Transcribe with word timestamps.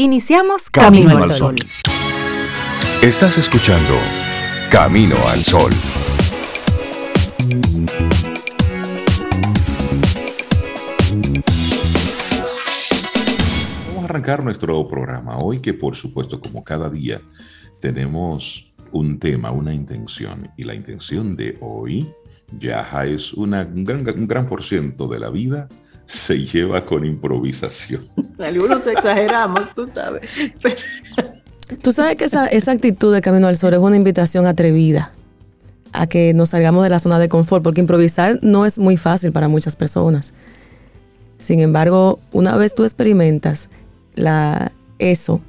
Iniciamos 0.00 0.70
Camino, 0.70 1.18
al 1.18 1.28
Sol. 1.32 1.56
Estás 3.02 3.36
escuchando 3.36 3.94
Camino 4.70 5.16
al 5.26 5.42
Sol. 5.42 5.72
Vamos 13.88 14.02
a 14.02 14.04
arrancar 14.04 14.44
nuestro 14.44 14.86
programa 14.86 15.38
hoy 15.38 15.58
que 15.58 15.74
por 15.74 15.96
supuesto 15.96 16.40
como 16.40 16.62
cada 16.62 16.88
día 16.88 17.20
tenemos 17.80 18.72
un 18.92 19.18
tema, 19.18 19.50
una 19.50 19.74
intención 19.74 20.48
y 20.56 20.62
la 20.62 20.76
intención 20.76 21.34
de 21.34 21.58
hoy 21.60 22.08
ya 22.56 22.88
es 23.04 23.34
una, 23.34 23.62
un, 23.62 23.82
gran, 23.82 24.08
un 24.16 24.28
gran 24.28 24.46
por 24.46 24.62
ciento 24.62 25.08
de 25.08 25.18
la 25.18 25.30
vida 25.30 25.68
se 26.08 26.38
lleva 26.38 26.86
con 26.86 27.04
improvisación. 27.04 28.08
Algunos 28.38 28.86
exageramos, 28.86 29.74
tú 29.74 29.86
sabes. 29.86 30.22
Tú 31.82 31.92
sabes 31.92 32.16
que 32.16 32.24
esa, 32.24 32.46
esa 32.46 32.72
actitud 32.72 33.12
de 33.12 33.20
Camino 33.20 33.46
al 33.46 33.58
Sol 33.58 33.74
es 33.74 33.78
una 33.78 33.96
invitación 33.96 34.46
atrevida 34.46 35.12
a 35.92 36.06
que 36.06 36.32
nos 36.32 36.50
salgamos 36.50 36.82
de 36.82 36.90
la 36.90 36.98
zona 36.98 37.18
de 37.18 37.28
confort, 37.28 37.62
porque 37.62 37.82
improvisar 37.82 38.38
no 38.42 38.64
es 38.64 38.78
muy 38.78 38.96
fácil 38.96 39.32
para 39.32 39.48
muchas 39.48 39.76
personas. 39.76 40.32
Sin 41.38 41.60
embargo, 41.60 42.20
una 42.32 42.56
vez 42.56 42.74
tú 42.74 42.84
experimentas 42.84 43.68
la, 44.14 44.72
eso, 44.98 45.42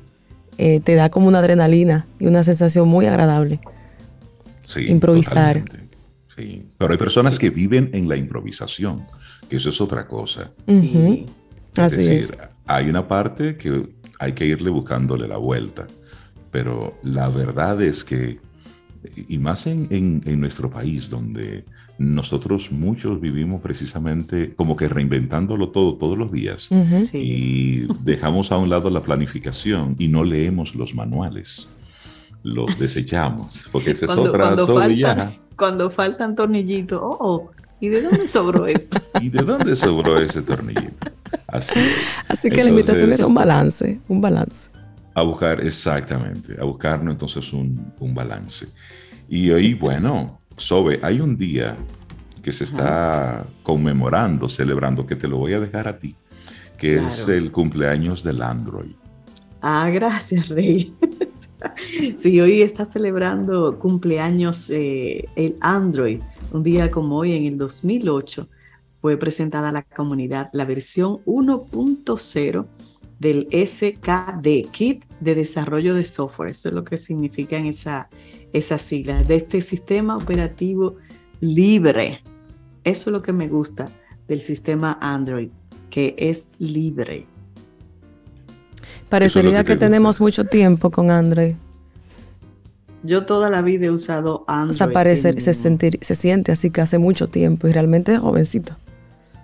eh, 0.57 0.81
te 0.81 0.95
da 0.95 1.09
como 1.09 1.29
una 1.29 1.39
adrenalina 1.39 2.05
y 2.19 2.27
una 2.27 2.43
sensación 2.43 2.89
muy 2.89 3.05
agradable. 3.05 3.61
Sí, 4.65 4.87
improvisar. 4.89 5.63
Sí, 6.35 6.67
pero 6.77 6.91
hay 6.91 6.97
personas 6.97 7.39
que 7.39 7.49
viven 7.49 7.91
en 7.93 8.09
la 8.09 8.17
improvisación 8.17 9.05
eso 9.57 9.69
es 9.69 9.81
otra 9.81 10.07
cosa. 10.07 10.51
es 10.67 11.25
Así 11.77 11.97
decir, 11.97 12.37
hay 12.65 12.89
una 12.89 13.07
parte 13.07 13.57
que 13.57 13.89
hay 14.19 14.33
que 14.33 14.45
irle 14.45 14.69
buscándole 14.69 15.27
la 15.27 15.37
vuelta, 15.37 15.87
pero 16.51 16.97
la 17.03 17.29
verdad 17.29 17.81
es 17.81 18.03
que, 18.03 18.39
y 19.15 19.37
más 19.37 19.65
en, 19.65 20.21
nuestro 20.39 20.69
país, 20.69 21.09
donde 21.09 21.65
nosotros 21.97 22.71
muchos 22.71 23.19
vivimos 23.19 23.61
precisamente 23.61 24.53
como 24.55 24.75
que 24.75 24.87
reinventándolo 24.87 25.69
todo 25.69 25.95
todos 25.95 26.17
los 26.17 26.31
días 26.31 26.69
y 27.13 27.87
dejamos 28.03 28.51
a 28.51 28.57
un 28.57 28.69
lado 28.69 28.89
la 28.89 29.03
planificación 29.03 29.95
y 29.99 30.07
no 30.07 30.23
leemos 30.23 30.75
los 30.75 30.95
manuales. 30.95 31.67
Los 32.41 32.79
desechamos, 32.79 33.65
porque 33.69 33.91
esa 33.91 34.05
es 34.05 34.11
otra 34.11 34.55
cuando 34.55 35.31
Cuando 35.57 35.89
faltan 35.89 36.35
tornillitos, 36.35 37.01
oh, 37.01 37.17
oh 37.19 37.51
¿Y 37.79 37.89
de 37.89 38.01
dónde 38.01 38.27
sobró 38.27 38.65
esto? 38.67 39.01
¿Y 39.21 39.29
de 39.29 39.43
dónde 39.43 39.75
sobró 39.75 40.17
ese 40.19 40.41
tornillito? 40.41 41.11
Así 41.47 41.79
es. 41.79 41.95
Así 42.27 42.49
que 42.49 42.63
la 42.63 42.69
invitación 42.69 43.11
es 43.11 43.21
un 43.21 43.33
balance, 43.33 43.99
un 44.07 44.21
balance. 44.21 44.69
A 45.13 45.21
buscar, 45.23 45.61
exactamente, 45.65 46.55
a 46.59 46.63
buscarnos 46.63 47.13
entonces 47.13 47.51
un, 47.53 47.93
un 47.99 48.13
balance. 48.13 48.67
Y 49.27 49.49
hoy, 49.51 49.73
bueno, 49.73 50.39
Sobe, 50.55 50.99
hay 51.01 51.21
un 51.21 51.37
día 51.37 51.77
que 52.41 52.51
se 52.51 52.63
está 52.63 53.45
conmemorando, 53.63 54.49
celebrando, 54.49 55.05
que 55.05 55.15
te 55.15 55.27
lo 55.27 55.37
voy 55.37 55.53
a 55.53 55.59
dejar 55.59 55.87
a 55.87 55.97
ti, 55.97 56.15
que 56.77 56.95
es 56.95 57.27
el 57.27 57.51
cumpleaños 57.51 58.23
del 58.23 58.41
Android. 58.41 58.91
Ah, 59.61 59.89
gracias, 59.89 60.49
Rey. 60.49 60.93
sí, 62.17 62.39
hoy 62.39 62.61
está 62.61 62.85
celebrando 62.85 63.77
cumpleaños 63.77 64.69
eh, 64.69 65.25
el 65.35 65.55
Android. 65.61 66.21
Un 66.51 66.63
día 66.63 66.89
como 66.89 67.17
hoy, 67.17 67.33
en 67.33 67.45
el 67.45 67.57
2008, 67.57 68.47
fue 69.01 69.17
presentada 69.17 69.69
a 69.69 69.71
la 69.71 69.83
comunidad 69.83 70.49
la 70.51 70.65
versión 70.65 71.23
1.0 71.25 72.65
del 73.19 73.47
SKD, 73.51 74.71
Kit 74.71 75.03
de 75.19 75.35
Desarrollo 75.35 75.93
de 75.93 76.05
Software. 76.05 76.51
Eso 76.51 76.69
es 76.69 76.75
lo 76.75 76.83
que 76.83 76.97
significan 76.97 77.65
esa, 77.65 78.09
esas 78.53 78.81
siglas, 78.81 79.27
de 79.27 79.35
este 79.35 79.61
sistema 79.61 80.17
operativo 80.17 80.95
libre. 81.39 82.23
Eso 82.83 83.09
es 83.09 83.13
lo 83.13 83.21
que 83.21 83.33
me 83.33 83.47
gusta 83.47 83.89
del 84.27 84.41
sistema 84.41 84.97
Android, 85.01 85.49
que 85.89 86.15
es 86.17 86.45
libre. 86.57 87.27
Parecería 89.09 89.63
que, 89.63 89.75
tenemos 89.75 90.21
mucho 90.21 90.45
tiempo 90.45 90.91
con 90.91 91.11
Android. 91.11 91.55
Yo 93.03 93.25
toda 93.25 93.49
la 93.49 93.61
vida 93.61 93.85
he 93.85 93.91
usado 93.91 94.43
Android. 94.47 94.69
O 94.71 94.73
sea, 94.73 94.91
parece, 94.91 95.39
se, 95.39 95.53
sentir, 95.53 95.99
se 96.01 96.15
siente 96.15 96.51
así 96.51 96.69
que 96.69 96.81
hace 96.81 96.97
mucho 96.97 97.27
tiempo 97.27 97.67
y 97.67 97.71
realmente 97.71 98.13
es 98.13 98.19
jovencito. 98.19 98.75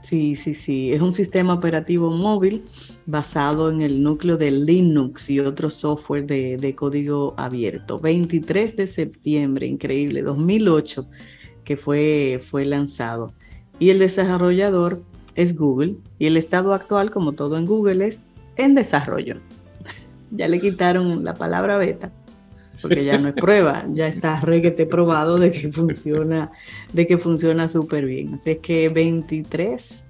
Sí, 0.03 0.35
sí, 0.35 0.53
sí. 0.53 0.93
Es 0.93 1.01
un 1.01 1.13
sistema 1.13 1.53
operativo 1.53 2.11
móvil 2.11 2.63
basado 3.05 3.71
en 3.71 3.81
el 3.81 4.03
núcleo 4.03 4.37
de 4.37 4.51
Linux 4.51 5.29
y 5.29 5.39
otro 5.39 5.69
software 5.69 6.27
de, 6.27 6.57
de 6.57 6.75
código 6.75 7.33
abierto. 7.37 7.99
23 7.99 8.75
de 8.75 8.87
septiembre, 8.87 9.65
increíble, 9.65 10.21
2008, 10.21 11.07
que 11.63 11.77
fue, 11.77 12.41
fue 12.45 12.65
lanzado. 12.65 13.33
Y 13.79 13.89
el 13.89 13.99
desarrollador 13.99 15.01
es 15.33 15.55
Google 15.55 15.95
y 16.19 16.27
el 16.27 16.37
estado 16.37 16.73
actual, 16.73 17.09
como 17.09 17.31
todo 17.31 17.57
en 17.57 17.65
Google, 17.65 18.05
es 18.05 18.23
en 18.57 18.75
desarrollo. 18.75 19.37
ya 20.31 20.47
le 20.47 20.61
quitaron 20.61 21.23
la 21.23 21.33
palabra 21.33 21.77
beta 21.77 22.11
porque 22.81 23.05
ya 23.05 23.17
no 23.17 23.29
es 23.29 23.33
prueba, 23.33 23.85
ya 23.91 24.07
está 24.07 24.39
reguete 24.41 24.85
probado 24.85 25.39
de 25.39 25.51
que 25.51 25.71
funciona, 25.71 26.51
de 26.93 27.07
que 27.07 27.17
funciona 27.17 27.67
súper 27.67 28.05
bien. 28.05 28.35
Así 28.35 28.51
es 28.51 28.57
que 28.59 28.89
23, 28.89 30.03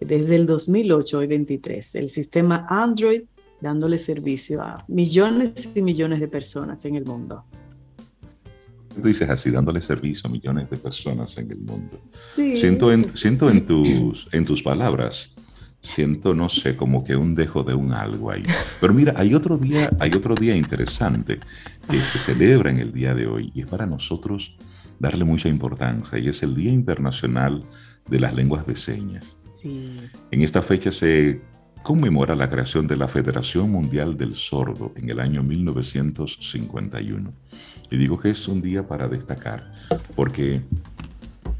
desde 0.00 0.36
el 0.36 0.46
2008 0.46 1.18
hoy 1.18 1.26
23, 1.26 1.94
el 1.96 2.08
sistema 2.08 2.66
Android 2.68 3.22
dándole 3.60 3.98
servicio 3.98 4.62
a 4.62 4.84
millones 4.88 5.70
y 5.74 5.82
millones 5.82 6.20
de 6.20 6.28
personas 6.28 6.84
en 6.84 6.96
el 6.96 7.04
mundo. 7.04 7.44
Tú 8.94 9.08
dices 9.08 9.28
así, 9.28 9.50
dándole 9.50 9.82
servicio 9.82 10.28
a 10.28 10.30
millones 10.30 10.70
de 10.70 10.78
personas 10.78 11.36
en 11.36 11.50
el 11.50 11.60
mundo. 11.60 12.00
siento 12.34 12.92
en, 12.92 13.10
siento 13.16 13.50
en, 13.50 13.66
tus, 13.66 14.26
en 14.32 14.44
tus 14.44 14.62
palabras 14.62 15.34
siento, 15.86 16.34
no 16.34 16.48
sé, 16.48 16.76
como 16.76 17.04
que 17.04 17.16
un 17.16 17.34
dejo 17.34 17.62
de 17.62 17.74
un 17.74 17.92
algo 17.92 18.30
ahí. 18.30 18.42
Pero 18.80 18.92
mira, 18.92 19.14
hay 19.16 19.34
otro 19.34 19.56
día, 19.56 19.90
hay 20.00 20.12
otro 20.12 20.34
día 20.34 20.56
interesante 20.56 21.38
que 21.90 22.02
se 22.02 22.18
celebra 22.18 22.70
en 22.70 22.78
el 22.78 22.92
día 22.92 23.14
de 23.14 23.26
hoy 23.26 23.52
y 23.54 23.60
es 23.60 23.66
para 23.66 23.86
nosotros 23.86 24.56
darle 24.98 25.24
mucha 25.24 25.48
importancia 25.48 26.18
y 26.18 26.28
es 26.28 26.42
el 26.42 26.54
Día 26.54 26.72
Internacional 26.72 27.64
de 28.08 28.20
las 28.20 28.34
Lenguas 28.34 28.66
de 28.66 28.76
Señas. 28.76 29.36
En 29.62 30.42
esta 30.42 30.62
fecha 30.62 30.90
se 30.92 31.42
conmemora 31.82 32.34
la 32.34 32.48
creación 32.50 32.86
de 32.86 32.96
la 32.96 33.08
Federación 33.08 33.70
Mundial 33.70 34.16
del 34.16 34.34
Sordo 34.34 34.92
en 34.96 35.10
el 35.10 35.20
año 35.20 35.42
1951. 35.42 37.32
Y 37.90 37.96
digo 37.96 38.18
que 38.18 38.30
es 38.30 38.48
un 38.48 38.60
día 38.62 38.86
para 38.86 39.08
destacar 39.08 39.72
porque 40.14 40.62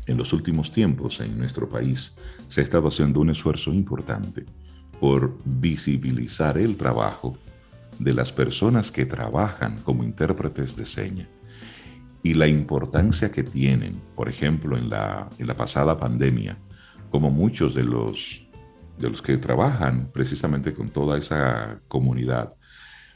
en 0.06 0.16
los 0.16 0.32
últimos 0.32 0.72
tiempos 0.72 1.20
en 1.20 1.38
nuestro 1.38 1.68
país 1.68 2.16
se 2.48 2.60
ha 2.60 2.64
estado 2.64 2.88
haciendo 2.88 3.20
un 3.20 3.30
esfuerzo 3.30 3.72
importante 3.72 4.44
por 5.00 5.36
visibilizar 5.44 6.58
el 6.58 6.76
trabajo 6.76 7.36
de 7.98 8.14
las 8.14 8.32
personas 8.32 8.92
que 8.92 9.06
trabajan 9.06 9.78
como 9.82 10.04
intérpretes 10.04 10.76
de 10.76 10.86
seña 10.86 11.28
y 12.22 12.34
la 12.34 12.48
importancia 12.48 13.30
que 13.30 13.44
tienen, 13.44 14.00
por 14.14 14.28
ejemplo, 14.28 14.76
en 14.76 14.90
la, 14.90 15.28
en 15.38 15.46
la 15.46 15.56
pasada 15.56 15.98
pandemia, 15.98 16.58
como 17.10 17.30
muchos 17.30 17.74
de 17.74 17.84
los, 17.84 18.42
de 18.98 19.10
los 19.10 19.22
que 19.22 19.38
trabajan 19.38 20.10
precisamente 20.12 20.72
con 20.72 20.88
toda 20.88 21.18
esa 21.18 21.80
comunidad, 21.86 22.56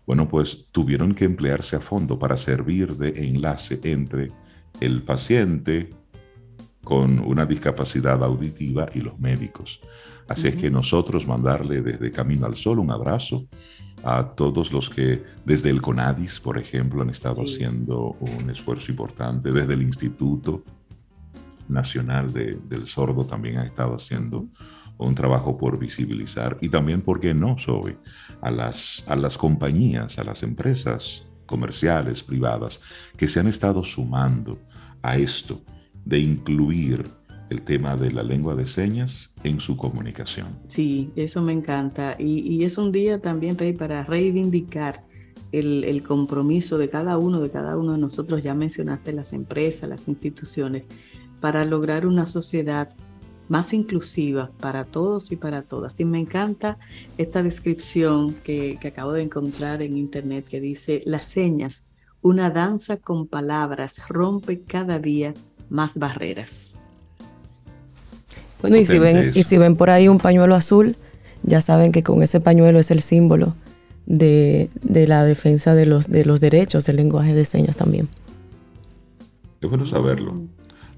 bueno, 0.07 0.29
pues 0.29 0.69
tuvieron 0.71 1.15
que 1.15 1.25
emplearse 1.25 1.77
a 1.77 1.81
fondo 1.81 2.19
para 2.19 2.37
servir 2.37 2.97
de 2.97 3.29
enlace 3.29 3.81
entre 3.83 4.31
el 4.81 5.03
paciente, 5.03 5.91
con 6.83 7.19
una 7.19 7.47
discapacidad 7.47 8.23
auditiva 8.25 8.89
y 8.95 9.01
los 9.01 9.19
médicos. 9.19 9.81
Así 10.29 10.49
es 10.49 10.57
que 10.57 10.71
nosotros 10.71 11.27
mandarle 11.27 11.83
desde 11.83 12.13
Camino 12.13 12.47
al 12.47 12.57
Sol 12.57 12.79
un 12.79 12.91
abrazo 12.91 13.47
a 14.03 14.25
todos 14.35 14.73
los 14.73 14.89
que 14.89 15.23
desde 15.45 15.71
el 15.71 15.83
CONADIS, 15.83 16.41
por 16.41 16.59
ejemplo, 16.59 17.03
han 17.03 17.11
estado 17.11 17.43
haciendo 17.43 18.17
un 18.21 18.51
esfuerzo 18.51 18.91
importante, 18.91 19.53
desde 19.53 19.75
el 19.75 19.83
Instituto 19.83 20.65
Nacional 21.69 22.33
del 22.33 22.87
Sordo 22.87 23.25
también 23.25 23.59
han 23.59 23.67
estado 23.67 23.95
haciendo 23.95 24.49
un 24.99 25.15
trabajo 25.15 25.57
por 25.57 25.79
visibilizar 25.79 26.59
y 26.61 26.69
también, 26.69 27.01
¿por 27.01 27.21
qué 27.21 27.33
no, 27.33 27.59
Sobe? 27.59 27.99
A 28.41 28.51
las, 28.51 29.05
a 29.07 29.17
las 29.17 29.39
compañías, 29.39 30.19
a 30.19 30.25
las 30.25 30.43
empresas 30.43 31.25
comerciales, 31.47 32.23
privadas, 32.23 32.81
que 33.17 33.27
se 33.27 33.41
han 33.41 33.47
estado 33.47 33.83
sumando 33.83 34.59
a 35.03 35.17
esto 35.17 35.63
de 36.05 36.19
incluir 36.19 37.20
el 37.51 37.63
tema 37.63 37.97
de 37.97 38.13
la 38.13 38.23
lengua 38.23 38.55
de 38.55 38.67
señas 38.67 39.31
en 39.43 39.61
su 39.61 39.77
comunicación. 39.77 40.59
Sí, 40.69 41.13
eso 41.17 41.43
me 41.43 41.53
encanta. 41.53 42.17
Y, 42.19 42.65
es 42.65 42.79
un 42.79 42.93
día 42.93 43.21
también, 43.21 43.57
para 43.77 44.05
reivindicar 44.05 45.05
el, 45.53 46.03
compromiso 46.05 46.79
de 46.79 46.89
cada 46.89 47.19
uno, 47.19 47.41
de 47.41 47.51
cada 47.51 47.77
uno 47.77 47.93
de 47.93 47.99
nosotros, 47.99 48.43
ya 48.43 48.55
mencionaste 48.55 49.13
las 49.13 49.33
empresas, 49.33 49.89
las 49.89 50.09
instituciones, 50.09 50.85
para 51.41 51.65
lograr 51.65 52.07
una 52.07 52.27
sociedad 52.27 52.95
más 53.49 53.73
inclusiva 53.73 54.53
para 54.61 54.85
todos 54.85 55.33
y 55.33 55.37
para 55.37 55.63
todas. 55.63 55.99
Y 55.99 56.05
me 56.05 56.21
encanta 56.21 56.79
esta 57.19 57.43
descripción 57.43 58.33
que 58.45 58.79
acabo 58.85 59.13
de 59.13 59.23
encontrar 59.23 59.83
en 59.83 59.99
internet 59.99 60.47
que 60.49 60.61
dice, 60.61 61.03
las 61.05 61.25
señas, 61.25 61.89
una 62.23 62.51
danza 62.51 62.99
con 62.99 63.27
palabras, 63.27 64.01
rompe 64.09 64.63
cada 64.63 65.01
día 65.01 65.35
más 65.69 65.99
barreras. 65.99 66.80
Bueno, 68.63 68.77
y 68.77 68.85
si, 68.85 68.99
ven, 68.99 69.31
y 69.35 69.43
si 69.43 69.59
ven 69.59 69.77
por 69.77 69.91
ahí 69.91 70.09
un 70.09 70.19
pañuelo 70.19 70.55
azul, 70.55 70.97
ya 71.43 71.61
saben 71.61 71.93
que 71.93 72.03
con 72.03 72.23
ese 72.23 72.41
pañuelo 72.41 72.79
es 72.79 72.91
el 72.91 73.01
símbolo 73.01 73.55
de, 74.07 74.69
la 74.83 75.25
defensa 75.25 75.75
de 75.75 75.87
los, 75.87 76.09
de 76.09 76.25
los 76.25 76.41
derechos 76.41 76.85
del 76.87 76.97
lenguaje 76.97 77.35
de 77.35 77.45
señas 77.45 77.77
también. 77.77 78.09
Es 79.61 79.69
bueno 79.69 79.87
saberlo. 79.87 80.35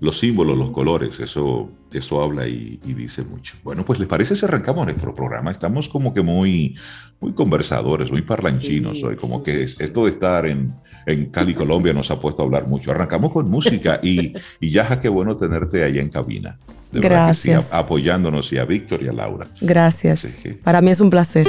Los 0.01 0.19
símbolos, 0.19 0.59
los 0.59 0.71
colores, 0.71 1.21
eso, 1.21 1.71
eso 1.93 2.23
habla 2.23 2.49
y, 2.49 2.81
dice 2.85 3.23
mucho. 3.23 3.57
Bueno, 3.63 3.85
pues 3.85 4.01
les 4.01 4.09
parece 4.09 4.35
si 4.35 4.45
arrancamos 4.45 4.87
nuestro 4.87 5.15
programa. 5.15 5.53
Estamos 5.53 5.89
como 5.89 6.13
que 6.13 6.23
muy, 6.23 6.77
muy 7.23 7.33
conversadores, 7.33 8.11
muy 8.11 8.23
parlanchinos 8.23 9.03
hoy, 9.05 9.15
como 9.17 9.43
que 9.43 9.63
esto 9.63 10.05
de 10.05 10.11
estar 10.11 10.45
en, 10.45 10.75
en 11.07 11.27
Cali, 11.27 11.55
Colombia, 11.55 11.93
nos 11.93 12.11
ha 12.11 12.19
puesto 12.19 12.43
a 12.43 12.45
hablar 12.45 12.67
mucho. 12.67 12.91
Arrancamos 12.91 13.33
con 13.33 13.49
música 13.49 14.01
y, 14.03 14.35
y 14.61 14.71
ya, 14.71 14.99
qué 15.01 15.09
bueno 15.09 15.37
tenerte 15.37 15.85
ahí 15.85 15.99
en 16.01 16.11
cabina. 16.11 16.59
Gracias. 16.91 17.73
apoyándonos 17.73 18.53
y 18.53 18.59
a 18.59 18.65
Víctor 18.65 19.03
y 19.03 19.09
a 19.09 19.13
Laura. 19.13 19.47
Gracias. 19.61 20.37
Para 20.65 20.83
mí 20.83 20.91
es 20.91 21.01
un 21.01 21.11
placer. 21.11 21.49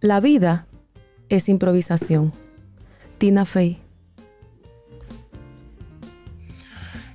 La 0.00 0.20
vida 0.20 0.66
es 1.30 1.48
improvisación. 1.48 2.32
Tina 3.16 3.46
Fey. 3.46 3.83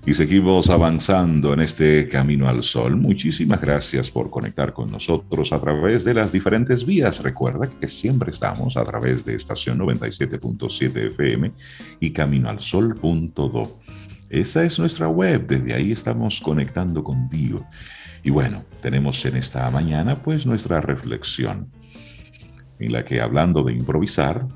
Y 0.06 0.14
seguimos 0.14 0.70
avanzando 0.70 1.54
en 1.54 1.60
este 1.60 2.08
camino 2.08 2.48
al 2.48 2.64
sol. 2.64 2.96
Muchísimas 2.96 3.62
gracias 3.62 4.10
por 4.10 4.30
conectar 4.30 4.74
con 4.74 4.90
nosotros 4.90 5.52
a 5.52 5.60
través 5.60 6.04
de 6.04 6.14
las 6.14 6.32
diferentes 6.32 6.86
vías. 6.86 7.22
Recuerda 7.22 7.70
que 7.70 7.88
siempre 7.88 8.32
estamos 8.32 8.78
a 8.78 8.84
través 8.86 9.26
de 9.26 9.36
estación 9.36 9.78
97.7 9.78 11.08
FM 11.08 11.52
y 12.00 12.12
caminoalsol.do. 12.12 13.80
Esa 14.30 14.64
es 14.64 14.80
nuestra 14.80 15.10
web, 15.10 15.48
desde 15.48 15.74
ahí 15.74 15.92
estamos 15.92 16.40
conectando 16.40 17.04
contigo. 17.04 17.66
Y 18.24 18.30
bueno, 18.30 18.64
tenemos 18.82 19.24
en 19.26 19.38
esta 19.38 19.70
mañana 19.70 20.16
pues 20.16 20.46
nuestra 20.46 20.82
reflexión, 20.82 21.72
en 22.80 22.94
la 22.94 23.04
que 23.04 23.22
hablando 23.22 23.64
de 23.64 23.74
improvisar, 23.74 24.48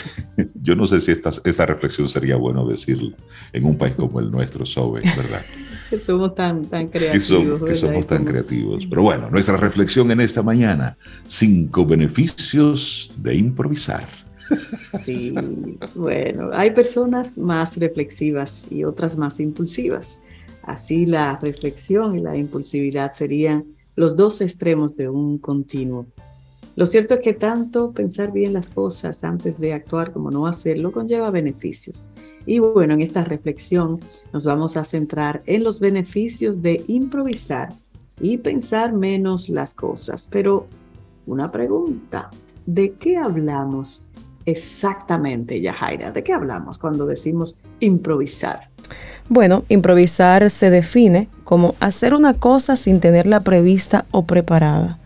yo 0.62 0.74
no 0.74 0.86
sé 0.86 1.00
si 1.00 1.12
esta, 1.12 1.30
esta 1.44 1.66
reflexión 1.66 2.08
sería 2.08 2.36
bueno 2.36 2.66
decirla 2.66 3.16
en 3.52 3.64
un 3.64 3.76
país 3.76 3.94
como 3.94 4.20
el 4.20 4.30
nuestro, 4.30 4.64
Sobe, 4.66 5.00
¿verdad? 5.16 5.42
que 5.90 6.00
somos 6.00 6.34
tan, 6.34 6.64
tan 6.66 6.88
creativos. 6.88 7.62
Que, 7.62 7.74
somos 7.74 8.06
tan 8.06 8.24
creativos. 8.24 8.86
Pero 8.86 9.02
bueno, 9.02 9.28
nuestra 9.30 9.58
reflexión 9.58 10.10
en 10.10 10.22
esta 10.22 10.42
mañana, 10.42 10.96
cinco 11.26 11.84
beneficios 11.84 13.10
de 13.16 13.34
improvisar. 13.34 14.08
Sí, 15.02 15.34
bueno, 15.94 16.50
hay 16.52 16.72
personas 16.72 17.38
más 17.38 17.78
reflexivas 17.78 18.70
y 18.70 18.84
otras 18.84 19.16
más 19.16 19.40
impulsivas. 19.40 20.18
Así 20.62 21.06
la 21.06 21.38
reflexión 21.40 22.18
y 22.18 22.20
la 22.20 22.36
impulsividad 22.36 23.12
serían 23.12 23.64
los 23.96 24.14
dos 24.14 24.42
extremos 24.42 24.94
de 24.94 25.08
un 25.08 25.38
continuo. 25.38 26.06
Lo 26.74 26.86
cierto 26.86 27.14
es 27.14 27.20
que 27.20 27.34
tanto 27.34 27.92
pensar 27.92 28.32
bien 28.32 28.54
las 28.54 28.68
cosas 28.68 29.24
antes 29.24 29.60
de 29.60 29.74
actuar 29.74 30.12
como 30.12 30.30
no 30.30 30.46
hacerlo 30.46 30.90
conlleva 30.90 31.30
beneficios. 31.30 32.06
Y 32.46 32.58
bueno, 32.58 32.94
en 32.94 33.02
esta 33.02 33.24
reflexión 33.24 34.00
nos 34.32 34.46
vamos 34.46 34.76
a 34.76 34.84
centrar 34.84 35.42
en 35.46 35.62
los 35.64 35.80
beneficios 35.80 36.62
de 36.62 36.82
improvisar 36.88 37.72
y 38.20 38.38
pensar 38.38 38.92
menos 38.92 39.48
las 39.48 39.74
cosas. 39.74 40.26
Pero 40.30 40.66
una 41.26 41.52
pregunta, 41.52 42.30
¿de 42.66 42.92
qué 42.94 43.16
hablamos 43.16 44.08
exactamente, 44.46 45.60
Yajaira? 45.60 46.10
¿De 46.10 46.24
qué 46.24 46.32
hablamos 46.32 46.78
cuando 46.78 47.06
decimos 47.06 47.60
improvisar? 47.80 48.70
Bueno, 49.28 49.64
improvisar 49.68 50.50
se 50.50 50.70
define 50.70 51.28
como 51.44 51.74
hacer 51.80 52.14
una 52.14 52.34
cosa 52.34 52.76
sin 52.76 52.98
tenerla 53.00 53.40
prevista 53.40 54.04
o 54.10 54.24
preparada. 54.24 54.98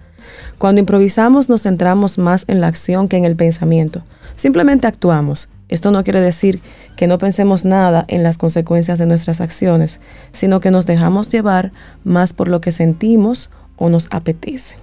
Cuando 0.58 0.80
improvisamos 0.80 1.48
nos 1.48 1.62
centramos 1.62 2.18
más 2.18 2.44
en 2.48 2.60
la 2.60 2.68
acción 2.68 3.08
que 3.08 3.16
en 3.16 3.24
el 3.24 3.36
pensamiento. 3.36 4.02
Simplemente 4.34 4.86
actuamos. 4.86 5.48
Esto 5.68 5.90
no 5.90 6.04
quiere 6.04 6.20
decir 6.20 6.60
que 6.96 7.06
no 7.06 7.18
pensemos 7.18 7.64
nada 7.64 8.04
en 8.08 8.22
las 8.22 8.38
consecuencias 8.38 8.98
de 8.98 9.06
nuestras 9.06 9.40
acciones, 9.40 10.00
sino 10.32 10.60
que 10.60 10.70
nos 10.70 10.86
dejamos 10.86 11.28
llevar 11.28 11.72
más 12.04 12.32
por 12.32 12.48
lo 12.48 12.60
que 12.60 12.72
sentimos 12.72 13.50
o 13.76 13.88
nos 13.88 14.08
apetece. 14.10 14.76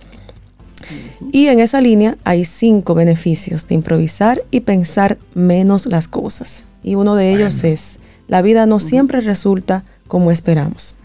Y 1.31 1.47
en 1.47 1.59
esa 1.59 1.79
línea 1.79 2.17
hay 2.25 2.45
cinco 2.45 2.93
beneficios 2.93 3.67
de 3.67 3.75
improvisar 3.75 4.43
y 4.51 4.61
pensar 4.61 5.17
menos 5.33 5.85
las 5.85 6.07
cosas. 6.07 6.65
Y 6.83 6.95
uno 6.95 7.15
de 7.15 7.33
ellos 7.33 7.63
es, 7.63 7.99
la 8.27 8.41
vida 8.41 8.65
no 8.65 8.79
siempre 8.79 9.21
resulta 9.21 9.83
como 10.07 10.31
esperamos. 10.31 10.97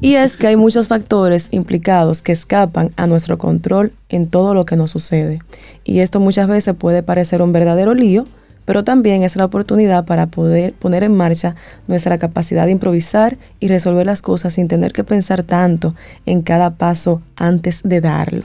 Y 0.00 0.14
es 0.14 0.36
que 0.36 0.46
hay 0.46 0.56
muchos 0.56 0.88
factores 0.88 1.48
implicados 1.50 2.22
que 2.22 2.32
escapan 2.32 2.92
a 2.96 3.06
nuestro 3.06 3.38
control 3.38 3.92
en 4.08 4.28
todo 4.28 4.54
lo 4.54 4.66
que 4.66 4.76
nos 4.76 4.90
sucede. 4.90 5.40
Y 5.84 6.00
esto 6.00 6.20
muchas 6.20 6.48
veces 6.48 6.74
puede 6.74 7.02
parecer 7.02 7.42
un 7.42 7.52
verdadero 7.52 7.94
lío, 7.94 8.26
pero 8.64 8.84
también 8.84 9.22
es 9.22 9.36
la 9.36 9.44
oportunidad 9.44 10.04
para 10.04 10.26
poder 10.26 10.74
poner 10.74 11.04
en 11.04 11.14
marcha 11.14 11.54
nuestra 11.86 12.18
capacidad 12.18 12.66
de 12.66 12.72
improvisar 12.72 13.38
y 13.60 13.68
resolver 13.68 14.06
las 14.06 14.22
cosas 14.22 14.54
sin 14.54 14.68
tener 14.68 14.92
que 14.92 15.04
pensar 15.04 15.44
tanto 15.44 15.94
en 16.26 16.42
cada 16.42 16.74
paso 16.74 17.22
antes 17.36 17.82
de 17.84 18.00
darlo. 18.00 18.44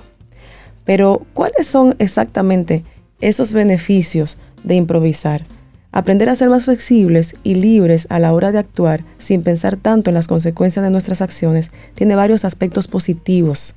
Pero, 0.86 1.25
¿cuáles 1.34 1.68
son 1.68 1.96
exactamente 2.00 2.84
esos 3.19 3.54
beneficios 3.54 4.38
de 4.64 4.75
improvisar? 4.75 5.44
Aprender 5.92 6.30
a 6.30 6.36
ser 6.36 6.50
más 6.50 6.66
flexibles 6.66 7.36
y 7.44 7.56
libres 7.56 8.08
a 8.10 8.20
la 8.20 8.34
hora 8.34 8.52
de 8.52 8.60
actuar 8.60 9.04
sin 9.20 9.44
pensar 9.44 9.76
tanto 9.76 10.10
en 10.10 10.14
las 10.14 10.28
consecuencias 10.28 10.84
de 10.84 10.92
nuestras 10.92 11.22
acciones 11.22 11.72
tiene 11.96 12.16
varios 12.16 12.46
aspectos 12.46 12.88
positivos. 12.88 13.76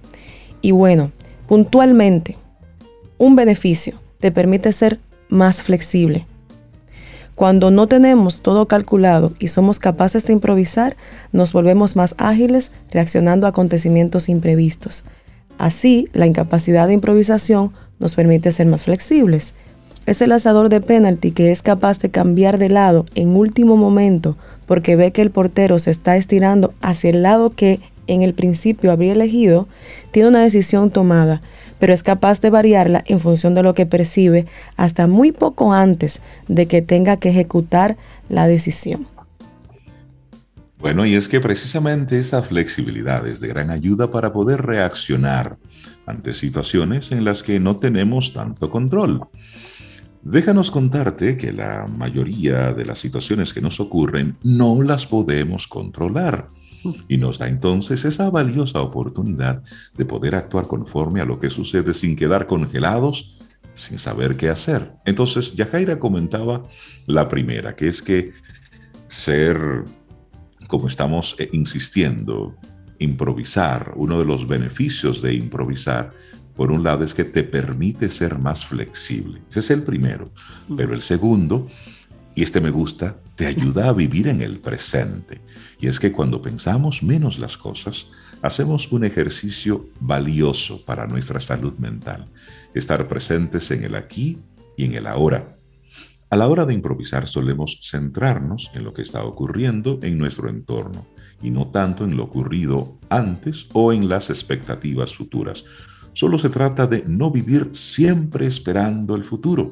Y 0.61 0.71
bueno, 0.71 1.11
puntualmente, 1.49 2.37
un 3.19 3.37
beneficio 3.37 4.01
te 4.21 4.31
permite 4.31 4.73
ser 4.73 5.01
más 5.29 5.63
flexible, 5.63 6.27
cuando 7.35 7.73
no 7.73 7.89
tenemos 7.89 8.43
todo 8.43 8.69
calculado 8.69 9.33
y 9.41 9.49
somos 9.49 9.81
capaces 9.81 10.25
de 10.25 10.33
improvisar, 10.33 10.97
nos 11.33 11.53
volvemos 11.53 11.97
más 11.97 12.15
ágiles 12.17 12.71
reaccionando 12.93 13.47
a 13.47 13.51
acontecimientos 13.51 14.29
imprevistos. 14.29 15.05
Así, 15.59 16.09
la 16.13 16.27
incapacidad 16.27 16.87
de 16.87 16.95
improvisación 16.95 17.73
nos 17.99 18.15
permite 18.15 18.53
ser 18.53 18.69
más 18.69 18.85
flexibles. 18.85 19.55
Es 20.07 20.21
el 20.21 20.31
lanzador 20.31 20.69
de 20.69 20.81
penalti 20.81 21.31
que 21.31 21.51
es 21.51 21.63
capaz 21.63 21.99
de 21.99 22.11
cambiar 22.11 22.59
de 22.59 22.69
lado 22.69 23.07
en 23.15 23.37
último 23.37 23.77
momento 23.77 24.37
porque 24.67 24.97
ve 24.97 25.13
que 25.13 25.23
el 25.23 25.31
portero 25.31 25.79
se 25.79 25.91
está 25.91 26.17
estirando 26.17 26.75
hacia 26.83 27.11
el 27.11 27.23
lado 27.23 27.51
que 27.51 27.81
en 28.07 28.23
el 28.23 28.35
principio 28.35 28.93
habría 28.93 29.13
elegido, 29.13 29.67
tiene 30.11 30.29
una 30.29 30.43
decisión 30.43 30.91
tomada 30.91 31.41
pero 31.79 31.93
es 31.93 32.03
capaz 32.03 32.41
de 32.41 32.49
variarla 32.49 33.05
en 33.07 33.21
función 33.21 33.55
de 33.55 33.63
lo 33.63 33.75
que 33.75 33.85
percibe 33.87 34.47
hasta 34.77 35.07
muy 35.07 35.33
poco 35.33 35.75
antes 35.75 36.23
de 36.49 36.67
que 36.67 36.81
tenga 36.81 37.19
que 37.19 37.29
ejecutar 37.29 37.99
la 38.31 38.47
decisión. 38.47 39.07
Bueno, 40.79 41.05
y 41.05 41.15
es 41.15 41.29
que 41.29 41.41
precisamente 41.41 42.19
esa 42.19 42.43
flexibilidad 42.43 43.27
es 43.27 43.41
de 43.41 43.49
gran 43.49 43.71
ayuda 43.71 44.11
para 44.11 44.33
poder 44.33 44.63
reaccionar 44.63 45.59
ante 46.07 46.35
situaciones 46.35 47.13
en 47.13 47.25
las 47.25 47.43
que 47.43 47.61
no 47.61 47.77
tenemos 47.77 48.33
tanto 48.33 48.71
control. 48.71 49.21
Déjanos 50.25 50.71
contarte 50.71 51.37
que 51.37 51.53
la 51.53 51.87
mayoría 51.87 52.73
de 52.73 52.87
las 52.87 52.99
situaciones 52.99 53.53
que 53.53 53.61
nos 53.61 53.79
ocurren 53.79 54.39
no 54.43 54.81
las 54.83 55.07
podemos 55.07 55.69
controlar 55.69 56.49
y 57.09 57.19
nos 57.19 57.39
da 57.39 57.47
entonces 57.47 58.07
esa 58.07 58.31
valiosa 58.31 58.81
oportunidad 58.81 59.63
de 59.95 60.07
poder 60.07 60.35
actuar 60.35 60.67
conforme 60.67 61.21
a 61.21 61.27
lo 61.27 61.39
que 61.39 61.51
sucede 61.51 61.93
sin 61.93 62.17
quedar 62.17 62.47
congelados, 62.47 63.37
sin 63.75 63.99
saber 63.99 64.37
qué 64.37 64.49
hacer. 64.49 64.93
Entonces, 65.05 65.55
Yajaira 65.57 65.99
comentaba 65.99 66.63
la 67.07 67.29
primera, 67.29 67.77
que 67.77 67.89
es 67.89 68.01
que 68.01 68.33
ser, 69.09 69.85
como 70.69 70.89
estamos 70.89 71.37
eh, 71.39 71.51
insistiendo, 71.53 72.57
improvisar, 72.99 73.93
uno 73.97 74.19
de 74.19 74.25
los 74.25 74.49
beneficios 74.49 75.21
de 75.21 75.35
improvisar, 75.35 76.13
por 76.57 76.71
un 76.71 76.83
lado 76.83 77.05
es 77.05 77.15
que 77.15 77.25
te 77.25 77.43
permite 77.43 78.09
ser 78.09 78.39
más 78.39 78.65
flexible. 78.65 79.43
Ese 79.51 79.61
es 79.61 79.71
el 79.71 79.83
primero. 79.83 80.31
Pero 80.77 80.95
el 80.95 81.03
segundo, 81.03 81.69
y 82.35 82.43
este 82.43 82.61
me 82.61 82.71
gusta, 82.71 83.17
te 83.35 83.47
ayuda 83.47 83.89
a 83.89 83.93
vivir 83.93 84.29
en 84.29 84.41
el 84.41 84.61
presente. 84.61 85.41
Y 85.81 85.89
es 85.89 85.99
que 85.99 86.13
cuando 86.13 86.41
pensamos 86.41 87.03
menos 87.03 87.39
las 87.39 87.57
cosas, 87.57 88.09
hacemos 88.43 88.93
un 88.93 89.05
ejercicio 89.05 89.89
valioso 90.01 90.85
para 90.85 91.07
nuestra 91.07 91.41
salud 91.41 91.75
mental, 91.79 92.29
estar 92.75 93.09
presentes 93.09 93.71
en 93.71 93.85
el 93.85 93.95
aquí 93.95 94.39
y 94.77 94.85
en 94.85 94.95
el 94.95 95.07
ahora. 95.07 95.57
A 96.31 96.37
la 96.37 96.49
hora 96.49 96.67
de 96.67 96.75
improvisar 96.75 97.27
solemos 97.27 97.81
centrarnos 97.83 98.71
en 98.75 98.85
lo 98.85 98.93
que 98.93 99.03
está 99.03 99.25
ocurriendo 99.25 99.99
en 100.03 100.19
nuestro 100.19 100.49
entorno 100.49 101.07
y 101.43 101.51
no 101.51 101.69
tanto 101.69 102.05
en 102.05 102.17
lo 102.17 102.25
ocurrido 102.25 102.99
antes 103.09 103.69
o 103.73 103.93
en 103.93 104.09
las 104.09 104.31
expectativas 104.31 105.15
futuras. 105.15 105.65
Solo 106.15 106.39
se 106.39 106.49
trata 106.49 106.87
de 106.87 107.05
no 107.07 107.31
vivir 107.31 107.71
siempre 107.73 108.47
esperando 108.47 109.17
el 109.17 109.25
futuro 109.25 109.71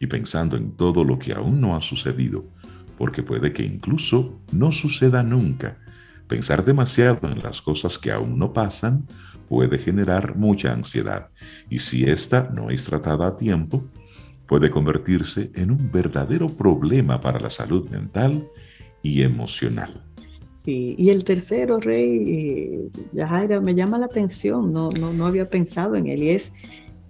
y 0.00 0.06
pensando 0.06 0.56
en 0.56 0.72
todo 0.72 1.04
lo 1.04 1.18
que 1.18 1.32
aún 1.32 1.60
no 1.60 1.76
ha 1.76 1.82
sucedido, 1.82 2.46
porque 2.96 3.22
puede 3.22 3.52
que 3.52 3.64
incluso 3.64 4.40
no 4.50 4.72
suceda 4.72 5.22
nunca. 5.22 5.78
Pensar 6.26 6.64
demasiado 6.64 7.30
en 7.30 7.42
las 7.42 7.60
cosas 7.60 7.98
que 7.98 8.10
aún 8.10 8.38
no 8.38 8.54
pasan 8.54 9.06
puede 9.46 9.78
generar 9.78 10.36
mucha 10.36 10.72
ansiedad 10.72 11.28
y 11.68 11.80
si 11.80 12.04
esta 12.04 12.50
no 12.50 12.70
es 12.70 12.84
tratada 12.84 13.26
a 13.26 13.36
tiempo, 13.36 13.86
puede 14.46 14.70
convertirse 14.70 15.50
en 15.54 15.70
un 15.70 15.92
verdadero 15.92 16.48
problema 16.48 17.20
para 17.20 17.40
la 17.40 17.50
salud 17.50 17.90
mental 17.90 18.48
y 19.02 19.22
emocional. 19.22 20.03
Y 20.66 21.10
el 21.10 21.24
tercero, 21.24 21.78
Rey, 21.78 22.90
Yajaira, 23.12 23.60
me 23.60 23.74
llama 23.74 23.98
la 23.98 24.06
atención, 24.06 24.72
no, 24.72 24.88
no, 24.98 25.12
no 25.12 25.26
había 25.26 25.50
pensado 25.50 25.94
en 25.94 26.06
él, 26.06 26.22
y 26.22 26.30
es 26.30 26.54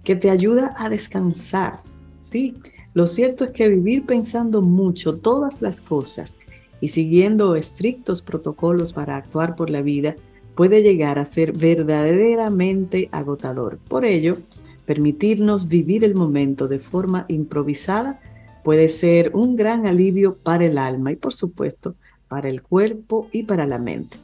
que 0.03 0.15
te 0.15 0.29
ayuda 0.29 0.73
a 0.77 0.89
descansar, 0.89 1.79
¿sí? 2.19 2.55
Lo 2.93 3.07
cierto 3.07 3.45
es 3.45 3.51
que 3.51 3.67
vivir 3.67 4.05
pensando 4.05 4.61
mucho 4.61 5.17
todas 5.17 5.61
las 5.61 5.81
cosas 5.81 6.39
y 6.79 6.89
siguiendo 6.89 7.55
estrictos 7.55 8.21
protocolos 8.21 8.93
para 8.93 9.17
actuar 9.17 9.55
por 9.55 9.69
la 9.69 9.81
vida 9.81 10.15
puede 10.55 10.81
llegar 10.81 11.19
a 11.19 11.25
ser 11.25 11.51
verdaderamente 11.51 13.09
agotador. 13.11 13.79
Por 13.89 14.05
ello, 14.05 14.37
permitirnos 14.85 15.67
vivir 15.67 16.05
el 16.05 16.15
momento 16.15 16.67
de 16.67 16.79
forma 16.79 17.25
improvisada 17.27 18.21
puede 18.63 18.87
ser 18.87 19.31
un 19.33 19.55
gran 19.55 19.85
alivio 19.85 20.35
para 20.35 20.65
el 20.65 20.77
alma 20.77 21.11
y 21.11 21.15
por 21.17 21.33
supuesto 21.33 21.95
para 22.27 22.49
el 22.49 22.61
cuerpo 22.61 23.27
y 23.31 23.43
para 23.43 23.65
la 23.65 23.77
mente. 23.77 24.17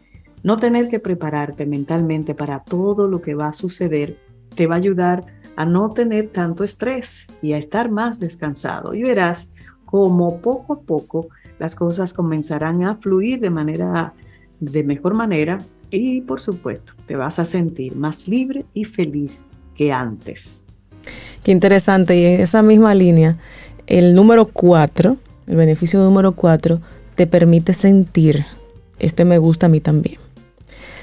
No 0.44 0.58
tener 0.58 0.90
que 0.90 1.00
prepararte 1.00 1.66
mentalmente 1.66 2.34
para 2.34 2.64
todo 2.64 3.08
lo 3.08 3.22
que 3.22 3.36
va 3.36 3.48
a 3.48 3.54
suceder 3.54 4.18
te 4.56 4.68
va 4.68 4.76
a 4.76 4.80
ayudar 4.80 5.26
a 5.56 5.66
no 5.66 5.92
tener 5.92 6.30
tanto 6.30 6.64
estrés 6.64 7.28
y 7.42 7.54
a 7.54 7.58
estar 7.58 7.92
más 7.92 8.20
descansado. 8.20 8.94
Y 8.94 9.04
verás 9.04 9.52
cómo 9.86 10.40
poco 10.40 10.74
a 10.74 10.80
poco 10.80 11.28
las 11.60 11.76
cosas 11.76 12.14
comenzarán 12.14 12.84
a 12.84 12.96
fluir 12.96 13.40
de 13.40 13.50
manera 13.50 14.14
de 14.60 14.84
mejor 14.84 15.14
manera 15.14 15.60
y 15.90 16.22
por 16.22 16.40
supuesto 16.40 16.94
te 17.06 17.16
vas 17.16 17.40
a 17.40 17.46
sentir 17.46 17.96
más 17.96 18.28
libre 18.28 18.66
y 18.74 18.86
feliz 18.86 19.44
que 19.76 19.92
antes. 19.92 20.64
Qué 21.44 21.52
interesante. 21.52 22.16
Y 22.16 22.26
en 22.26 22.42
esa 22.42 22.62
misma 22.62 22.94
línea, 22.96 23.36
el 23.88 24.14
número 24.16 24.46
4, 24.46 25.18
el 25.48 25.56
beneficio 25.56 26.00
número 26.00 26.34
4, 26.34 26.80
te 27.22 27.28
permite 27.28 27.76
sentir. 27.76 28.48
Este 28.98 29.26
me 29.26 29.38
gusta 29.38 29.68
a 29.68 29.70
mí 29.70 29.80
también. 29.80 30.18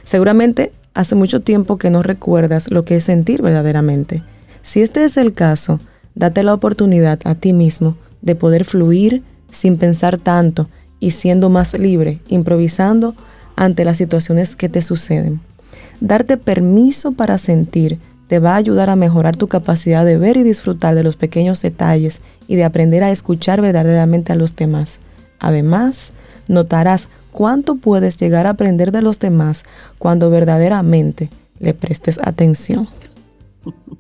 Seguramente 0.03 0.73
hace 0.95 1.15
mucho 1.15 1.43
tiempo 1.43 1.79
que 1.79 1.91
no 1.91 2.03
recuerdas 2.03 2.73
lo 2.73 2.85
que 2.85 2.97
es 2.97 3.05
sentir 3.05 3.41
verdaderamente. 3.41 4.25
Si 4.65 4.83
este 4.83 5.05
es 5.05 5.17
el 5.17 5.33
caso, 5.33 5.79
date 6.17 6.43
la 6.43 6.55
oportunidad 6.55 7.21
a 7.23 7.37
ti 7.37 7.53
mismo 7.53 7.97
de 8.21 8.35
poder 8.35 8.65
fluir 8.65 9.23
sin 9.53 9.79
pensar 9.79 10.19
tanto 10.19 10.69
y 10.99 11.13
siendo 11.13 11.51
más 11.51 11.79
libre, 11.79 12.19
improvisando 12.27 13.15
ante 13.55 13.85
las 13.85 13.99
situaciones 13.99 14.57
que 14.57 14.69
te 14.69 14.83
suceden. 14.83 15.41
Darte 16.01 16.37
permiso 16.37 17.13
para 17.13 17.39
sentir 17.39 18.01
te 18.27 18.41
va 18.41 18.55
a 18.55 18.57
ayudar 18.57 18.91
a 18.91 18.97
mejorar 18.97 19.37
tu 19.37 19.47
capacidad 19.47 20.05
de 20.05 20.19
ver 20.19 20.37
y 20.37 20.43
disfrutar 20.43 20.97
de 20.97 21.05
los 21.05 21.15
pequeños 21.15 21.63
detalles 21.63 22.23
y 22.49 22.57
de 22.57 22.65
aprender 22.65 23.05
a 23.05 23.13
escuchar 23.13 23.61
verdaderamente 23.61 24.33
a 24.33 24.37
los 24.37 24.57
demás. 24.57 24.99
Además, 25.39 26.13
notarás 26.49 27.09
cuánto 27.33 27.77
puedes 27.77 28.19
llegar 28.19 28.47
a 28.47 28.51
aprender 28.51 28.93
de 28.93 29.03
los 29.03 29.19
demás 29.19 29.65
cuando 29.99 30.31
verdaderamente 30.31 31.31
le 31.61 31.75
prestes 31.75 32.19
atención. 32.23 32.89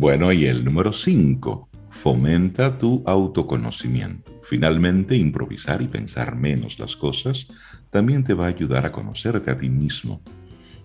Bueno, 0.00 0.30
y 0.30 0.46
el 0.46 0.64
número 0.64 0.92
5, 0.92 1.68
fomenta 1.90 2.78
tu 2.78 3.02
autoconocimiento. 3.04 4.30
Finalmente, 4.44 5.16
improvisar 5.16 5.82
y 5.82 5.88
pensar 5.88 6.36
menos 6.36 6.78
las 6.78 6.94
cosas 6.94 7.48
también 7.90 8.22
te 8.22 8.32
va 8.32 8.44
a 8.44 8.50
ayudar 8.50 8.86
a 8.86 8.92
conocerte 8.92 9.50
a 9.50 9.58
ti 9.58 9.68
mismo, 9.68 10.22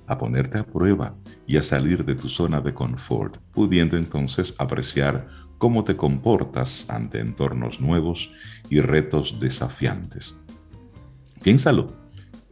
a 0.07 0.17
ponerte 0.17 0.57
a 0.57 0.65
prueba 0.65 1.15
y 1.45 1.57
a 1.57 1.61
salir 1.61 2.03
de 2.05 2.15
tu 2.15 2.27
zona 2.27 2.59
de 2.59 2.73
confort, 2.73 3.37
pudiendo 3.51 3.97
entonces 3.97 4.55
apreciar 4.57 5.27
cómo 5.63 5.85
te 5.85 5.95
comportas 5.95 6.85
ante 6.89 7.21
entornos 7.21 7.79
nuevos 7.79 8.33
y 8.69 8.81
retos 8.81 9.39
desafiantes. 9.39 10.37
Piénsalo 11.41 11.93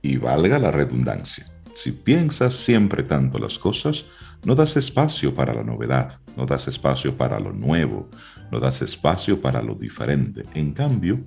y 0.02 0.16
valga 0.16 0.60
la 0.60 0.72
redundancia. 0.72 1.44
Si 1.76 1.92
piensas 1.92 2.54
siempre 2.54 3.04
tanto 3.04 3.38
las 3.38 3.60
cosas, 3.60 4.06
no 4.46 4.56
das 4.56 4.78
espacio 4.78 5.36
para 5.36 5.54
la 5.54 5.62
novedad, 5.62 6.22
no 6.38 6.46
das 6.46 6.70
espacio 6.70 7.18
para 7.18 7.38
lo 7.38 7.52
nuevo, 7.52 8.10
no 8.50 8.62
das 8.62 8.82
espacio 8.82 9.42
para 9.42 9.62
lo 9.62 9.76
diferente. 9.76 10.44
En 10.54 10.72
cambio, 10.72 11.20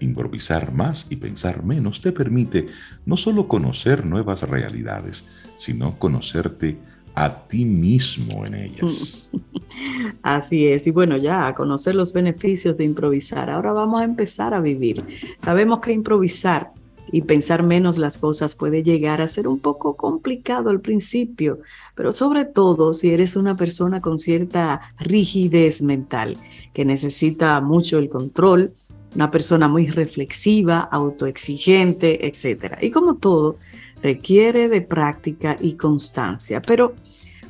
improvisar 0.00 0.72
más 0.72 1.06
y 1.10 1.16
pensar 1.16 1.62
menos 1.62 2.00
te 2.00 2.12
permite 2.12 2.68
no 3.04 3.18
solo 3.18 3.46
conocer 3.46 4.06
nuevas 4.06 4.44
realidades, 4.44 5.26
sino 5.58 5.98
conocerte 5.98 6.80
a 7.24 7.46
ti 7.46 7.64
mismo 7.64 8.44
en 8.46 8.54
ellas. 8.54 9.28
Así 10.22 10.66
es, 10.66 10.86
y 10.86 10.90
bueno, 10.90 11.16
ya 11.16 11.46
a 11.46 11.54
conocer 11.54 11.94
los 11.94 12.12
beneficios 12.12 12.76
de 12.76 12.84
improvisar. 12.84 13.50
Ahora 13.50 13.72
vamos 13.72 14.00
a 14.00 14.04
empezar 14.04 14.54
a 14.54 14.60
vivir. 14.60 15.04
Sabemos 15.38 15.80
que 15.80 15.92
improvisar 15.92 16.72
y 17.12 17.22
pensar 17.22 17.62
menos 17.62 17.98
las 17.98 18.18
cosas 18.18 18.54
puede 18.54 18.82
llegar 18.82 19.20
a 19.20 19.28
ser 19.28 19.48
un 19.48 19.58
poco 19.58 19.96
complicado 19.96 20.70
al 20.70 20.80
principio, 20.80 21.60
pero 21.94 22.12
sobre 22.12 22.44
todo 22.44 22.92
si 22.92 23.10
eres 23.10 23.36
una 23.36 23.56
persona 23.56 24.00
con 24.00 24.18
cierta 24.18 24.80
rigidez 24.98 25.82
mental, 25.82 26.38
que 26.72 26.84
necesita 26.84 27.60
mucho 27.60 27.98
el 27.98 28.08
control, 28.08 28.72
una 29.14 29.30
persona 29.30 29.66
muy 29.66 29.88
reflexiva, 29.88 30.80
autoexigente, 30.80 32.26
etc. 32.26 32.76
Y 32.80 32.90
como 32.90 33.16
todo, 33.16 33.56
requiere 34.02 34.68
de 34.68 34.82
práctica 34.82 35.56
y 35.60 35.74
constancia, 35.74 36.62
pero 36.62 36.94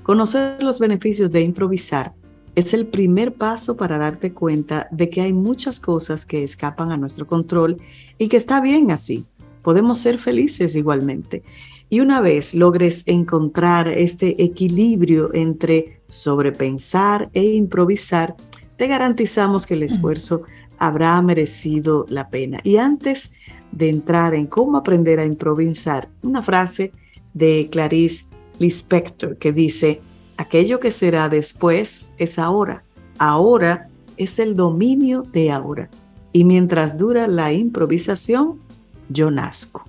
conocer 0.02 0.62
los 0.62 0.78
beneficios 0.78 1.30
de 1.30 1.42
improvisar 1.42 2.12
es 2.54 2.74
el 2.74 2.86
primer 2.86 3.34
paso 3.34 3.76
para 3.76 3.98
darte 3.98 4.32
cuenta 4.32 4.88
de 4.90 5.08
que 5.08 5.20
hay 5.20 5.32
muchas 5.32 5.78
cosas 5.78 6.26
que 6.26 6.42
escapan 6.42 6.90
a 6.90 6.96
nuestro 6.96 7.26
control 7.26 7.80
y 8.18 8.28
que 8.28 8.36
está 8.36 8.60
bien 8.60 8.90
así. 8.90 9.24
Podemos 9.62 9.98
ser 9.98 10.18
felices 10.18 10.74
igualmente. 10.74 11.42
Y 11.88 12.00
una 12.00 12.20
vez 12.20 12.54
logres 12.54 13.04
encontrar 13.06 13.88
este 13.88 14.42
equilibrio 14.42 15.30
entre 15.34 16.00
sobrepensar 16.08 17.30
e 17.34 17.44
improvisar, 17.44 18.36
te 18.76 18.86
garantizamos 18.86 19.66
que 19.66 19.74
el 19.74 19.82
esfuerzo 19.82 20.42
habrá 20.78 21.20
merecido 21.20 22.06
la 22.08 22.30
pena. 22.30 22.60
Y 22.64 22.76
antes 22.76 23.32
de 23.72 23.88
entrar 23.88 24.34
en 24.34 24.46
cómo 24.46 24.78
aprender 24.78 25.20
a 25.20 25.24
improvisar, 25.24 26.08
una 26.22 26.42
frase 26.42 26.92
de 27.34 27.68
Clarice 27.70 28.24
Lispector 28.58 29.36
que 29.36 29.52
dice, 29.52 30.00
aquello 30.36 30.80
que 30.80 30.90
será 30.90 31.28
después 31.28 32.12
es 32.18 32.38
ahora, 32.38 32.82
ahora 33.18 33.88
es 34.16 34.38
el 34.38 34.56
dominio 34.56 35.24
de 35.32 35.50
ahora. 35.50 35.88
Y 36.32 36.44
mientras 36.44 36.98
dura 36.98 37.26
la 37.26 37.52
improvisación, 37.52 38.60
yo 39.08 39.30
nazco. 39.30 39.84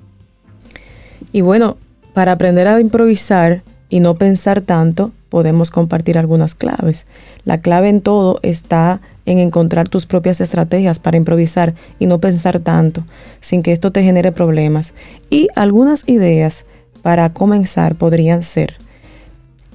Y 1.31 1.41
bueno, 1.41 1.77
para 2.13 2.33
aprender 2.33 2.67
a 2.67 2.79
improvisar 2.79 3.63
y 3.89 3.99
no 3.99 4.15
pensar 4.15 4.61
tanto, 4.61 5.11
podemos 5.31 5.71
compartir 5.71 6.17
algunas 6.17 6.55
claves. 6.55 7.07
La 7.45 7.61
clave 7.61 7.87
en 7.87 8.01
todo 8.01 8.39
está 8.43 8.99
en 9.25 9.39
encontrar 9.39 9.87
tus 9.87 10.05
propias 10.05 10.41
estrategias 10.41 10.99
para 10.99 11.15
improvisar 11.15 11.73
y 11.99 12.05
no 12.05 12.19
pensar 12.19 12.59
tanto, 12.59 13.05
sin 13.39 13.63
que 13.63 13.71
esto 13.71 13.91
te 13.91 14.03
genere 14.03 14.33
problemas. 14.33 14.93
Y 15.29 15.47
algunas 15.55 16.03
ideas 16.07 16.65
para 17.01 17.31
comenzar 17.31 17.95
podrían 17.95 18.43
ser, 18.43 18.75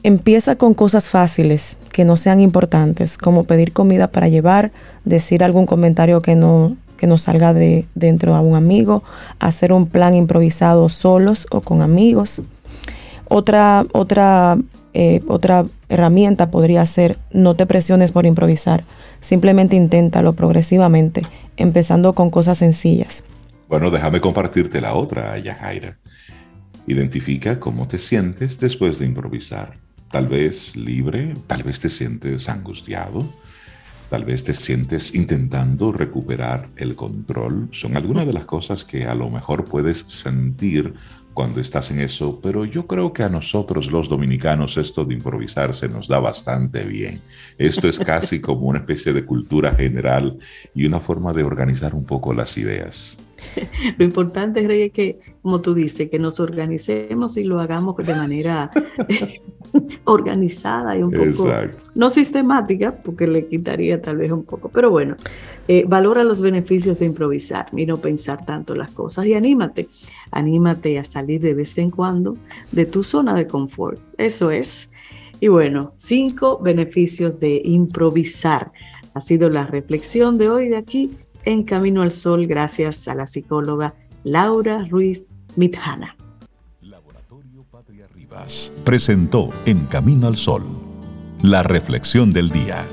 empieza 0.03 0.57
con 0.57 0.75
cosas 0.75 1.09
fáciles 1.09 1.79
que 1.91 2.05
no 2.05 2.19
sean 2.19 2.41
importantes, 2.41 3.17
como 3.17 3.45
pedir 3.45 3.73
comida 3.73 4.09
para 4.09 4.29
llevar, 4.29 4.73
decir 5.07 5.43
algún 5.43 5.65
comentario 5.65 6.21
que 6.21 6.35
no 6.35 6.77
que 6.99 7.07
nos 7.07 7.23
salga 7.23 7.53
de 7.53 7.87
dentro 7.95 8.35
a 8.35 8.41
un 8.41 8.57
amigo, 8.57 9.03
hacer 9.39 9.73
un 9.73 9.87
plan 9.87 10.15
improvisado 10.15 10.89
solos 10.89 11.47
o 11.51 11.61
con 11.61 11.83
amigos. 11.83 12.41
Otra, 13.29 13.85
otra, 13.93 14.57
eh, 14.99 15.21
otra 15.29 15.67
herramienta 15.91 16.51
podría 16.51 16.87
ser 16.87 17.19
no 17.31 17.55
te 17.55 17.67
presiones 17.67 18.13
por 18.13 18.25
improvisar, 18.25 18.83
simplemente 19.21 19.77
inténtalo 19.77 20.33
progresivamente, 20.33 21.21
empezando 21.59 22.15
con 22.15 22.31
cosas 22.31 22.57
sencillas. 22.57 23.23
Bueno, 23.69 23.91
déjame 23.91 24.23
compartirte 24.23 24.81
la 24.81 24.95
otra, 24.95 25.39
Yajaira. 25.39 25.99
Identifica 26.87 27.61
cómo 27.61 27.87
te 27.87 27.99
sientes 27.99 28.59
después 28.59 28.99
de 28.99 29.05
improvisar. 29.05 29.77
Tal 30.11 30.29
vez 30.29 30.75
libre, 30.75 31.35
tal 31.47 31.63
vez 31.63 31.79
te 31.79 31.91
sientes 31.91 32.49
angustiado, 32.49 33.27
Tal 34.09 34.25
vez 34.25 34.45
te 34.45 34.55
sientes 34.55 35.17
intentando 35.17 35.91
recuperar 35.91 36.69
el 36.77 36.95
control. 36.95 37.69
Son 37.73 37.97
algunas 37.97 38.25
de 38.25 38.33
las 38.33 38.45
cosas 38.45 38.85
que 38.85 39.05
a 39.05 39.17
lo 39.17 39.31
mejor 39.31 39.65
puedes 39.65 39.99
sentir 40.07 40.95
cuando 41.37 41.61
estás 41.61 41.91
en 41.91 42.01
eso, 42.01 42.41
pero 42.43 42.65
yo 42.65 42.87
creo 42.87 43.13
que 43.13 43.23
a 43.23 43.29
nosotros 43.29 43.93
los 43.93 44.09
dominicanos 44.09 44.79
esto 44.79 45.05
de 45.05 45.13
improvisar 45.13 45.75
se 45.75 45.87
nos 45.87 46.09
da 46.09 46.19
bastante 46.19 46.83
bien. 46.85 47.21
Esto 47.59 47.89
es 47.89 47.99
casi 47.99 48.41
como 48.41 48.69
una 48.69 48.79
especie 48.79 49.13
de 49.13 49.27
cultura 49.27 49.75
general 49.75 50.39
y 50.75 50.87
una 50.87 50.99
forma 50.99 51.35
de 51.35 51.43
organizar 51.43 51.95
un 51.95 52.07
poco 52.07 52.33
las 52.33 52.57
ideas. 52.57 53.19
Lo 53.99 54.05
importante, 54.07 54.67
Rey, 54.67 54.85
es 54.85 54.93
que, 54.93 55.21
como 55.43 55.61
tú 55.61 55.75
dices, 55.75 56.09
que 56.11 56.19
nos 56.19 56.41
organicemos 56.41 57.37
y 57.37 57.45
lo 57.45 57.61
hagamos 57.61 57.95
de 57.99 58.15
manera 58.15 58.71
organizada 60.05 60.97
y 60.97 61.03
un 61.03 61.11
poco, 61.11 61.51
no 61.95 62.11
sistemática, 62.11 62.93
porque 62.93 63.27
le 63.27 63.47
quitaría 63.47 64.01
tal 64.01 64.19
vez 64.19 64.31
un 64.31 64.45
poco, 64.45 64.69
pero 64.69 64.91
bueno, 64.91 65.17
eh, 65.69 65.85
valora 65.87 66.23
los 66.23 66.41
beneficios 66.41 66.99
de 66.99 67.07
improvisar 67.07 67.67
y 67.77 67.87
no 67.87 67.97
pensar 67.97 68.45
tanto 68.45 68.75
las 68.75 68.91
cosas 68.91 69.27
y 69.27 69.35
anímate, 69.35 69.89
anímate 70.31 70.99
a 70.99 71.05
salir 71.05 71.41
de 71.41 71.55
vez 71.55 71.77
en 71.79 71.91
cuando 71.91 72.37
de 72.73 72.87
tu 72.87 73.03
zona 73.03 73.35
de 73.35 73.47
confort. 73.47 73.99
Eso 74.17 74.51
es. 74.51 74.91
Y 75.41 75.49
bueno, 75.49 75.93
cinco 75.97 76.59
beneficios 76.63 77.39
de 77.41 77.61
improvisar. 77.65 78.73
Ha 79.15 79.21
sido 79.21 79.51
la 79.51 79.67
reflexión 79.67 80.39
de 80.39 80.49
hoy 80.49 80.69
de 80.69 80.77
aquí 80.77 81.11
en 81.45 81.63
Camino 81.63 82.03
al 82.03 82.13
Sol 82.13 82.47
gracias 82.47 83.09
a 83.09 83.15
la 83.15 83.27
psicóloga 83.27 83.95
Laura 84.25 84.87
Ruiz 84.89 85.27
Mitjana. 85.57 86.16
Presentó 88.85 89.51
En 89.65 89.87
Camino 89.87 90.27
al 90.27 90.37
Sol 90.37 90.87
la 91.43 91.63
reflexión 91.63 92.33
del 92.33 92.51
día. 92.51 92.87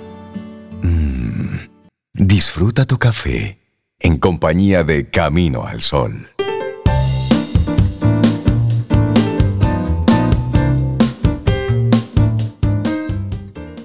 Mm, 0.82 1.56
disfruta 2.14 2.86
tu 2.86 3.00
café 3.00 3.60
en 4.00 4.18
compañía 4.18 4.84
de 4.84 5.10
Camino 5.10 5.66
al 5.66 5.82
Sol. 5.82 6.30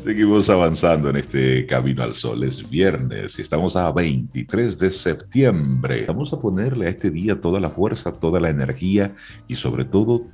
Seguimos 0.02 0.50
avanzando 0.50 1.10
en 1.10 1.16
este 1.16 1.66
camino 1.66 2.02
al 2.02 2.14
sol. 2.14 2.42
Es 2.42 2.68
viernes 2.68 3.38
y 3.38 3.42
estamos 3.42 3.76
a 3.76 3.92
23 3.92 4.78
de 4.78 4.90
septiembre. 4.90 6.06
Vamos 6.08 6.32
a 6.32 6.40
ponerle 6.40 6.86
a 6.86 6.90
este 6.90 7.10
día 7.10 7.40
toda 7.40 7.60
la 7.60 7.70
fuerza, 7.70 8.12
toda 8.12 8.40
la 8.40 8.48
energía 8.48 9.14
y 9.46 9.54
sobre 9.54 9.84
todo 9.84 10.26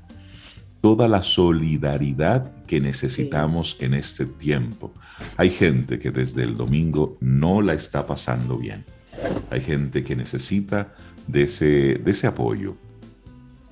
toda 0.85 1.09
la 1.09 1.23
solidaridad 1.23 2.53
que 2.67 2.79
necesitamos 2.79 3.79
en 3.81 3.95
este 3.95 4.27
tiempo. 4.27 4.93
Hay 5.39 5.49
gente 5.49 5.99
que 5.99 6.11
desde 6.11 6.43
el 6.43 6.59
domingo 6.59 7.17
no 7.23 7.63
la 7.63 7.73
está 7.73 8.07
pasando 8.07 8.59
bien. 8.59 8.85
Hay 9.49 9.63
gente 9.63 10.05
que 10.05 10.15
necesita 10.15 10.95
de 11.27 11.45
ese, 11.45 11.95
de 12.05 12.11
ese 12.11 12.27
apoyo, 12.27 12.77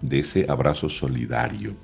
de 0.01 0.21
ese 0.21 0.47
abrazo 0.49 0.89
solidario. 0.89 1.75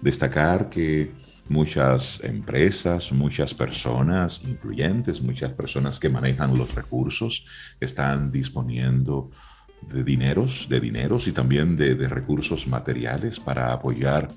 Destacar 0.00 0.70
que 0.70 1.10
muchas 1.50 2.24
empresas, 2.24 3.12
muchas 3.12 3.52
personas 3.52 4.40
influyentes, 4.42 5.20
muchas 5.20 5.52
personas 5.52 6.00
que 6.00 6.08
manejan 6.08 6.56
los 6.56 6.74
recursos, 6.74 7.44
están 7.78 8.32
disponiendo 8.32 9.30
de 9.86 10.04
dineros, 10.04 10.66
de 10.68 10.80
dineros 10.80 11.28
y 11.28 11.32
también 11.32 11.76
de, 11.76 11.94
recursos 12.08 12.66
materiales 12.66 13.38
para 13.38 13.72
apoyar 13.72 14.28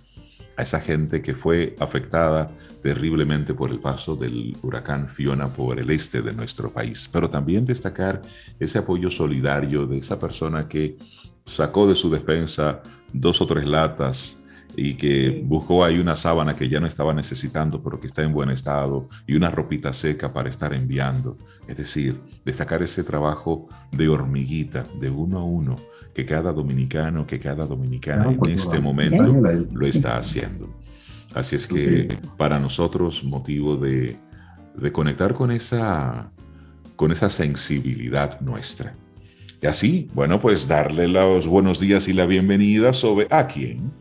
a 0.61 0.63
esa 0.63 0.79
gente 0.79 1.23
que 1.23 1.33
fue 1.33 1.75
afectada 1.79 2.51
terriblemente 2.83 3.53
por 3.53 3.71
el 3.71 3.79
paso 3.79 4.15
del 4.15 4.55
huracán 4.61 5.09
Fiona 5.09 5.47
por 5.47 5.79
el 5.79 5.89
este 5.89 6.21
de 6.21 6.33
nuestro 6.33 6.71
país. 6.71 7.09
Pero 7.11 7.29
también 7.29 7.65
destacar 7.65 8.21
ese 8.59 8.77
apoyo 8.77 9.09
solidario 9.09 9.87
de 9.87 9.97
esa 9.97 10.19
persona 10.19 10.67
que 10.67 10.97
sacó 11.45 11.87
de 11.87 11.95
su 11.95 12.09
despensa 12.11 12.83
dos 13.11 13.41
o 13.41 13.47
tres 13.47 13.65
latas 13.65 14.37
y 14.75 14.93
que 14.93 15.41
buscó 15.43 15.83
ahí 15.83 15.99
una 15.99 16.15
sábana 16.15 16.55
que 16.55 16.69
ya 16.69 16.79
no 16.79 16.87
estaba 16.87 17.13
necesitando, 17.13 17.81
pero 17.83 17.99
que 17.99 18.07
está 18.07 18.23
en 18.23 18.31
buen 18.31 18.51
estado, 18.51 19.09
y 19.27 19.35
una 19.35 19.49
ropita 19.49 19.91
seca 19.91 20.31
para 20.31 20.49
estar 20.49 20.73
enviando. 20.73 21.37
Es 21.67 21.75
decir, 21.75 22.21
destacar 22.45 22.81
ese 22.81 23.03
trabajo 23.03 23.67
de 23.91 24.07
hormiguita, 24.07 24.85
de 24.97 25.09
uno 25.09 25.39
a 25.39 25.43
uno, 25.43 25.75
que 26.13 26.25
cada 26.25 26.51
dominicano, 26.51 27.25
que 27.25 27.39
cada 27.39 27.65
dominicana 27.65 28.31
en 28.31 28.37
pues, 28.37 28.63
este 28.63 28.79
momento 28.79 29.33
lo 29.71 29.87
está 29.87 30.17
haciendo. 30.17 30.69
Así 31.33 31.55
es 31.55 31.67
que 31.67 32.17
para 32.37 32.59
nosotros 32.59 33.23
motivo 33.23 33.77
de, 33.77 34.17
de 34.75 34.91
conectar 34.91 35.33
con 35.33 35.51
esa, 35.51 36.31
con 36.95 37.11
esa 37.11 37.29
sensibilidad 37.29 38.41
nuestra. 38.41 38.95
Y 39.61 39.67
así, 39.67 40.09
bueno, 40.13 40.41
pues 40.41 40.67
darle 40.67 41.07
los 41.07 41.47
buenos 41.47 41.79
días 41.79 42.07
y 42.07 42.13
la 42.13 42.25
bienvenida 42.25 42.93
sobre 42.93 43.27
a 43.29 43.47
quién 43.47 43.91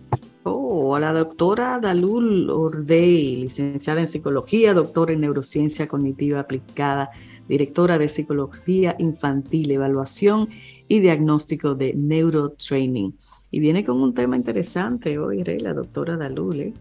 Oh, 0.42 0.96
a 0.96 1.00
la 1.00 1.12
doctora 1.12 1.78
Dalul 1.78 2.48
Ordey, 2.48 3.36
licenciada 3.36 4.00
en 4.00 4.08
psicología, 4.08 4.72
doctora 4.72 5.12
en 5.12 5.20
neurociencia 5.20 5.86
cognitiva 5.86 6.40
aplicada, 6.40 7.10
directora 7.46 7.98
de 7.98 8.08
psicología 8.08 8.96
infantil, 8.98 9.70
evaluación 9.70 10.48
y 10.90 10.98
diagnóstico 10.98 11.76
de 11.76 11.94
neurotraining. 11.94 13.16
Y 13.52 13.60
viene 13.60 13.84
con 13.84 14.02
un 14.02 14.12
tema 14.12 14.34
interesante 14.36 15.20
hoy, 15.20 15.44
Rey, 15.44 15.60
la 15.60 15.72
doctora 15.72 16.16
Dalul, 16.16 16.60
¿eh? 16.60 16.74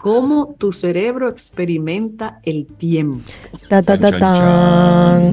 ¿Cómo 0.00 0.54
tu 0.56 0.72
cerebro 0.72 1.28
experimenta 1.28 2.40
el 2.42 2.66
tiempo? 2.66 3.20
Ta, 3.68 3.82
ta, 3.82 3.98
ta, 3.98 4.10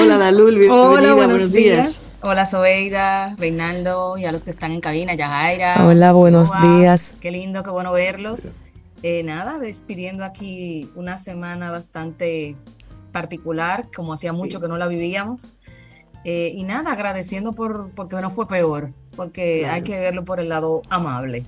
Hola 0.00 0.18
Dalul, 0.18 0.58
bienvenida, 0.58 0.74
Hola, 0.74 1.14
buenos, 1.14 1.52
días. 1.52 2.00
Hola 2.20 2.44
Sobeida, 2.46 3.36
Reinaldo 3.36 4.18
y 4.18 4.24
a 4.24 4.32
los 4.32 4.42
que 4.42 4.50
están 4.50 4.72
en 4.72 4.80
cabina, 4.80 5.14
Yajaira. 5.14 5.86
Hola, 5.86 6.10
buenos 6.10 6.50
días. 6.60 7.14
Qué 7.20 7.30
lindo, 7.30 7.62
qué 7.62 7.70
bueno 7.70 7.92
verlos. 7.92 8.50
Eh, 9.04 9.22
nada, 9.22 9.60
despidiendo 9.60 10.24
aquí 10.24 10.90
una 10.96 11.16
semana 11.16 11.70
bastante 11.70 12.56
particular, 13.10 13.88
como 13.94 14.12
hacía 14.12 14.32
mucho 14.32 14.60
que 14.60 14.68
no 14.68 14.76
la 14.76 14.88
vivíamos. 14.88 15.54
Eh, 16.24 16.52
y 16.54 16.64
nada, 16.64 16.92
agradeciendo 16.92 17.52
por 17.52 17.90
porque 17.92 18.16
no 18.16 18.30
fue 18.30 18.46
peor, 18.46 18.92
porque 19.16 19.66
hay 19.66 19.82
que 19.82 19.98
verlo 19.98 20.24
por 20.24 20.40
el 20.40 20.50
lado 20.50 20.82
amable. 20.90 21.44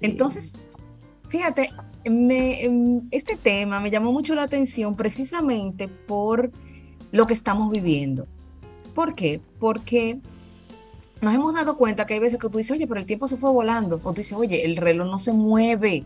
Entonces, 0.00 0.54
fíjate, 1.28 1.70
me, 2.10 2.64
em, 2.64 3.02
este 3.10 3.36
tema 3.36 3.80
me 3.80 3.90
llamó 3.90 4.12
mucho 4.12 4.34
la 4.34 4.42
atención 4.42 4.96
precisamente 4.96 5.88
por 5.88 6.50
lo 7.10 7.26
que 7.26 7.34
estamos 7.34 7.70
viviendo. 7.70 8.26
¿Por 8.94 9.14
qué? 9.14 9.40
Porque 9.58 10.18
nos 11.20 11.34
hemos 11.34 11.54
dado 11.54 11.76
cuenta 11.76 12.06
que 12.06 12.14
hay 12.14 12.20
veces 12.20 12.38
que 12.38 12.48
tú 12.48 12.58
dices, 12.58 12.72
oye, 12.72 12.86
pero 12.86 12.98
el 12.98 13.06
tiempo 13.06 13.26
se 13.26 13.36
fue 13.36 13.50
volando. 13.50 14.00
O 14.02 14.12
tú 14.12 14.20
dices, 14.20 14.32
oye, 14.32 14.64
el 14.64 14.76
reloj 14.76 15.06
no 15.06 15.18
se 15.18 15.32
mueve. 15.32 16.04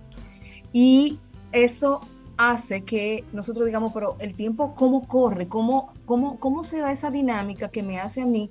Y 0.73 1.19
eso 1.53 2.03
hace 2.37 2.83
que 2.83 3.25
nosotros 3.33 3.67
digamos, 3.67 3.93
pero 3.93 4.17
el 4.19 4.35
tiempo, 4.35 4.75
¿cómo 4.75 5.07
corre? 5.07 5.49
¿Cómo, 5.49 5.93
cómo, 6.05 6.39
cómo 6.39 6.63
se 6.63 6.81
da 6.81 6.93
esa 6.93 7.11
dinámica 7.11 7.69
que 7.69 7.83
me 7.83 7.99
hace 7.99 8.23
a 8.23 8.27
mí 8.27 8.49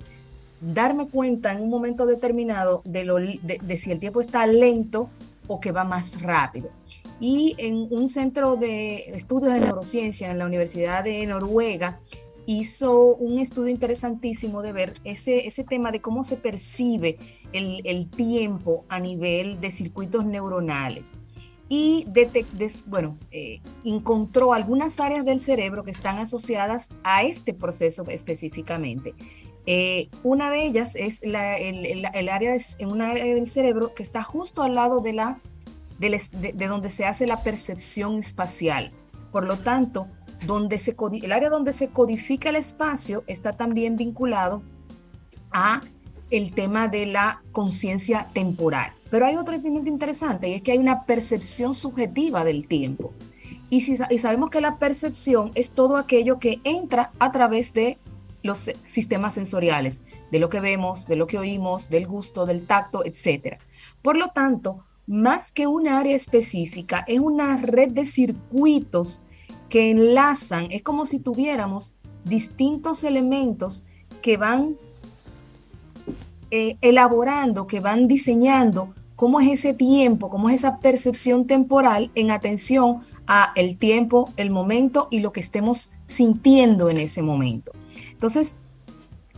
darme 0.60 1.08
cuenta 1.08 1.52
en 1.52 1.62
un 1.62 1.70
momento 1.70 2.06
determinado 2.06 2.82
de, 2.84 3.04
lo, 3.04 3.16
de 3.16 3.76
si 3.76 3.92
el 3.92 4.00
tiempo 4.00 4.20
está 4.20 4.46
lento 4.46 5.10
o 5.46 5.60
que 5.60 5.72
va 5.72 5.84
más 5.84 6.20
rápido? 6.22 6.70
Y 7.20 7.54
en 7.58 7.86
un 7.90 8.08
centro 8.08 8.56
de 8.56 9.10
estudios 9.14 9.54
de 9.54 9.60
neurociencia 9.60 10.30
en 10.30 10.38
la 10.38 10.46
Universidad 10.46 11.04
de 11.04 11.26
Noruega, 11.26 12.00
hizo 12.46 13.16
un 13.16 13.38
estudio 13.38 13.70
interesantísimo 13.70 14.62
de 14.62 14.72
ver 14.72 14.94
ese, 15.04 15.46
ese 15.46 15.64
tema 15.64 15.90
de 15.90 16.00
cómo 16.00 16.22
se 16.22 16.36
percibe 16.36 17.18
el, 17.52 18.08
tiempo 18.08 18.84
a 18.88 19.00
nivel 19.00 19.60
de 19.60 19.70
circuitos 19.70 20.24
neuronales. 20.24 21.14
Y 21.68 22.06
bueno, 22.86 23.18
eh, 23.30 23.60
encontró 23.84 24.52
algunas 24.52 25.00
áreas 25.00 25.24
del 25.24 25.40
cerebro 25.40 25.82
que 25.82 25.90
están 25.90 26.18
asociadas 26.18 26.90
a 27.02 27.24
este 27.24 27.54
proceso 27.54 28.04
específicamente. 28.08 29.14
Eh, 29.66 30.08
una 30.22 30.50
de 30.50 30.64
ellas 30.64 30.94
es 30.94 31.20
el, 31.22 31.34
área 31.34 32.56
en 32.78 32.98
del 32.98 33.46
cerebro 33.48 33.94
que 33.94 34.04
está 34.04 34.22
justo 34.22 34.62
al 34.62 34.76
lado 34.76 35.00
de, 35.00 35.12
la, 35.12 35.40
de 35.98 36.66
donde 36.68 36.88
se 36.88 37.04
hace 37.04 37.26
la 37.26 37.42
percepción 37.42 38.18
espacial. 38.18 38.92
Por 39.32 39.44
lo 39.44 39.56
tanto, 39.56 40.06
donde 40.46 40.78
se, 40.78 40.94
el 41.22 41.32
área 41.32 41.48
donde 41.48 41.72
se 41.72 41.88
codifica 41.88 42.50
el 42.50 42.56
espacio 42.56 43.24
está 43.26 43.54
también 43.54 43.96
vinculado 43.96 44.62
a 45.50 45.82
el 46.30 46.52
tema 46.52 46.88
de 46.88 47.06
la 47.06 47.42
conciencia 47.52 48.28
temporal. 48.32 48.92
Pero 49.10 49.26
hay 49.26 49.36
otro 49.36 49.54
elemento 49.54 49.88
interesante 49.88 50.48
y 50.48 50.54
es 50.54 50.62
que 50.62 50.72
hay 50.72 50.78
una 50.78 51.04
percepción 51.04 51.74
subjetiva 51.74 52.44
del 52.44 52.66
tiempo. 52.66 53.12
Y, 53.70 53.82
si, 53.82 53.98
y 54.10 54.18
sabemos 54.18 54.50
que 54.50 54.60
la 54.60 54.78
percepción 54.78 55.50
es 55.54 55.72
todo 55.72 55.96
aquello 55.96 56.38
que 56.38 56.60
entra 56.64 57.12
a 57.18 57.32
través 57.32 57.72
de 57.72 57.98
los 58.42 58.70
sistemas 58.84 59.34
sensoriales, 59.34 60.00
de 60.30 60.38
lo 60.38 60.48
que 60.48 60.60
vemos, 60.60 61.06
de 61.06 61.16
lo 61.16 61.26
que 61.26 61.38
oímos, 61.38 61.88
del 61.88 62.06
gusto, 62.06 62.46
del 62.46 62.66
tacto, 62.66 63.04
etc. 63.04 63.58
Por 64.02 64.16
lo 64.16 64.28
tanto, 64.28 64.84
más 65.06 65.52
que 65.52 65.66
un 65.66 65.88
área 65.88 66.16
específica, 66.16 67.04
es 67.06 67.20
una 67.20 67.58
red 67.58 67.90
de 67.90 68.06
circuitos 68.06 69.22
que 69.68 69.90
enlazan, 69.90 70.68
es 70.70 70.82
como 70.82 71.04
si 71.04 71.18
tuviéramos 71.18 71.94
distintos 72.24 73.04
elementos 73.04 73.84
que 74.22 74.36
van 74.36 74.76
eh, 76.50 76.76
elaborando, 76.80 77.66
que 77.66 77.80
van 77.80 78.08
diseñando 78.08 78.94
cómo 79.16 79.40
es 79.40 79.50
ese 79.50 79.74
tiempo, 79.74 80.30
cómo 80.30 80.50
es 80.50 80.56
esa 80.56 80.78
percepción 80.78 81.46
temporal 81.46 82.10
en 82.14 82.30
atención 82.30 83.00
a 83.26 83.52
el 83.56 83.76
tiempo, 83.76 84.30
el 84.36 84.50
momento 84.50 85.08
y 85.10 85.20
lo 85.20 85.32
que 85.32 85.40
estemos 85.40 85.92
sintiendo 86.06 86.90
en 86.90 86.98
ese 86.98 87.22
momento. 87.22 87.72
Entonces, 88.12 88.56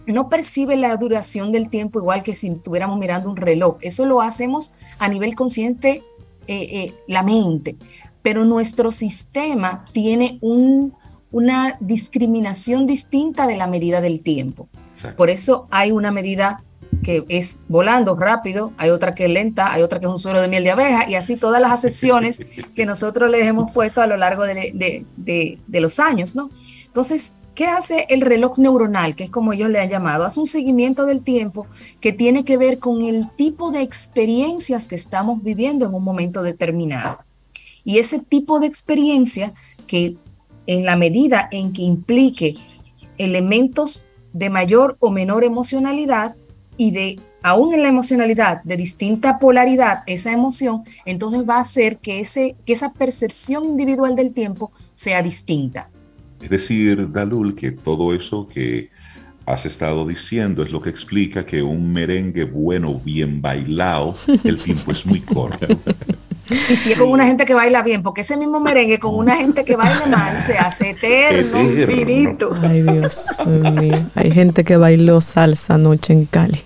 no 0.06 0.28
percibe 0.28 0.76
la 0.76 0.96
duración 0.96 1.52
del 1.52 1.68
tiempo 1.68 1.98
igual 1.98 2.22
que 2.22 2.34
si 2.34 2.48
estuviéramos 2.48 2.98
mirando 2.98 3.30
un 3.30 3.36
reloj. 3.36 3.76
Eso 3.80 4.06
lo 4.06 4.20
hacemos 4.20 4.72
a 4.98 5.08
nivel 5.08 5.34
consciente, 5.34 6.02
eh, 6.46 6.68
eh, 6.70 6.94
la 7.06 7.22
mente, 7.22 7.76
pero 8.22 8.44
nuestro 8.44 8.90
sistema 8.90 9.84
tiene 9.92 10.38
una 10.40 11.76
discriminación 11.80 12.86
distinta 12.86 13.46
de 13.46 13.56
la 13.56 13.66
medida 13.66 14.00
del 14.00 14.20
tiempo. 14.20 14.68
Por 15.16 15.30
eso 15.30 15.68
hay 15.70 15.92
una 15.92 16.10
medida 16.10 16.64
que 17.02 17.24
es 17.28 17.60
volando 17.68 18.16
rápido, 18.16 18.72
hay 18.76 18.90
otra 18.90 19.14
que 19.14 19.24
es 19.24 19.30
lenta, 19.30 19.72
hay 19.72 19.82
otra 19.82 20.00
que 20.00 20.06
es 20.06 20.12
un 20.12 20.18
suero 20.18 20.40
de 20.40 20.48
miel 20.48 20.64
de 20.64 20.70
abeja 20.70 21.08
y 21.08 21.14
así 21.14 21.36
todas 21.36 21.60
las 21.60 21.72
acepciones 21.72 22.40
que 22.74 22.86
nosotros 22.86 23.30
les 23.30 23.46
hemos 23.46 23.70
puesto 23.72 24.00
a 24.00 24.06
lo 24.06 24.16
largo 24.16 24.44
de, 24.44 25.04
de 25.16 25.80
los 25.80 26.00
años, 26.00 26.34
¿no? 26.34 26.50
Entonces, 26.86 27.34
¿Qué 27.58 27.66
hace 27.66 28.06
el 28.08 28.20
reloj 28.20 28.56
neuronal, 28.58 29.16
que 29.16 29.24
es 29.24 29.30
como 29.30 29.52
ellos 29.52 29.68
le 29.68 29.80
han 29.80 29.88
llamado? 29.88 30.24
Hace 30.24 30.38
un 30.38 30.46
seguimiento 30.46 31.06
del 31.06 31.24
tiempo 31.24 31.66
que 32.00 32.12
tiene 32.12 32.44
que 32.44 32.56
ver 32.56 32.78
con 32.78 33.02
el 33.02 33.28
tipo 33.32 33.72
de 33.72 33.82
experiencias 33.82 34.86
que 34.86 34.94
estamos 34.94 35.42
viviendo 35.42 35.84
en 35.84 35.92
un 35.92 36.04
momento 36.04 36.44
determinado. 36.44 37.18
Y 37.82 37.98
ese 37.98 38.20
tipo 38.20 38.60
de 38.60 38.68
experiencia 38.68 39.54
que 39.88 40.14
en 40.68 40.84
la 40.84 40.94
medida 40.94 41.48
en 41.50 41.72
que 41.72 41.82
implique 41.82 42.54
elementos 43.16 44.06
de 44.32 44.50
mayor 44.50 44.96
o 45.00 45.10
menor 45.10 45.42
emocionalidad 45.42 46.36
y 46.78 46.92
de 46.92 47.20
aún 47.42 47.74
en 47.74 47.82
la 47.82 47.88
emocionalidad 47.88 48.62
de 48.62 48.76
distinta 48.76 49.38
polaridad, 49.38 50.02
esa 50.06 50.32
emoción, 50.32 50.84
entonces 51.04 51.42
va 51.48 51.56
a 51.56 51.60
hacer 51.60 51.98
que, 51.98 52.20
ese, 52.20 52.56
que 52.64 52.72
esa 52.72 52.92
percepción 52.92 53.66
individual 53.66 54.16
del 54.16 54.32
tiempo 54.32 54.72
sea 54.94 55.22
distinta. 55.22 55.90
Es 56.40 56.50
decir, 56.50 57.10
Dalul, 57.12 57.54
que 57.54 57.72
todo 57.72 58.14
eso 58.14 58.48
que 58.48 58.90
has 59.44 59.66
estado 59.66 60.06
diciendo 60.06 60.62
es 60.62 60.70
lo 60.70 60.80
que 60.80 60.90
explica 60.90 61.44
que 61.44 61.62
un 61.62 61.92
merengue 61.92 62.44
bueno, 62.44 63.00
bien 63.02 63.40
bailado, 63.40 64.14
el 64.44 64.58
tiempo 64.58 64.92
es 64.92 65.06
muy 65.06 65.20
corto. 65.20 65.66
Y 66.70 66.76
si 66.76 66.92
es 66.92 66.98
con 66.98 67.10
una 67.10 67.26
gente 67.26 67.44
que 67.44 67.54
baila 67.54 67.82
bien, 67.82 68.02
porque 68.02 68.22
ese 68.22 68.36
mismo 68.36 68.60
merengue 68.60 68.98
con 68.98 69.14
una 69.14 69.36
gente 69.36 69.64
que 69.64 69.76
baila 69.76 70.06
mal 70.06 70.42
se 70.42 70.56
hace 70.56 70.90
eterno, 70.90 71.60
infinito. 71.60 72.54
Ay, 72.62 72.82
Dios 72.82 73.38
mío. 73.46 73.94
Hay 74.14 74.30
gente 74.30 74.64
que 74.64 74.76
bailó 74.76 75.20
salsa 75.20 75.74
anoche 75.74 76.12
en 76.12 76.26
Cali. 76.26 76.60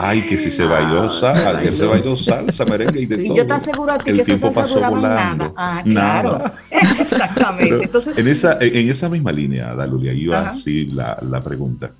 Ay, 0.00 0.22
que 0.22 0.38
si 0.38 0.48
se 0.48 0.64
bailó 0.64 1.10
salsa, 1.10 1.58
ayer 1.58 1.76
se 1.76 1.84
bailó 1.84 2.16
salsa, 2.16 2.64
merengue 2.64 3.00
y 3.00 3.06
de 3.06 3.26
y 3.26 3.34
yo 3.34 3.44
te 3.44 3.52
aseguro 3.52 3.92
a 3.92 3.98
ti 3.98 4.12
que 4.12 4.20
esa 4.20 4.38
salsa 4.38 4.66
duraba 4.66 5.00
nada. 5.00 5.52
Ah, 5.56 5.82
claro. 5.84 6.44
Exactamente. 6.70 7.84
Entonces, 7.84 8.16
en, 8.16 8.28
esa, 8.28 8.58
en 8.60 8.88
esa 8.88 9.08
misma 9.08 9.32
línea, 9.32 9.74
Dalulia, 9.74 10.12
iba 10.12 10.50
así 10.50 10.86
la, 10.86 11.18
la 11.20 11.40
pregunta. 11.40 11.90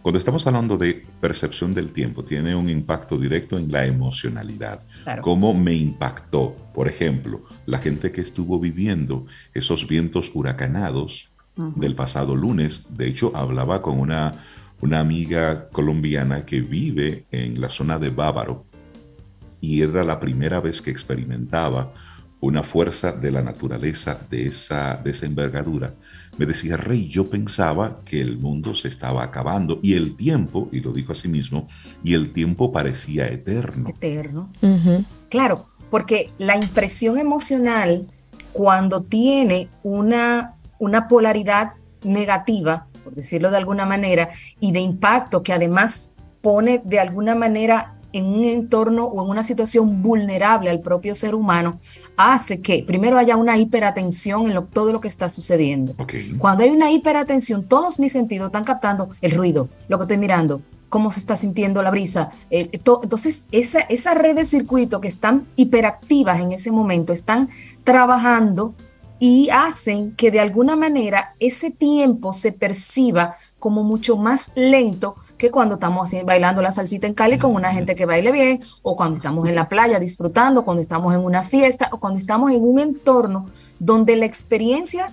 Cuando 0.00 0.18
estamos 0.18 0.46
hablando 0.46 0.78
de 0.78 1.04
percepción 1.20 1.74
del 1.74 1.92
tiempo, 1.92 2.24
tiene 2.24 2.56
un 2.56 2.70
impacto 2.70 3.18
directo 3.18 3.58
en 3.58 3.70
la 3.70 3.84
emocionalidad. 3.84 4.80
¿Cómo 5.20 5.52
me 5.52 5.74
impactó, 5.74 6.56
por 6.72 6.88
ejemplo, 6.88 7.42
la 7.66 7.78
gente 7.78 8.12
que 8.12 8.22
estuvo 8.22 8.58
viviendo 8.58 9.26
esos 9.52 9.86
vientos 9.86 10.32
huracanados 10.34 11.34
del 11.76 11.94
pasado 11.94 12.34
lunes? 12.34 12.86
De 12.90 13.06
hecho, 13.06 13.30
hablaba 13.36 13.82
con 13.82 14.00
una 14.00 14.42
una 14.82 14.98
amiga 14.98 15.68
colombiana 15.70 16.44
que 16.44 16.60
vive 16.60 17.24
en 17.30 17.60
la 17.60 17.70
zona 17.70 17.98
de 17.98 18.10
Bávaro 18.10 18.66
y 19.60 19.80
era 19.80 20.04
la 20.04 20.18
primera 20.18 20.60
vez 20.60 20.82
que 20.82 20.90
experimentaba 20.90 21.92
una 22.40 22.64
fuerza 22.64 23.12
de 23.12 23.30
la 23.30 23.40
naturaleza 23.40 24.18
de 24.28 24.48
esa, 24.48 24.96
de 24.96 25.12
esa 25.12 25.26
envergadura. 25.26 25.94
Me 26.36 26.44
decía, 26.44 26.76
Rey, 26.76 27.06
yo 27.06 27.30
pensaba 27.30 28.00
que 28.04 28.20
el 28.20 28.36
mundo 28.38 28.74
se 28.74 28.88
estaba 28.88 29.22
acabando 29.22 29.78
y 29.80 29.94
el 29.94 30.16
tiempo, 30.16 30.68
y 30.72 30.80
lo 30.80 30.92
dijo 30.92 31.12
a 31.12 31.14
sí 31.14 31.28
mismo, 31.28 31.68
y 32.02 32.14
el 32.14 32.32
tiempo 32.32 32.72
parecía 32.72 33.28
eterno. 33.28 33.88
Eterno. 33.90 34.50
Claro, 35.28 35.68
porque 35.88 36.32
la 36.38 36.56
impresión 36.56 37.16
emocional, 37.18 38.08
cuando 38.52 39.02
tiene 39.02 39.68
una, 39.84 40.54
una 40.80 41.06
polaridad 41.06 41.74
negativa, 42.02 42.88
por 43.02 43.14
decirlo 43.14 43.50
de 43.50 43.56
alguna 43.56 43.86
manera, 43.86 44.28
y 44.60 44.72
de 44.72 44.80
impacto 44.80 45.42
que 45.42 45.52
además 45.52 46.12
pone 46.40 46.80
de 46.84 47.00
alguna 47.00 47.34
manera 47.34 47.94
en 48.12 48.26
un 48.26 48.44
entorno 48.44 49.06
o 49.06 49.24
en 49.24 49.30
una 49.30 49.42
situación 49.42 50.02
vulnerable 50.02 50.70
al 50.70 50.80
propio 50.80 51.14
ser 51.14 51.34
humano, 51.34 51.80
hace 52.16 52.60
que 52.60 52.84
primero 52.86 53.18
haya 53.18 53.36
una 53.36 53.56
hiperatención 53.56 54.50
en 54.50 54.66
todo 54.66 54.92
lo 54.92 55.00
que 55.00 55.08
está 55.08 55.28
sucediendo. 55.28 55.94
Cuando 56.38 56.64
hay 56.64 56.70
una 56.70 56.90
hiperatención, 56.90 57.64
todos 57.64 57.98
mis 57.98 58.12
sentidos 58.12 58.46
están 58.48 58.64
captando 58.64 59.10
el 59.20 59.32
ruido, 59.32 59.68
lo 59.88 59.96
que 59.98 60.04
estoy 60.04 60.18
mirando, 60.18 60.60
cómo 60.88 61.10
se 61.10 61.20
está 61.20 61.36
sintiendo 61.36 61.80
la 61.82 61.90
brisa. 61.90 62.30
Eh, 62.50 62.68
entonces, 62.72 63.46
esa, 63.50 63.80
esa 63.80 64.14
red 64.14 64.36
de 64.36 64.44
circuitos 64.44 65.00
que 65.00 65.08
están 65.08 65.46
hiperactivas 65.56 66.38
en 66.40 66.52
ese 66.52 66.70
momento 66.70 67.14
están 67.14 67.48
trabajando 67.82 68.74
y 69.24 69.50
hacen 69.50 70.16
que 70.16 70.32
de 70.32 70.40
alguna 70.40 70.74
manera 70.74 71.36
ese 71.38 71.70
tiempo 71.70 72.32
se 72.32 72.50
perciba 72.50 73.36
como 73.60 73.84
mucho 73.84 74.16
más 74.16 74.50
lento 74.56 75.14
que 75.38 75.52
cuando 75.52 75.74
estamos 75.76 76.10
bailando 76.24 76.60
la 76.60 76.72
salsita 76.72 77.06
en 77.06 77.14
Cali 77.14 77.38
con 77.38 77.54
una 77.54 77.72
gente 77.72 77.94
que 77.94 78.04
baile 78.04 78.32
bien, 78.32 78.58
o 78.82 78.96
cuando 78.96 79.18
estamos 79.18 79.48
en 79.48 79.54
la 79.54 79.68
playa 79.68 80.00
disfrutando, 80.00 80.64
cuando 80.64 80.80
estamos 80.80 81.14
en 81.14 81.20
una 81.20 81.44
fiesta, 81.44 81.88
o 81.92 82.00
cuando 82.00 82.18
estamos 82.18 82.50
en 82.50 82.64
un 82.64 82.80
entorno 82.80 83.48
donde 83.78 84.16
la 84.16 84.26
experiencia 84.26 85.12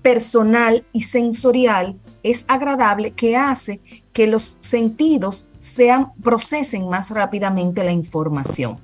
personal 0.00 0.86
y 0.94 1.02
sensorial 1.02 2.00
es 2.22 2.46
agradable 2.48 3.10
que 3.10 3.36
hace 3.36 3.82
que 4.14 4.26
los 4.26 4.56
sentidos 4.60 5.50
sean 5.58 6.14
procesen 6.22 6.88
más 6.88 7.10
rápidamente 7.10 7.84
la 7.84 7.92
información. 7.92 8.78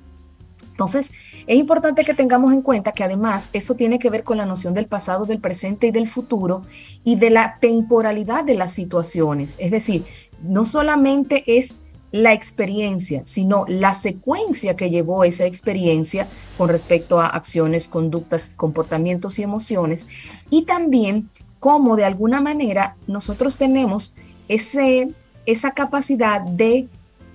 Entonces, 0.71 1.11
es 1.47 1.57
importante 1.57 2.03
que 2.03 2.13
tengamos 2.13 2.53
en 2.53 2.61
cuenta 2.61 2.91
que 2.91 3.03
además 3.03 3.49
eso 3.53 3.75
tiene 3.75 3.99
que 3.99 4.09
ver 4.09 4.23
con 4.23 4.37
la 4.37 4.45
noción 4.45 4.73
del 4.73 4.87
pasado, 4.87 5.25
del 5.25 5.39
presente 5.39 5.87
y 5.87 5.91
del 5.91 6.07
futuro 6.07 6.63
y 7.03 7.15
de 7.15 7.29
la 7.29 7.57
temporalidad 7.59 8.43
de 8.43 8.55
las 8.55 8.73
situaciones. 8.73 9.57
Es 9.59 9.71
decir, 9.71 10.03
no 10.41 10.65
solamente 10.65 11.43
es 11.45 11.75
la 12.11 12.33
experiencia, 12.33 13.21
sino 13.25 13.65
la 13.67 13.93
secuencia 13.93 14.75
que 14.75 14.89
llevó 14.89 15.23
esa 15.23 15.45
experiencia 15.45 16.27
con 16.57 16.67
respecto 16.67 17.21
a 17.21 17.27
acciones, 17.27 17.87
conductas, 17.87 18.51
comportamientos 18.55 19.39
y 19.39 19.43
emociones, 19.43 20.07
y 20.49 20.63
también 20.63 21.29
cómo 21.59 21.95
de 21.95 22.05
alguna 22.05 22.41
manera 22.41 22.95
nosotros 23.07 23.55
tenemos 23.55 24.13
ese, 24.47 25.09
esa 25.45 25.71
capacidad 25.71 26.41
de 26.41 26.87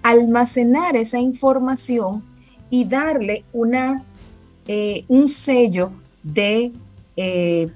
almacenar 0.03 0.97
esa 0.97 1.19
información 1.19 2.23
y 2.71 2.85
darle 2.85 3.45
una, 3.53 4.03
eh, 4.67 5.05
un 5.09 5.29
sello 5.29 5.93
de 6.23 6.73
eh, 7.17 7.69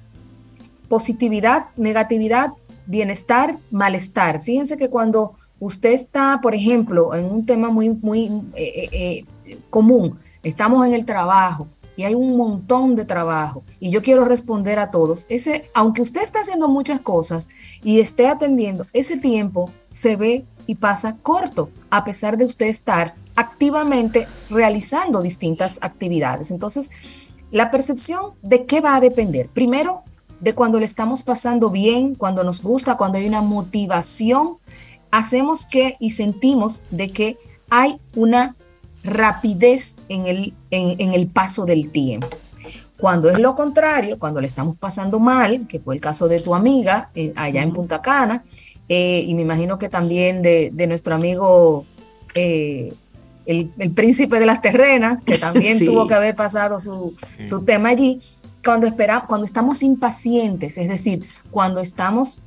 positividad, 0.87 1.67
negatividad, 1.77 2.51
bienestar, 2.85 3.55
malestar. 3.71 4.41
Fíjense 4.41 4.77
que 4.77 4.89
cuando 4.89 5.33
usted 5.59 5.91
está, 5.91 6.39
por 6.41 6.53
ejemplo, 6.53 7.15
en 7.15 7.25
un 7.25 7.45
tema 7.45 7.69
muy, 7.69 7.89
muy 7.89 8.29
eh, 8.55 9.25
común, 9.69 10.19
estamos 10.43 10.85
en 10.85 10.93
el 10.93 11.05
trabajo 11.05 11.67
y 11.95 12.03
hay 12.03 12.15
un 12.15 12.35
montón 12.35 12.95
de 12.95 13.05
trabajo 13.05 13.63
y 13.79 13.91
yo 13.91 14.01
quiero 14.01 14.25
responder 14.25 14.79
a 14.79 14.91
todos, 14.91 15.25
ese, 15.29 15.69
aunque 15.73 16.01
usted 16.01 16.21
está 16.21 16.39
haciendo 16.39 16.67
muchas 16.67 16.99
cosas 17.01 17.47
y 17.83 17.99
esté 17.99 18.27
atendiendo, 18.27 18.87
ese 18.93 19.17
tiempo 19.17 19.71
se 19.91 20.15
ve 20.15 20.45
y 20.67 20.75
pasa 20.75 21.17
corto, 21.21 21.69
a 21.89 22.03
pesar 22.03 22.37
de 22.37 22.45
usted 22.45 22.67
estar 22.67 23.13
activamente 23.35 24.27
realizando 24.49 25.21
distintas 25.21 25.79
actividades. 25.81 26.51
Entonces, 26.51 26.91
la 27.51 27.71
percepción 27.71 28.33
de 28.41 28.65
qué 28.65 28.81
va 28.81 28.95
a 28.95 29.01
depender. 29.01 29.47
Primero, 29.49 30.03
de 30.39 30.55
cuando 30.55 30.79
le 30.79 30.85
estamos 30.85 31.23
pasando 31.23 31.69
bien, 31.69 32.15
cuando 32.15 32.43
nos 32.43 32.61
gusta, 32.61 32.97
cuando 32.97 33.17
hay 33.17 33.27
una 33.27 33.41
motivación, 33.41 34.57
hacemos 35.11 35.65
que 35.65 35.97
y 35.99 36.11
sentimos 36.11 36.83
de 36.89 37.11
que 37.11 37.37
hay 37.69 37.99
una 38.15 38.55
rapidez 39.03 39.95
en 40.09 40.25
el, 40.25 40.53
en, 40.71 41.13
el 41.13 41.27
paso 41.27 41.65
del 41.65 41.89
tiempo. 41.89 42.27
Cuando 42.97 43.29
es 43.29 43.39
lo 43.39 43.55
contrario, 43.55 44.19
cuando 44.19 44.41
le 44.41 44.47
estamos 44.47 44.77
pasando 44.77 45.19
mal, 45.19 45.67
que 45.67 45.79
fue 45.79 45.95
el 45.95 46.01
caso 46.01 46.27
de 46.27 46.39
tu 46.39 46.53
amiga 46.53 47.09
eh, 47.15 47.33
allá 47.35 47.63
en 47.63 47.73
Punta 47.73 48.01
Cana, 48.01 48.43
eh, 48.89 49.23
y 49.25 49.33
me 49.35 49.41
imagino 49.41 49.79
que 49.79 49.89
también 49.89 50.41
de, 50.41 50.69
de 50.73 50.87
nuestro 50.87 51.15
amigo 51.15 51.85
eh, 52.35 52.93
el, 53.45 53.91
príncipe 53.93 54.39
de 54.39 54.45
las 54.45 54.61
terrenas, 54.61 55.21
que 55.21 55.37
también 55.37 55.79
tuvo 55.85 56.07
que 56.07 56.13
haber 56.13 56.35
pasado 56.35 56.79
su, 56.79 57.15
tema 57.65 57.89
allí, 57.89 58.19
cuando, 58.63 58.87
espera, 58.87 59.25
cuando 59.27 59.45
estamos 59.45 59.81
impacientes, 59.83 60.77
es 60.77 60.87
decir, 60.87 61.23
cuando 61.49 61.79
estamos 61.79 62.39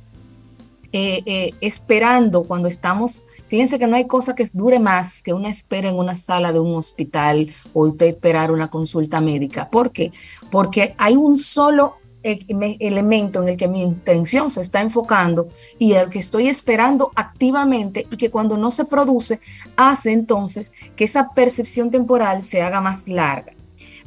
eh, 0.93 1.21
eh, 1.25 1.53
esperando, 1.59 2.45
cuando 2.45 2.69
estamos, 2.69 3.23
fíjense 3.47 3.77
que 3.77 3.87
no 3.87 3.97
hay 3.97 4.05
cosa 4.05 4.33
que 4.33 4.49
dure 4.53 4.79
más 4.79 5.21
que 5.21 5.33
una 5.33 5.49
espera 5.49 5.89
en 5.89 5.95
una 5.95 6.15
sala 6.15 6.53
de 6.53 6.59
un 6.59 6.75
hospital 6.75 7.53
o 7.73 7.87
usted 7.87 8.07
esperar 8.07 8.51
una 8.51 8.69
consulta 8.69 9.19
médica. 9.19 9.69
¿Por 9.69 9.91
qué? 9.91 10.11
Porque 10.51 10.95
hay 10.97 11.17
un 11.17 11.37
solo 11.37 11.97
elemento 12.25 13.41
en 13.41 13.49
el 13.49 13.57
que 13.57 13.67
mi 13.67 13.81
intención 13.81 14.49
se 14.49 14.61
está 14.61 14.81
enfocando 14.81 15.47
y 15.77 15.93
el 15.93 16.09
que 16.09 16.19
estoy 16.19 16.47
esperando 16.47 17.11
activamente 17.15 18.07
y 18.09 18.17
que 18.17 18.31
cuando 18.31 18.57
no 18.57 18.71
se 18.71 18.85
produce 18.85 19.39
hace 19.75 20.11
entonces 20.11 20.73
que 20.95 21.03
esa 21.03 21.29
percepción 21.29 21.91
temporal 21.91 22.41
se 22.41 22.61
haga 22.61 22.81
más 22.81 23.07
larga. 23.07 23.53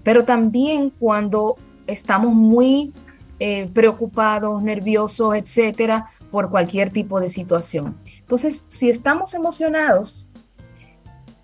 Pero 0.03 0.25
también 0.25 0.91
cuando 0.91 1.57
estamos 1.87 2.35
muy 2.35 2.93
eh, 3.41 3.71
preocupados, 3.73 4.63
nerviosos, 4.63 5.37
etcétera, 5.37 6.11
por 6.31 6.51
cualquier 6.51 6.91
tipo 6.91 7.21
de 7.21 7.29
situación. 7.29 7.97
Entonces, 8.19 8.65
si 8.69 8.89
estamos 8.89 9.33
emocionados, 9.35 10.29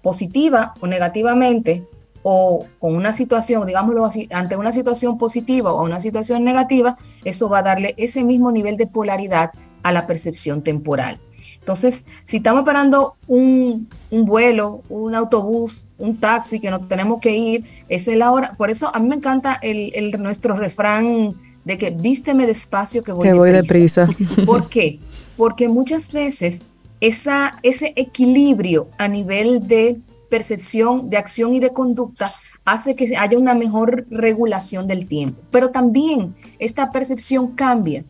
positiva 0.02 0.74
o 0.80 0.87
negativamente, 0.87 1.87
o 2.26 2.66
con 2.78 2.96
una 2.96 3.12
situación, 3.12 3.66
digámoslo 3.66 4.02
así, 4.02 4.26
ante 4.32 4.56
una 4.56 4.72
situación 4.72 5.18
positiva 5.18 5.74
o 5.74 5.84
una 5.84 6.00
situación 6.00 6.42
negativa, 6.42 6.96
eso 7.22 7.50
va 7.50 7.58
a 7.58 7.62
darle 7.62 7.94
ese 7.98 8.24
mismo 8.24 8.50
nivel 8.50 8.78
de 8.78 8.87
polaridad 8.87 9.50
a 9.82 9.92
la 9.92 10.06
percepción 10.06 10.62
temporal. 10.62 11.20
Entonces, 11.58 12.06
si 12.24 12.38
estamos 12.38 12.62
esperando 12.62 13.16
un, 13.26 13.88
vuelo, 14.10 14.82
un 14.88 15.14
autobús, 15.14 15.87
un 15.98 16.16
taxi 16.16 16.60
que 16.60 16.70
nos 16.70 16.88
tenemos 16.88 17.20
que 17.20 17.37
ir, 17.37 17.64
esa 17.90 18.10
es 18.10 18.16
la 18.16 18.32
hora. 18.32 18.54
Por 18.56 18.70
eso 18.70 18.90
a 18.94 18.98
mí 19.00 19.08
me 19.08 19.16
encanta 19.16 19.58
el, 19.60 20.10
nuestro 20.18 20.56
refrán 20.56 21.34
de 21.66 21.76
que 21.76 21.90
vísteme 21.90 22.46
despacio 22.46 23.02
que 23.02 23.12
voy, 23.12 23.28
que 23.28 23.34
voy 23.34 23.50
deprisa. 23.50 24.08
¿Por 24.46 24.70
qué? 24.70 24.98
Porque 25.37 25.68
muchas 25.68 26.10
veces 26.10 26.62
esa, 27.00 27.58
ese 27.62 27.92
equilibrio 27.96 28.88
a 28.96 29.08
nivel 29.08 29.68
de 29.68 29.98
percepción, 30.28 31.10
de 31.10 31.16
acción 31.16 31.54
y 31.54 31.60
de 31.60 31.72
conducta 31.72 32.32
hace 32.64 32.94
que 32.96 33.16
haya 33.16 33.38
una 33.38 33.54
mejor 33.54 34.06
regulación 34.10 34.87
del 34.87 35.06
tiempo. 35.06 35.40
Pero 35.50 35.70
también 35.70 36.34
esta 36.58 36.90
percepción 36.90 37.48
cambia. 37.48 38.04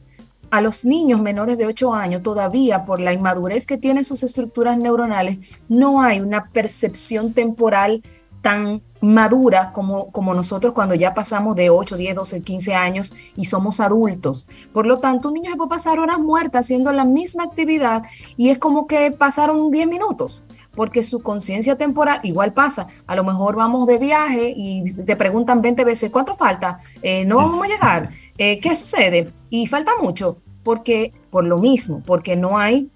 A 0.51 0.61
los 0.61 0.85
niños 0.85 1.21
menores 1.21 1.59
de 1.59 1.67
8 1.67 1.95
años 1.95 2.23
todavía 2.23 2.85
por 2.85 3.01
la 3.01 3.13
inmadurez 3.13 3.67
que 3.67 3.79
tienen 3.79 4.05
sus 4.05 4.23
estructuras 4.23 4.79
neuronales 4.79 5.39
no 5.69 6.01
hay 6.01 6.21
una 6.21 6.45
percepción 6.45 7.33
temporal 7.33 8.03
tan 8.41 8.83
madura 9.01 9.73
como, 9.73 10.13
como 10.13 10.33
nosotros 10.35 10.75
cuando 10.75 10.95
ya 10.95 11.15
pasamos 11.15 11.57
de 11.57 11.71
8, 11.71 11.97
10, 11.97 12.15
12, 12.15 12.43
15 12.43 12.75
años 12.75 13.15
y 13.37 13.47
somos 13.47 13.81
adultos. 13.81 14.47
Por 14.73 14.87
lo 14.87 14.99
tanto, 14.99 15.29
un 15.29 15.35
niño 15.35 15.51
se 15.51 15.57
puede 15.57 15.71
pasar 15.71 15.99
horas 15.99 16.21
muertas 16.21 16.67
haciendo 16.67 16.93
la 16.93 17.05
misma 17.05 17.45
actividad 17.45 18.03
y 18.37 18.51
es 18.51 18.59
como 18.59 18.87
que 18.87 19.11
pasaron 19.11 19.71
10 19.71 19.89
minutos 19.89 20.45
porque 20.75 21.03
su 21.03 21.23
conciencia 21.23 21.77
temporal 21.77 22.21
igual 22.23 22.53
pasa. 22.53 22.87
A 23.07 23.17
lo 23.17 23.25
mejor 23.25 23.57
vamos 23.57 23.87
de 23.87 23.99
viaje 23.99 24.53
y 24.57 24.85
te 24.93 25.17
preguntan 25.17 25.63
20 25.63 25.85
veces, 25.85 26.11
¿cuánto 26.11 26.37
falta? 26.37 26.79
Eh, 27.03 27.25
no 27.25 27.37
vamos 27.37 27.65
a 27.65 27.69
llegar. 27.69 28.11
Eh, 28.39 28.59
¿Qué 28.61 28.75
sucede? 28.75 29.31
Y 29.51 29.67
falta 29.67 29.93
mucho, 30.01 30.39
porque 30.63 31.13
por 31.31 31.47
lo 31.47 31.59
mismo, 31.59 32.03
porque 32.05 32.37
no 32.37 32.59
hay 32.59 32.91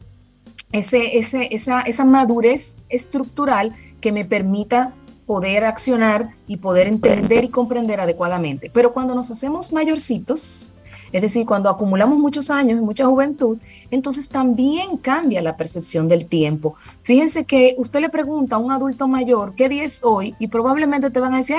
ese, 0.72 1.18
ese, 1.18 1.48
esa, 1.54 1.80
esa 1.82 2.04
madurez 2.04 2.76
estructural 2.88 3.74
que 4.00 4.12
me 4.12 4.24
permita 4.24 4.94
poder 5.26 5.64
accionar 5.64 6.30
y 6.46 6.56
poder 6.56 6.86
entender 6.86 7.44
y 7.44 7.48
comprender 7.48 8.00
adecuadamente. 8.00 8.70
Pero 8.72 8.92
cuando 8.92 9.14
nos 9.14 9.30
hacemos 9.30 9.72
mayorcitos, 9.74 10.74
es 11.12 11.22
decir, 11.22 11.46
cuando 11.46 11.70
acumulamos 11.70 12.18
muchos 12.18 12.50
años 12.50 12.78
y 12.78 12.82
mucha 12.82 13.06
juventud, 13.06 13.58
entonces 13.90 14.28
también 14.28 14.96
cambia 14.98 15.42
la 15.42 15.56
percepción 15.56 16.08
del 16.08 16.26
tiempo. 16.26 16.74
Fíjense 17.02 17.44
que 17.44 17.74
usted 17.78 18.00
le 18.00 18.08
pregunta 18.08 18.56
a 18.56 18.58
un 18.58 18.72
adulto 18.72 19.08
mayor 19.08 19.54
qué 19.54 19.68
día 19.68 19.84
es 19.84 20.04
hoy 20.04 20.34
y 20.38 20.48
probablemente 20.48 21.10
te 21.10 21.20
van 21.20 21.34
a 21.34 21.38
decir, 21.38 21.56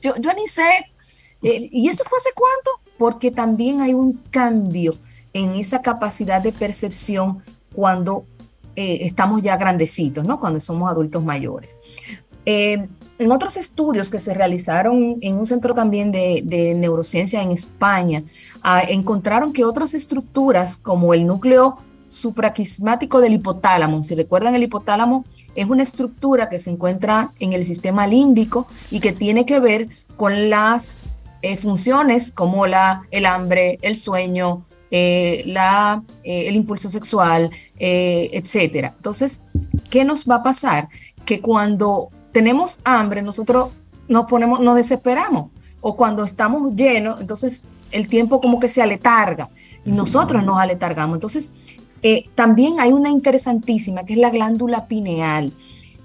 yo, 0.00 0.14
yo 0.16 0.32
ni 0.34 0.46
sé. 0.46 0.68
Eh, 1.42 1.68
¿Y 1.70 1.88
eso 1.88 2.04
fue 2.04 2.18
hace 2.18 2.30
cuánto? 2.34 2.70
Porque 2.98 3.30
también 3.30 3.80
hay 3.80 3.94
un 3.94 4.14
cambio 4.30 4.94
en 5.32 5.54
esa 5.54 5.82
capacidad 5.82 6.42
de 6.42 6.52
percepción 6.52 7.42
cuando 7.74 8.24
eh, 8.74 9.06
estamos 9.06 9.42
ya 9.42 9.56
grandecitos, 9.56 10.24
¿no? 10.24 10.40
Cuando 10.40 10.60
somos 10.60 10.90
adultos 10.90 11.22
mayores. 11.22 11.78
Eh, 12.46 12.88
en 13.18 13.32
otros 13.32 13.56
estudios 13.56 14.10
que 14.10 14.20
se 14.20 14.34
realizaron 14.34 15.16
en 15.20 15.36
un 15.36 15.46
centro 15.46 15.74
también 15.74 16.12
de, 16.12 16.74
neurociencia 16.76 17.42
en 17.42 17.50
España, 17.50 18.22
ah, 18.62 18.82
encontraron 18.86 19.52
que 19.52 19.64
otras 19.64 19.94
estructuras 19.94 20.76
como 20.76 21.14
el 21.14 21.26
núcleo 21.26 21.78
supraquismático 22.06 23.20
del 23.20 23.34
hipotálamo, 23.34 24.02
si 24.02 24.14
recuerdan 24.14 24.54
el 24.54 24.62
hipotálamo 24.62 25.24
es 25.54 25.68
una 25.68 25.82
estructura 25.82 26.48
que 26.48 26.58
se 26.58 26.70
encuentra 26.70 27.32
en 27.40 27.52
el 27.52 27.64
sistema 27.64 28.06
límbico 28.06 28.66
y 28.90 29.00
que 29.00 29.12
tiene 29.12 29.44
que 29.44 29.58
ver 29.58 29.88
con 30.16 30.50
las 30.50 31.00
eh, 31.42 31.56
funciones 31.56 32.32
como 32.32 32.66
la, 32.66 33.02
el 33.10 33.26
hambre, 33.26 33.78
el 33.82 33.94
sueño, 33.94 34.64
eh, 34.90 35.42
la, 35.46 36.02
eh, 36.24 36.48
el 36.48 36.56
impulso 36.56 36.88
sexual, 36.88 37.50
etcétera. 37.76 38.94
Entonces, 38.96 39.42
¿qué 39.90 40.04
nos 40.04 40.24
va 40.28 40.36
a 40.36 40.42
pasar? 40.42 40.88
Que 41.24 41.40
cuando 41.40 42.10
tenemos 42.38 42.78
hambre, 42.84 43.20
nosotros 43.20 43.70
nos 44.06 44.26
ponemos, 44.26 44.60
nos 44.60 44.76
desesperamos. 44.76 45.50
O 45.80 45.96
cuando 45.96 46.22
estamos 46.22 46.72
llenos, 46.76 47.20
entonces 47.20 47.64
el 47.90 48.06
tiempo 48.06 48.40
como 48.40 48.60
que 48.60 48.68
se 48.68 48.80
aletarga 48.80 49.48
y 49.84 49.90
nosotros 49.90 50.44
nos 50.44 50.60
aletargamos. 50.60 51.16
Entonces, 51.16 51.50
eh, 52.00 52.28
también 52.36 52.78
hay 52.78 52.92
una 52.92 53.10
interesantísima 53.10 54.04
que 54.04 54.12
es 54.12 54.20
la 54.20 54.30
glándula 54.30 54.86
pineal. 54.86 55.52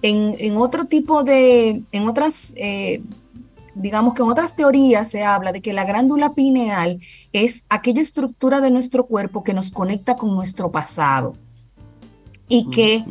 En, 0.02 0.58
otro 0.58 0.86
tipo 0.86 1.24
de, 1.24 1.84
en 1.92 2.08
otras, 2.08 2.54
eh, 2.58 3.04
digamos 3.76 4.16
que 4.16 4.24
en 4.24 4.30
otras 4.30 4.56
teorías 4.56 5.12
se 5.12 5.24
habla 5.24 5.52
de 5.52 5.62
que 5.62 5.72
la 5.72 5.86
glándula 5.86 6.34
pineal 6.34 7.00
es 7.32 7.64
aquella 7.70 8.02
estructura 8.02 8.60
de 8.60 8.72
nuestro 8.72 9.06
cuerpo 9.06 9.44
que 9.44 9.54
nos 9.54 9.70
conecta 9.70 10.18
con 10.18 10.34
nuestro 10.34 10.72
pasado 10.72 11.36
y 12.48 12.72
que 12.72 13.06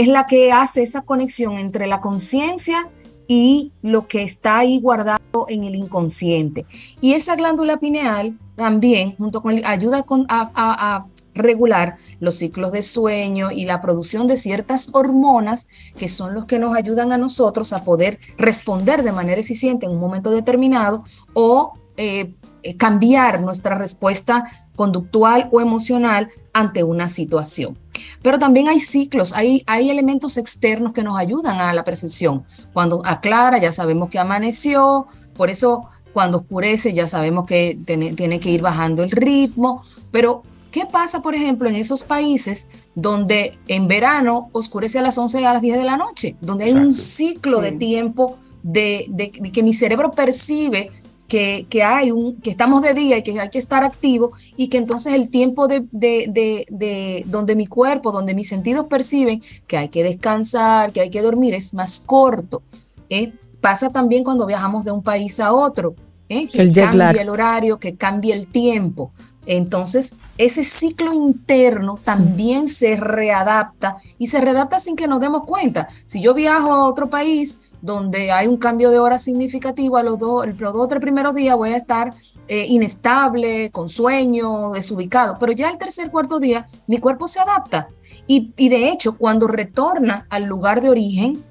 es 0.00 0.08
la 0.08 0.26
que 0.26 0.50
hace 0.50 0.82
esa 0.82 1.02
conexión 1.02 1.56
entre 1.56 1.86
la 1.86 2.00
conciencia 2.00 2.90
y 3.28 3.70
lo 3.80 4.08
que 4.08 4.24
está 4.24 4.58
ahí 4.58 4.80
guardado 4.80 5.46
en 5.48 5.62
el 5.62 5.76
inconsciente. 5.76 6.66
Y 7.00 7.12
esa 7.12 7.36
glándula 7.36 7.76
pineal 7.78 8.36
también, 8.56 9.14
junto 9.16 9.40
con 9.40 9.64
ayuda 9.64 10.04
a, 10.28 11.06
regular 11.36 11.96
los 12.20 12.36
ciclos 12.36 12.70
de 12.70 12.82
sueño 12.82 13.50
y 13.50 13.64
la 13.64 13.80
producción 13.80 14.28
de 14.28 14.36
ciertas 14.36 14.90
hormonas 14.92 15.66
que 15.96 16.08
son 16.08 16.32
los 16.32 16.44
que 16.44 16.60
nos 16.60 16.76
ayudan 16.76 17.10
a 17.10 17.18
nosotros 17.18 17.72
a 17.72 17.82
poder 17.82 18.20
responder 18.38 19.02
de 19.02 19.10
manera 19.10 19.40
eficiente 19.40 19.86
en 19.86 19.92
un 19.92 19.98
momento 19.98 20.30
determinado 20.30 21.02
o 21.32 21.72
eh, 21.96 22.32
eh, 22.62 22.76
cambiar 22.76 23.40
nuestra 23.40 23.76
respuesta 23.76 24.44
conductual 24.76 25.48
o 25.50 25.60
emocional 25.60 26.30
ante 26.52 26.84
una 26.84 27.08
situación. 27.08 27.83
Pero 28.22 28.38
también 28.38 28.68
hay 28.68 28.80
ciclos, 28.80 29.32
hay, 29.32 29.62
hay 29.66 29.90
elementos 29.90 30.38
externos 30.38 30.92
que 30.92 31.02
nos 31.02 31.18
ayudan 31.18 31.60
a 31.60 31.72
la 31.72 31.84
percepción. 31.84 32.44
Cuando 32.72 33.02
aclara, 33.04 33.58
ya 33.58 33.72
sabemos 33.72 34.10
que 34.10 34.18
amaneció, 34.18 35.06
por 35.36 35.50
eso 35.50 35.88
cuando 36.14 36.38
oscurece 36.38 36.94
ya 36.94 37.06
sabemos 37.08 37.44
que 37.44 37.76
tiene, 37.84 38.40
que 38.40 38.50
ir 38.50 38.62
bajando 38.62 39.02
el 39.02 39.10
ritmo, 39.10 39.82
pero 40.10 40.42
¿qué 40.70 40.86
pasa, 40.86 41.20
por 41.20 41.34
ejemplo, 41.34 41.68
en 41.68 41.74
esos 41.74 42.04
países 42.04 42.68
donde 42.94 43.58
en 43.68 43.88
verano 43.88 44.48
oscurece 44.52 45.00
a 45.00 45.02
las 45.02 45.18
11 45.18 45.44
a 45.44 45.52
las 45.52 45.62
10 45.62 45.78
de 45.78 45.84
la 45.84 45.96
noche, 45.96 46.36
donde 46.40 46.64
hay 46.64 46.72
un 46.72 46.94
ciclo 46.94 47.60
de 47.60 47.72
tiempo 47.72 48.38
de, 48.62 49.06
de, 49.10 49.30
que 49.30 49.62
mi 49.62 49.74
cerebro 49.74 50.12
percibe 50.12 50.90
que, 51.28 51.82
hay 51.82 52.10
un, 52.10 52.36
que 52.36 52.50
estamos 52.50 52.82
de 52.82 52.94
día 52.94 53.18
y 53.18 53.22
que 53.22 53.40
hay 53.40 53.50
que 53.50 53.58
estar 53.58 53.82
activo 53.82 54.32
y 54.56 54.68
que 54.68 54.78
entonces 54.78 55.14
el 55.14 55.28
tiempo 55.30 55.68
de, 55.68 55.84
de, 55.90 57.24
donde 57.26 57.56
mi 57.56 57.66
cuerpo, 57.66 58.12
donde 58.12 58.34
mis 58.34 58.48
sentidos 58.48 58.86
perciben 58.86 59.42
que 59.66 59.76
hay 59.76 59.88
que 59.88 60.02
descansar, 60.02 60.92
que 60.92 61.00
hay 61.00 61.10
que 61.10 61.22
dormir, 61.22 61.54
es 61.54 61.74
más 61.74 62.00
corto. 62.00 62.62
¿eh? 63.08 63.32
Pasa 63.60 63.90
también 63.90 64.24
cuando 64.24 64.46
viajamos 64.46 64.84
de 64.84 64.92
un 64.92 65.02
país 65.02 65.40
a 65.40 65.52
otro, 65.52 65.94
¿eh? 66.28 66.48
que 66.48 66.70
cambia 66.70 67.10
el 67.10 67.28
horario, 67.28 67.78
que 67.78 67.96
cambia 67.96 68.34
el 68.34 68.46
tiempo. 68.46 69.10
Entonces, 69.46 70.16
ese 70.38 70.62
ciclo 70.62 71.12
interno 71.12 71.98
también 72.02 72.66
se 72.68 72.96
readapta 72.96 73.96
y 74.18 74.28
se 74.28 74.40
readapta 74.40 74.80
sin 74.80 74.96
que 74.96 75.06
nos 75.06 75.20
demos 75.20 75.44
cuenta. 75.44 75.88
Si 76.06 76.20
yo 76.22 76.32
viajo 76.32 76.72
a 76.72 76.88
otro 76.88 77.10
país, 77.10 77.58
donde 77.84 78.32
hay 78.32 78.46
un 78.46 78.56
cambio 78.56 78.90
de 78.90 78.98
hora 78.98 79.18
significativo, 79.18 79.96
a 79.96 80.02
los 80.02 80.18
dos, 80.18 80.46
los 80.46 80.72
dos 80.72 80.84
o 80.84 80.88
tres 80.88 81.02
primeros 81.02 81.34
días 81.34 81.56
voy 81.56 81.70
a 81.70 81.76
estar 81.76 82.14
eh, 82.48 82.66
inestable, 82.68 83.70
con 83.70 83.88
sueño, 83.88 84.72
desubicado, 84.72 85.36
pero 85.38 85.52
ya 85.52 85.70
el 85.70 85.76
tercer, 85.76 86.10
cuarto 86.10 86.40
día 86.40 86.66
mi 86.86 86.98
cuerpo 86.98 87.28
se 87.28 87.40
adapta 87.40 87.88
y, 88.26 88.54
y 88.56 88.70
de 88.70 88.88
hecho 88.88 89.18
cuando 89.18 89.48
retorna 89.48 90.26
al 90.30 90.44
lugar 90.44 90.80
de 90.80 90.88
origen, 90.88 91.44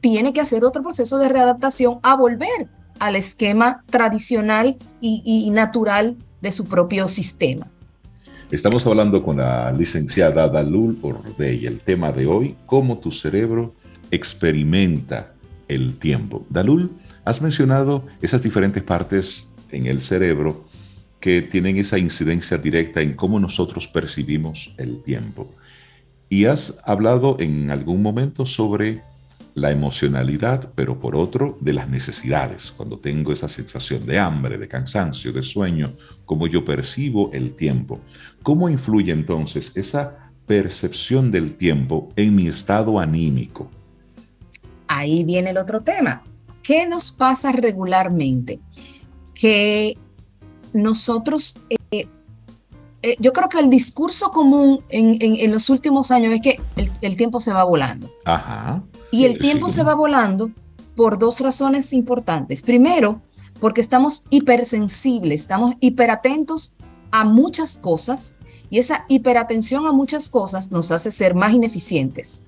tiene 0.00 0.32
que 0.32 0.40
hacer 0.40 0.64
otro 0.64 0.82
proceso 0.82 1.18
de 1.18 1.28
readaptación 1.28 1.98
a 2.02 2.14
volver 2.16 2.68
al 2.98 3.16
esquema 3.16 3.84
tradicional 3.90 4.76
y, 5.00 5.50
natural 5.50 6.16
de 6.40 6.52
su 6.52 6.66
propio 6.66 7.08
sistema. 7.08 7.66
Estamos 8.50 8.86
hablando 8.86 9.22
con 9.22 9.38
la 9.38 9.72
licenciada 9.72 10.48
Dalul 10.48 10.98
Ordey. 11.02 11.66
El 11.66 11.80
tema 11.80 12.12
de 12.12 12.26
hoy, 12.26 12.56
cómo 12.64 12.98
tu 12.98 13.10
cerebro 13.10 13.74
experimenta 14.10 15.32
el 15.68 15.98
tiempo. 15.98 16.46
Dalul, 16.50 16.90
has 17.24 17.42
mencionado 17.42 18.06
esas 18.22 18.42
diferentes 18.42 18.82
partes 18.82 19.50
en 19.70 19.86
el 19.86 20.00
cerebro 20.00 20.66
que 21.20 21.42
tienen 21.42 21.76
esa 21.76 21.98
incidencia 21.98 22.58
directa 22.58 23.00
en 23.00 23.14
cómo 23.14 23.40
nosotros 23.40 23.88
percibimos 23.88 24.74
el 24.78 25.02
tiempo. 25.02 25.52
Y 26.28 26.44
has 26.44 26.74
hablado 26.84 27.36
en 27.40 27.70
algún 27.70 28.02
momento 28.02 28.46
sobre 28.46 29.02
la 29.54 29.70
emocionalidad, 29.70 30.70
pero 30.74 31.00
por 31.00 31.16
otro, 31.16 31.56
de 31.60 31.72
las 31.72 31.88
necesidades. 31.88 32.70
Cuando 32.76 32.98
tengo 32.98 33.32
esa 33.32 33.48
sensación 33.48 34.04
de 34.04 34.18
hambre, 34.18 34.58
de 34.58 34.68
cansancio, 34.68 35.32
de 35.32 35.42
sueño, 35.42 35.94
cómo 36.26 36.46
yo 36.46 36.64
percibo 36.64 37.30
el 37.32 37.54
tiempo. 37.54 38.00
¿Cómo 38.42 38.68
influye 38.68 39.12
entonces 39.12 39.72
esa 39.74 40.30
percepción 40.46 41.30
del 41.30 41.54
tiempo 41.54 42.12
en 42.16 42.36
mi 42.36 42.48
estado 42.48 43.00
anímico? 43.00 43.70
Ahí 44.96 45.24
viene 45.24 45.50
el 45.50 45.58
otro 45.58 45.82
tema. 45.82 46.22
¿Qué 46.62 46.86
nos 46.86 47.12
pasa 47.12 47.52
regularmente? 47.52 48.60
Que 49.34 49.98
nosotros, 50.72 51.58
eh, 51.68 52.08
eh, 53.02 53.16
yo 53.20 53.32
creo 53.34 53.50
que 53.50 53.58
el 53.58 53.68
discurso 53.68 54.30
común 54.30 54.80
en, 54.88 55.50
los 55.50 55.68
últimos 55.68 56.10
años 56.10 56.32
es 56.34 56.40
que 56.40 56.60
el, 57.02 57.16
tiempo 57.16 57.40
se 57.40 57.52
va 57.52 57.62
volando. 57.64 58.10
Ajá. 58.24 58.82
Y 59.10 59.26
el 59.26 59.38
tiempo 59.38 59.68
se 59.68 59.82
va 59.82 59.94
volando 59.94 60.50
por 60.96 61.18
dos 61.18 61.40
razones 61.40 61.92
importantes. 61.92 62.62
Primero, 62.62 63.20
porque 63.60 63.82
estamos 63.82 64.24
hipersensibles, 64.30 65.42
estamos 65.42 65.74
hiperatentos 65.80 66.72
a 67.10 67.24
muchas 67.24 67.76
cosas 67.76 68.36
y 68.70 68.78
esa 68.78 69.04
hiperatención 69.08 69.86
a 69.86 69.92
muchas 69.92 70.30
cosas 70.30 70.72
nos 70.72 70.90
hace 70.90 71.10
ser 71.10 71.34
más 71.34 71.52
ineficientes. 71.52 72.44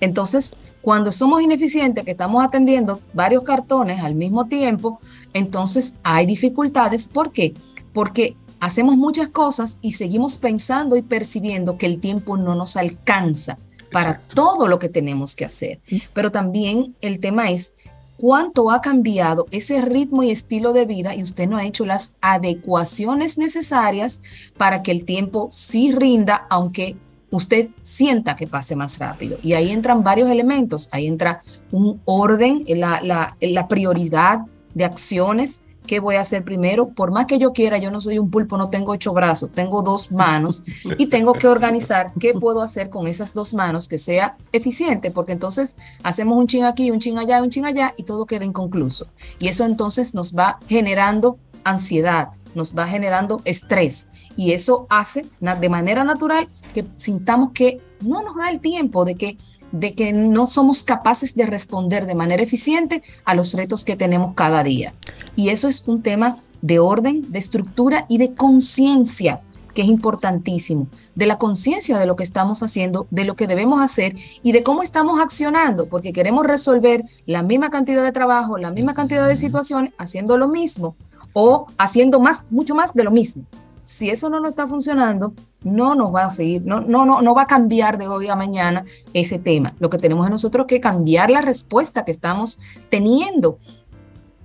Entonces, 0.00 0.56
cuando 0.82 1.12
somos 1.12 1.40
ineficientes, 1.40 2.04
que 2.04 2.10
estamos 2.10 2.44
atendiendo 2.44 3.00
varios 3.14 3.44
cartones 3.44 4.02
al 4.02 4.16
mismo 4.16 4.46
tiempo, 4.46 5.00
entonces 5.32 5.96
hay 6.02 6.26
dificultades. 6.26 7.06
¿Por 7.06 7.32
qué? 7.32 7.54
Porque 7.94 8.36
hacemos 8.60 8.96
muchas 8.96 9.28
cosas 9.28 9.78
y 9.80 9.92
seguimos 9.92 10.36
pensando 10.36 10.96
y 10.96 11.02
percibiendo 11.02 11.78
que 11.78 11.86
el 11.86 12.00
tiempo 12.00 12.36
no 12.36 12.54
nos 12.54 12.76
alcanza 12.76 13.58
para 13.92 14.20
todo 14.34 14.66
lo 14.66 14.78
que 14.78 14.88
tenemos 14.88 15.36
que 15.36 15.44
hacer. 15.44 15.80
Pero 16.12 16.32
también 16.32 16.96
el 17.00 17.20
tema 17.20 17.50
es 17.50 17.74
cuánto 18.16 18.70
ha 18.70 18.80
cambiado 18.80 19.46
ese 19.50 19.80
ritmo 19.82 20.22
y 20.22 20.30
estilo 20.30 20.72
de 20.72 20.84
vida 20.84 21.14
y 21.14 21.22
usted 21.22 21.48
no 21.48 21.58
ha 21.58 21.64
hecho 21.64 21.86
las 21.86 22.14
adecuaciones 22.20 23.38
necesarias 23.38 24.22
para 24.56 24.82
que 24.82 24.90
el 24.90 25.04
tiempo 25.04 25.48
sí 25.52 25.92
rinda, 25.92 26.46
aunque 26.48 26.96
usted 27.32 27.70
sienta 27.80 28.36
que 28.36 28.46
pase 28.46 28.76
más 28.76 28.98
rápido. 28.98 29.38
Y 29.42 29.54
ahí 29.54 29.70
entran 29.70 30.04
varios 30.04 30.28
elementos. 30.28 30.88
Ahí 30.92 31.08
entra 31.08 31.42
un 31.72 32.00
orden, 32.04 32.64
la, 32.68 33.00
la, 33.40 33.68
prioridad 33.68 34.42
de 34.74 34.84
acciones 34.84 35.62
¿Qué 35.86 35.98
voy 35.98 36.14
a 36.14 36.20
hacer 36.20 36.44
primero? 36.44 36.90
Por 36.90 37.10
más 37.10 37.26
que 37.26 37.38
yo 37.38 37.52
quiera, 37.52 37.76
yo 37.78 37.90
no 37.90 38.00
soy 38.00 38.18
un 38.18 38.30
pulpo, 38.30 38.56
no 38.56 38.70
tengo 38.70 38.92
ocho 38.92 39.12
brazos, 39.12 39.50
tengo 39.50 39.82
dos 39.82 40.12
manos 40.12 40.62
y 40.96 41.06
tengo 41.06 41.32
que 41.32 41.48
organizar 41.48 42.12
qué 42.20 42.34
puedo 42.34 42.62
hacer 42.62 42.88
con 42.88 43.08
esas 43.08 43.34
dos 43.34 43.52
manos 43.52 43.88
que 43.88 43.98
sea 43.98 44.36
eficiente, 44.52 45.10
porque 45.10 45.32
entonces 45.32 45.76
hacemos 46.04 46.38
un 46.38 46.46
chin 46.46 46.64
aquí, 46.64 46.92
un 46.92 47.00
chin 47.00 47.18
allá, 47.18 47.42
un 47.42 47.50
chin 47.50 47.64
allá 47.64 47.94
y 47.96 48.04
todo 48.04 48.26
queda 48.26 48.44
inconcluso. 48.44 49.08
Y 49.40 49.48
eso 49.48 49.64
entonces 49.64 50.14
nos 50.14 50.36
va 50.36 50.60
generando 50.68 51.36
ansiedad, 51.64 52.28
nos 52.54 52.78
va 52.78 52.86
generando 52.86 53.42
estrés 53.44 54.08
y 54.36 54.52
eso 54.52 54.86
hace 54.88 55.26
de 55.40 55.68
manera 55.68 56.04
natural 56.04 56.48
que 56.72 56.84
sintamos 56.96 57.52
que 57.52 57.80
no 58.00 58.22
nos 58.22 58.36
da 58.36 58.50
el 58.50 58.60
tiempo 58.60 59.04
de 59.04 59.14
que 59.14 59.38
de 59.72 59.94
que 59.94 60.12
no 60.12 60.46
somos 60.46 60.82
capaces 60.82 61.34
de 61.34 61.46
responder 61.46 62.06
de 62.06 62.14
manera 62.14 62.42
eficiente 62.42 63.02
a 63.24 63.34
los 63.34 63.54
retos 63.54 63.84
que 63.84 63.96
tenemos 63.96 64.34
cada 64.34 64.62
día. 64.62 64.92
Y 65.34 65.48
eso 65.48 65.66
es 65.66 65.88
un 65.88 66.02
tema 66.02 66.38
de 66.60 66.78
orden, 66.78 67.32
de 67.32 67.38
estructura 67.38 68.04
y 68.08 68.18
de 68.18 68.34
conciencia, 68.34 69.40
que 69.74 69.82
es 69.82 69.88
importantísimo, 69.88 70.86
de 71.14 71.26
la 71.26 71.38
conciencia 71.38 71.98
de 71.98 72.04
lo 72.04 72.16
que 72.16 72.22
estamos 72.22 72.62
haciendo, 72.62 73.06
de 73.10 73.24
lo 73.24 73.34
que 73.34 73.46
debemos 73.46 73.80
hacer 73.80 74.14
y 74.42 74.52
de 74.52 74.62
cómo 74.62 74.82
estamos 74.82 75.18
accionando, 75.18 75.86
porque 75.86 76.12
queremos 76.12 76.46
resolver 76.46 77.04
la 77.24 77.42
misma 77.42 77.70
cantidad 77.70 78.04
de 78.04 78.12
trabajo, 78.12 78.58
la 78.58 78.70
misma 78.70 78.94
cantidad 78.94 79.26
de 79.26 79.36
situaciones, 79.36 79.94
haciendo 79.96 80.36
lo 80.36 80.48
mismo 80.48 80.94
o 81.32 81.66
haciendo 81.78 82.20
más, 82.20 82.42
mucho 82.50 82.74
más 82.74 82.92
de 82.92 83.04
lo 83.04 83.10
mismo. 83.10 83.44
Si 83.82 84.10
eso 84.10 84.30
no 84.30 84.40
nos 84.40 84.50
está 84.50 84.66
funcionando, 84.66 85.34
no 85.64 85.94
nos 85.94 86.14
va 86.14 86.24
a 86.24 86.30
seguir, 86.30 86.62
no, 86.64 86.80
no, 86.80 87.04
no, 87.04 87.34
va 87.34 87.42
a 87.42 87.46
cambiar 87.46 87.98
de 87.98 88.08
hoy 88.08 88.28
a 88.28 88.36
mañana 88.36 88.84
ese 89.12 89.38
tema. 89.38 89.74
Lo 89.80 89.90
que 89.90 89.98
tenemos 89.98 90.26
es 90.26 90.30
nosotros 90.30 90.66
que 90.66 90.80
cambiar 90.80 91.30
la 91.30 91.42
respuesta 91.42 92.04
que 92.04 92.12
estamos 92.12 92.60
teniendo 92.90 93.58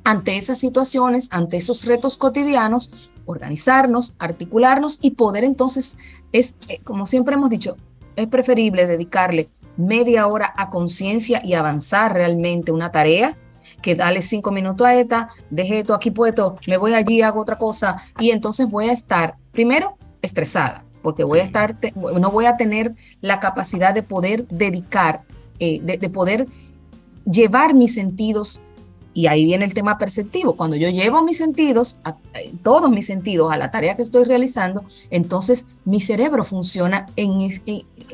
ante 0.04 0.38
esas 0.38 0.58
situaciones, 0.58 1.30
ante 1.32 1.58
esos 1.58 1.86
retos 1.86 2.18
cotidianos, 2.18 3.10
organizarnos, 3.26 4.16
articularnos 4.20 5.00
y 5.02 5.12
poder 5.12 5.44
entonces, 5.44 5.98
es 6.32 6.56
eh, 6.68 6.80
como 6.84 7.06
siempre 7.06 7.36
hemos 7.36 7.50
dicho, 7.50 7.78
es 8.16 8.28
preferible 8.28 8.88
dedicarle 8.88 9.50
media 9.76 10.28
hora 10.28 10.54
a 10.58 10.70
conciencia 10.70 11.42
y 11.44 11.54
avanzar 11.54 12.14
realmente 12.14 12.72
una 12.72 12.92
tarea 12.92 13.38
que 13.82 13.96
dale 13.96 14.22
cinco 14.22 14.52
minutos 14.52 14.86
a 14.86 14.96
esta, 14.96 15.30
deje 15.50 15.80
esto 15.80 15.94
aquí 15.94 16.12
puesto, 16.12 16.58
me 16.68 16.78
voy 16.78 16.94
allí, 16.94 17.22
hago 17.22 17.42
otra 17.42 17.58
cosa 17.58 17.98
y 18.20 18.32
entonces 18.32 18.70
voy 18.70 18.90
a 18.90 18.92
estar, 18.92 19.36
primero, 19.52 19.98
estresada, 20.22 20.84
porque 21.02 21.24
voy 21.24 21.40
a 21.40 21.44
estar, 21.44 21.76
no 21.96 22.32
voy 22.32 22.46
a 22.46 22.58
tener 22.58 22.94
la 23.22 23.40
capacidad 23.40 23.94
de 23.94 24.04
poder 24.04 24.48
dedicar, 24.48 25.22
eh, 25.60 25.80
de, 25.82 26.10
poder 26.10 26.48
llevar 27.26 27.74
mis 27.74 27.94
sentidos 27.94 28.62
y 29.18 29.26
ahí 29.26 29.46
viene 29.46 29.66
el 29.66 29.74
tema 29.74 29.98
perceptivo. 29.98 30.56
Cuando 30.56 30.76
yo 30.76 30.90
llevo 30.90 31.24
mis 31.24 31.40
sentidos, 31.40 32.00
eh, 32.36 32.52
todos 32.62 32.92
mis 32.92 33.08
sentidos 33.08 33.52
a 33.52 33.58
la 33.58 33.72
tarea 33.72 33.96
que 33.96 34.04
estoy 34.04 34.26
realizando, 34.26 34.86
entonces 35.10 35.66
mi 35.86 36.00
cerebro 36.00 36.44
funciona 36.44 37.08
en, 37.16 37.50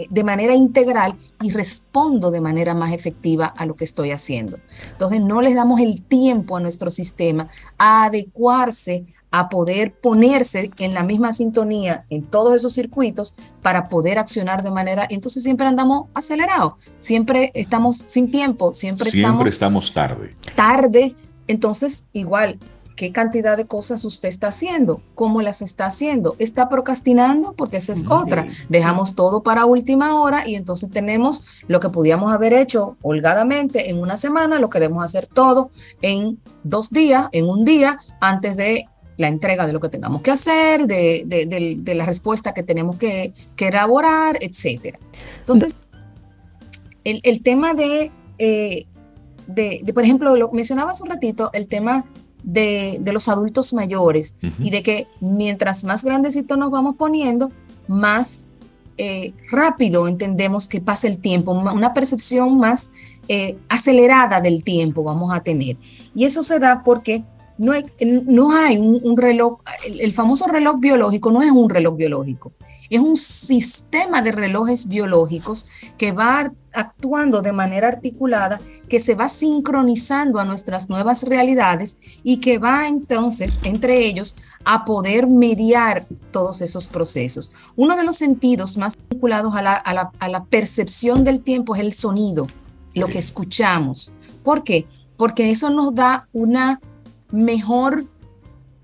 de 0.09 0.23
manera 0.23 0.55
integral 0.55 1.15
y 1.41 1.51
respondo 1.51 2.31
de 2.31 2.39
manera 2.39 2.73
más 2.73 2.93
efectiva 2.93 3.47
a 3.47 3.65
lo 3.65 3.75
que 3.75 3.83
estoy 3.83 4.11
haciendo. 4.11 4.59
Entonces 4.93 5.19
no 5.19 5.41
les 5.41 5.55
damos 5.55 5.81
el 5.81 6.01
tiempo 6.01 6.55
a 6.55 6.61
nuestro 6.61 6.89
sistema 6.89 7.49
a 7.77 8.05
adecuarse 8.05 9.03
a 9.33 9.49
poder 9.49 9.95
ponerse 9.95 10.69
en 10.77 10.93
la 10.93 11.01
misma 11.01 11.33
sintonía 11.33 12.05
en 12.11 12.21
todos 12.21 12.53
esos 12.53 12.71
circuitos 12.71 13.35
para 13.63 13.89
poder 13.89 14.19
accionar 14.19 14.61
de 14.61 14.69
manera, 14.69 15.07
entonces 15.09 15.41
siempre 15.41 15.65
andamos 15.65 16.07
acelerados, 16.13 16.73
siempre 16.99 17.51
estamos 17.55 18.03
sin 18.05 18.29
tiempo, 18.29 18.73
siempre, 18.73 19.09
siempre 19.09 19.49
estamos, 19.49 19.91
tarde. 19.91 20.35
Tarde, 20.55 21.15
entonces 21.47 22.05
igual, 22.13 22.59
¿qué 22.95 23.11
cantidad 23.11 23.57
de 23.57 23.65
cosas 23.65 24.05
usted 24.05 24.29
está 24.29 24.49
haciendo? 24.49 25.01
¿Cómo 25.15 25.41
las 25.41 25.63
está 25.63 25.87
haciendo? 25.87 26.35
¿Está 26.37 26.69
procrastinando? 26.69 27.53
Porque 27.53 27.77
esa 27.77 27.93
es 27.93 28.05
otra. 28.07 28.45
Dejamos 28.69 29.15
todo 29.15 29.41
para 29.41 29.65
última 29.65 30.21
hora 30.21 30.47
y 30.47 30.53
entonces 30.53 30.91
tenemos 30.91 31.47
lo 31.67 31.79
que 31.79 31.89
podíamos 31.89 32.31
haber 32.31 32.53
hecho 32.53 32.97
holgadamente 33.01 33.89
en 33.89 33.99
una 33.99 34.15
semana, 34.15 34.59
lo 34.59 34.69
queremos 34.69 35.03
hacer 35.03 35.25
todo 35.25 35.71
en 36.03 36.37
dos 36.63 36.91
días, 36.91 37.29
en 37.31 37.49
un 37.49 37.65
día, 37.65 37.97
antes 38.21 38.55
de 38.55 38.85
la 39.17 39.27
entrega 39.27 39.67
de 39.67 39.73
lo 39.73 39.79
que 39.79 39.89
tengamos 39.89 40.21
que 40.21 40.31
hacer, 40.31 40.87
de, 40.87 41.83
la 41.85 42.05
respuesta 42.05 42.53
que 42.53 42.63
tenemos 42.63 42.97
que, 42.97 43.33
elaborar, 43.57 44.37
etc. 44.41 44.97
Entonces, 45.39 45.75
el, 47.03 47.43
tema 47.43 47.73
de, 47.73 48.11
eh, 48.37 48.85
de, 49.47 49.91
por 49.93 50.03
ejemplo, 50.03 50.35
lo 50.35 50.51
mencionaba 50.51 50.91
hace 50.91 51.03
un 51.03 51.09
ratito, 51.09 51.49
el 51.53 51.67
tema 51.67 52.05
de, 52.43 53.01
los 53.11 53.27
adultos 53.29 53.73
mayores 53.73 54.35
y 54.59 54.69
de 54.69 54.83
que 54.83 55.07
mientras 55.21 55.83
más 55.83 56.03
grandecitos 56.03 56.57
nos 56.57 56.71
vamos 56.71 56.95
poniendo, 56.95 57.51
más 57.87 58.47
eh, 58.97 59.33
rápido 59.49 60.07
entendemos 60.07 60.67
que 60.67 60.79
pasa 60.79 61.07
el 61.07 61.17
tiempo, 61.17 61.51
una 61.51 61.93
percepción 61.93 62.57
más 62.59 62.91
eh, 63.27 63.57
acelerada 63.69 64.41
del 64.41 64.63
tiempo 64.63 65.03
vamos 65.03 65.33
a 65.33 65.41
tener. 65.41 65.77
Y 66.13 66.25
eso 66.25 66.43
se 66.43 66.59
da 66.59 66.83
porque 66.83 67.23
no 67.57 67.71
hay, 67.71 67.85
no 68.25 68.51
hay 68.51 68.77
un, 68.77 69.17
reloj, 69.17 69.59
el, 69.85 70.11
famoso 70.11 70.47
reloj 70.47 70.79
biológico 70.79 71.31
no 71.31 71.41
es 71.41 71.51
un 71.51 71.69
reloj 71.69 71.95
biológico, 71.95 72.51
es 72.89 72.99
un 72.99 73.15
sistema 73.15 74.21
de 74.21 74.31
relojes 74.31 74.87
biológicos 74.87 75.67
que 75.97 76.11
va 76.11 76.51
actuando 76.73 77.41
de 77.41 77.51
manera 77.51 77.87
articulada, 77.87 78.59
que 78.89 78.99
se 78.99 79.15
va 79.15 79.29
sincronizando 79.29 80.39
a 80.39 80.45
nuestras 80.45 80.89
nuevas 80.89 81.23
realidades 81.23 81.97
y 82.23 82.37
que 82.37 82.57
va 82.57 82.87
entonces 82.87 83.59
entre 83.63 84.05
ellos 84.05 84.35
a 84.65 84.85
poder 84.85 85.27
mediar 85.27 86.05
todos 86.31 86.61
esos 86.61 86.87
procesos. 86.87 87.51
Uno 87.75 87.95
de 87.95 88.03
los 88.03 88.15
sentidos 88.15 88.77
más 88.77 88.97
vinculados 89.09 89.55
a 89.55 89.61
la, 89.61 89.73
a 89.73 89.93
la, 89.93 90.11
a 90.19 90.27
la 90.27 90.43
percepción 90.45 91.23
del 91.23 91.41
tiempo 91.41 91.75
es 91.75 91.81
el 91.81 91.93
sonido, 91.93 92.47
lo 92.93 93.07
que 93.07 93.19
escuchamos. 93.19 94.11
¿Por 94.43 94.63
qué? 94.63 94.85
porque 95.17 95.51
eso 95.51 95.69
nos 95.69 95.93
da 95.95 96.27
una 96.33 96.81
mejor 97.33 98.05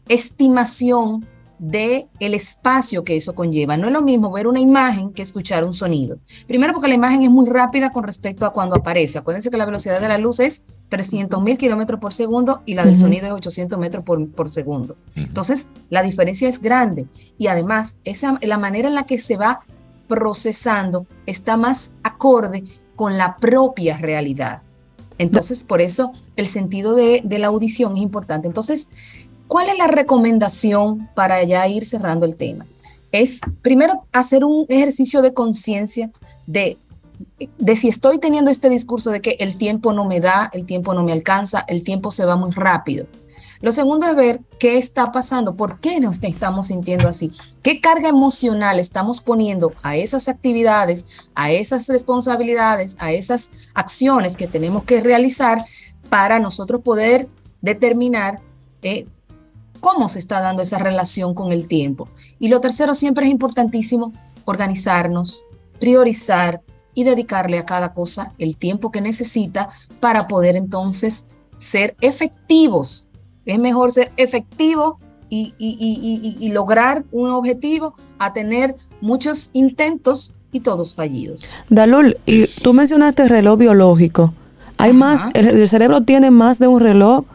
estimación 0.07 1.25
de 1.59 2.07
el 2.19 2.33
espacio 2.33 3.03
que 3.03 3.15
eso 3.15 3.35
conlleva. 3.35 3.77
No 3.77 3.87
es 3.87 3.93
lo 3.93 4.01
mismo 4.01 4.31
ver 4.31 4.47
una 4.47 4.59
imagen 4.59 5.11
que 5.11 5.21
escuchar 5.21 5.63
un 5.63 5.73
sonido. 5.73 6.17
Primero 6.47 6.73
porque 6.73 6.87
la 6.87 6.95
imagen 6.95 7.21
es 7.21 7.29
muy 7.29 7.47
rápida 7.47 7.91
con 7.91 8.03
respecto 8.03 8.45
a 8.45 8.53
cuando 8.53 8.75
aparece. 8.75 9.19
Acuérdense 9.19 9.51
que 9.51 9.57
la 9.57 9.65
velocidad 9.65 10.01
de 10.01 10.07
la 10.07 10.17
luz 10.17 10.39
es 10.39 10.63
300 10.87 11.43
mil 11.43 11.57
kilómetros 11.57 11.99
por 11.99 12.13
segundo 12.13 12.63
y 12.65 12.73
la 12.73 12.85
del 12.85 12.95
sonido 12.95 13.27
es 13.27 13.33
800 13.33 13.77
metros 13.77 14.03
por, 14.03 14.27
por 14.31 14.49
segundo. 14.49 14.95
Entonces, 15.15 15.67
la 15.89 16.01
diferencia 16.01 16.47
es 16.47 16.59
grande 16.59 17.05
y 17.37 17.47
además 17.47 17.99
esa, 18.03 18.39
la 18.41 18.57
manera 18.57 18.87
en 18.87 18.95
la 18.95 19.03
que 19.03 19.19
se 19.19 19.37
va 19.37 19.59
procesando 20.07 21.05
está 21.27 21.55
más 21.55 21.93
acorde 22.01 22.63
con 22.95 23.17
la 23.17 23.37
propia 23.37 23.97
realidad. 23.97 24.63
Entonces, 25.19 25.65
por 25.65 25.81
eso 25.81 26.13
el 26.39 26.47
sentido 26.47 26.95
de, 26.95 27.21
de 27.23 27.39
la 27.39 27.47
audición 27.47 27.95
es 27.95 28.01
importante. 28.01 28.47
Entonces, 28.47 28.89
¿Cuál 29.49 29.67
es 29.67 29.79
la 29.79 29.87
recomendación 29.87 31.09
para 31.15 31.43
ya 31.43 31.67
ir 31.67 31.83
cerrando 31.83 32.27
el 32.27 32.35
tema? 32.35 32.67
Es 33.11 33.41
primero 33.63 34.05
hacer 34.13 34.43
un 34.43 34.67
ejercicio 34.69 35.23
de 35.23 35.33
conciencia 35.33 36.11
de, 36.45 36.77
de 37.57 37.75
si 37.75 37.87
estoy 37.87 38.19
teniendo 38.19 38.51
este 38.51 38.69
discurso 38.69 39.09
de 39.09 39.21
que 39.21 39.37
el 39.39 39.57
tiempo 39.57 39.91
no 39.91 40.05
me 40.05 40.19
da, 40.19 40.51
el 40.53 40.67
tiempo 40.67 40.93
no 40.93 41.01
me 41.01 41.13
alcanza, 41.13 41.65
el 41.67 41.83
tiempo 41.83 42.11
se 42.11 42.25
va 42.25 42.35
muy 42.35 42.51
rápido. 42.51 43.07
Lo 43.59 43.71
segundo 43.71 44.05
es 44.05 44.15
ver 44.15 44.41
qué 44.59 44.77
está 44.77 45.11
pasando, 45.11 45.55
por 45.55 45.79
qué 45.79 45.99
nos 45.99 46.21
estamos 46.21 46.67
sintiendo 46.67 47.07
así, 47.07 47.31
qué 47.63 47.81
carga 47.81 48.09
emocional 48.09 48.77
estamos 48.77 49.19
poniendo 49.19 49.73
a 49.81 49.97
esas 49.97 50.29
actividades, 50.29 51.07
a 51.33 51.51
esas 51.51 51.87
responsabilidades, 51.87 52.97
a 52.99 53.13
esas 53.13 53.51
acciones 53.73 54.37
que 54.37 54.47
tenemos 54.47 54.83
que 54.83 55.01
realizar 55.01 55.65
para 56.09 56.39
nosotros 56.39 56.81
poder 56.81 57.27
determinar 57.61 58.39
eh, 58.81 59.07
cómo 59.79 60.07
se 60.09 60.19
está 60.19 60.41
dando 60.41 60.61
esa 60.61 60.79
relación 60.79 61.33
con 61.33 61.51
el 61.51 61.67
tiempo. 61.67 62.09
Y 62.39 62.49
lo 62.49 62.61
tercero, 62.61 62.93
siempre 62.93 63.25
es 63.25 63.31
importantísimo 63.31 64.13
organizarnos, 64.45 65.45
priorizar 65.79 66.61
y 66.93 67.03
dedicarle 67.03 67.59
a 67.59 67.65
cada 67.65 67.93
cosa 67.93 68.33
el 68.39 68.57
tiempo 68.57 68.91
que 68.91 69.01
necesita 69.01 69.69
para 69.99 70.27
poder 70.27 70.55
entonces 70.55 71.27
ser 71.57 71.95
efectivos. 72.01 73.07
Es 73.45 73.59
mejor 73.59 73.91
ser 73.91 74.11
efectivo 74.17 74.99
y, 75.29 75.53
y, 75.59 76.49
lograr 76.49 77.05
un 77.11 77.29
objetivo 77.29 77.95
a 78.17 78.33
tener 78.33 78.75
muchos 78.99 79.51
intentos 79.53 80.33
y 80.51 80.61
todos 80.61 80.95
fallidos. 80.95 81.47
Dalul, 81.69 82.17
y 82.25 82.47
tú 82.47 82.73
mencionaste 82.73 83.23
el 83.23 83.29
reloj 83.29 83.59
biológico. 83.59 84.33
Hay 84.79 84.93
más, 84.93 85.27
el 85.33 85.67
cerebro 85.67 86.01
tiene 86.01 86.31
más 86.31 86.57
de 86.57 86.67
un 86.67 86.79
reloj 86.79 87.25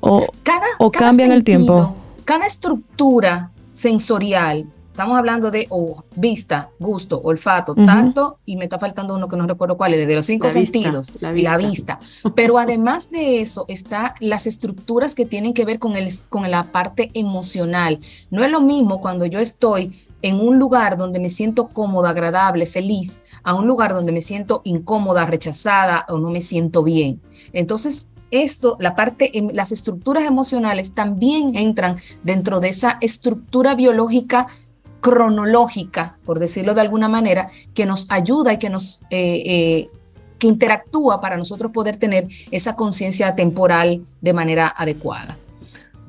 o, 0.00 0.26
cada, 0.42 0.66
o 0.78 0.90
cambian 0.90 1.32
el 1.32 1.42
tiempo? 1.42 1.96
Cada 2.26 2.46
estructura 2.46 3.50
sensorial, 3.72 4.66
estamos 4.90 5.16
hablando 5.16 5.50
de 5.50 5.68
vista, 6.16 6.68
gusto, 6.78 7.18
olfato, 7.22 7.74
tanto, 7.74 8.38
y 8.44 8.56
me 8.56 8.64
está 8.64 8.78
faltando 8.78 9.14
uno 9.14 9.26
que 9.26 9.36
no 9.36 9.46
recuerdo 9.46 9.78
cuál 9.78 9.94
es, 9.94 10.06
de 10.06 10.14
los 10.14 10.26
cinco 10.26 10.50
sentidos, 10.50 11.14
la 11.20 11.32
vista. 11.32 11.50
la 11.50 11.56
vista. 11.56 11.98
Pero 12.34 12.58
además 12.58 13.10
de 13.10 13.40
eso, 13.40 13.64
está 13.68 14.14
las 14.20 14.46
estructuras 14.46 15.14
que 15.14 15.24
tienen 15.24 15.54
que 15.54 15.64
ver 15.64 15.78
con, 15.78 15.96
el, 15.96 16.12
con 16.28 16.50
la 16.50 16.64
parte 16.64 17.10
emocional. 17.14 18.00
No 18.30 18.44
es 18.44 18.50
lo 18.50 18.60
mismo 18.60 19.00
cuando 19.00 19.24
yo 19.24 19.38
estoy 19.38 20.05
en 20.26 20.40
un 20.40 20.58
lugar 20.58 20.96
donde 20.96 21.20
me 21.20 21.30
siento 21.30 21.68
cómoda, 21.68 22.10
agradable, 22.10 22.66
feliz, 22.66 23.20
a 23.44 23.54
un 23.54 23.68
lugar 23.68 23.94
donde 23.94 24.10
me 24.10 24.20
siento 24.20 24.60
incómoda, 24.64 25.24
rechazada 25.24 26.04
o 26.08 26.18
no 26.18 26.30
me 26.30 26.40
siento 26.40 26.82
bien. 26.82 27.20
Entonces, 27.52 28.10
esto, 28.32 28.76
la 28.80 28.96
parte, 28.96 29.30
las 29.52 29.70
estructuras 29.70 30.24
emocionales 30.24 30.94
también 30.94 31.56
entran 31.56 31.98
dentro 32.24 32.58
de 32.58 32.70
esa 32.70 32.98
estructura 33.00 33.76
biológica 33.76 34.48
cronológica, 35.00 36.18
por 36.24 36.40
decirlo 36.40 36.74
de 36.74 36.80
alguna 36.80 37.08
manera, 37.08 37.50
que 37.72 37.86
nos 37.86 38.10
ayuda 38.10 38.52
y 38.52 38.58
que 38.58 38.68
nos 38.68 39.02
eh, 39.10 39.42
eh, 39.46 39.90
que 40.40 40.48
interactúa 40.48 41.20
para 41.20 41.36
nosotros 41.36 41.70
poder 41.70 41.98
tener 41.98 42.26
esa 42.50 42.74
conciencia 42.74 43.36
temporal 43.36 44.04
de 44.20 44.32
manera 44.32 44.74
adecuada. 44.76 45.38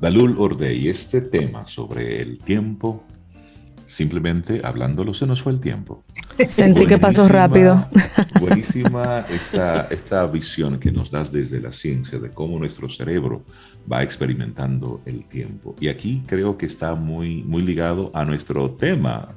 Dalul 0.00 0.36
Ordey, 0.38 0.88
este 0.88 1.20
tema 1.20 1.68
sobre 1.68 2.20
el 2.20 2.38
tiempo, 2.38 3.04
simplemente 3.88 4.60
hablándolo, 4.62 5.14
se 5.14 5.26
nos 5.26 5.42
fue 5.42 5.52
el 5.52 5.60
tiempo. 5.60 6.04
Sentí 6.46 6.86
que 6.86 6.98
pasó 6.98 7.26
rápido. 7.26 7.88
Buenísima 8.40 9.24
esta, 9.30 9.88
esta 9.90 10.26
visión 10.26 10.78
que 10.78 10.92
nos 10.92 11.10
das 11.10 11.32
desde 11.32 11.58
la 11.58 11.72
ciencia 11.72 12.18
de 12.18 12.30
cómo 12.30 12.58
nuestro 12.58 12.90
cerebro 12.90 13.42
va 13.90 14.02
experimentando 14.02 15.00
el 15.06 15.24
tiempo. 15.24 15.74
Y 15.80 15.88
aquí 15.88 16.22
creo 16.26 16.58
que 16.58 16.66
está 16.66 16.94
muy, 16.94 17.42
muy 17.42 17.62
ligado 17.62 18.10
a 18.14 18.26
nuestro 18.26 18.70
tema 18.72 19.34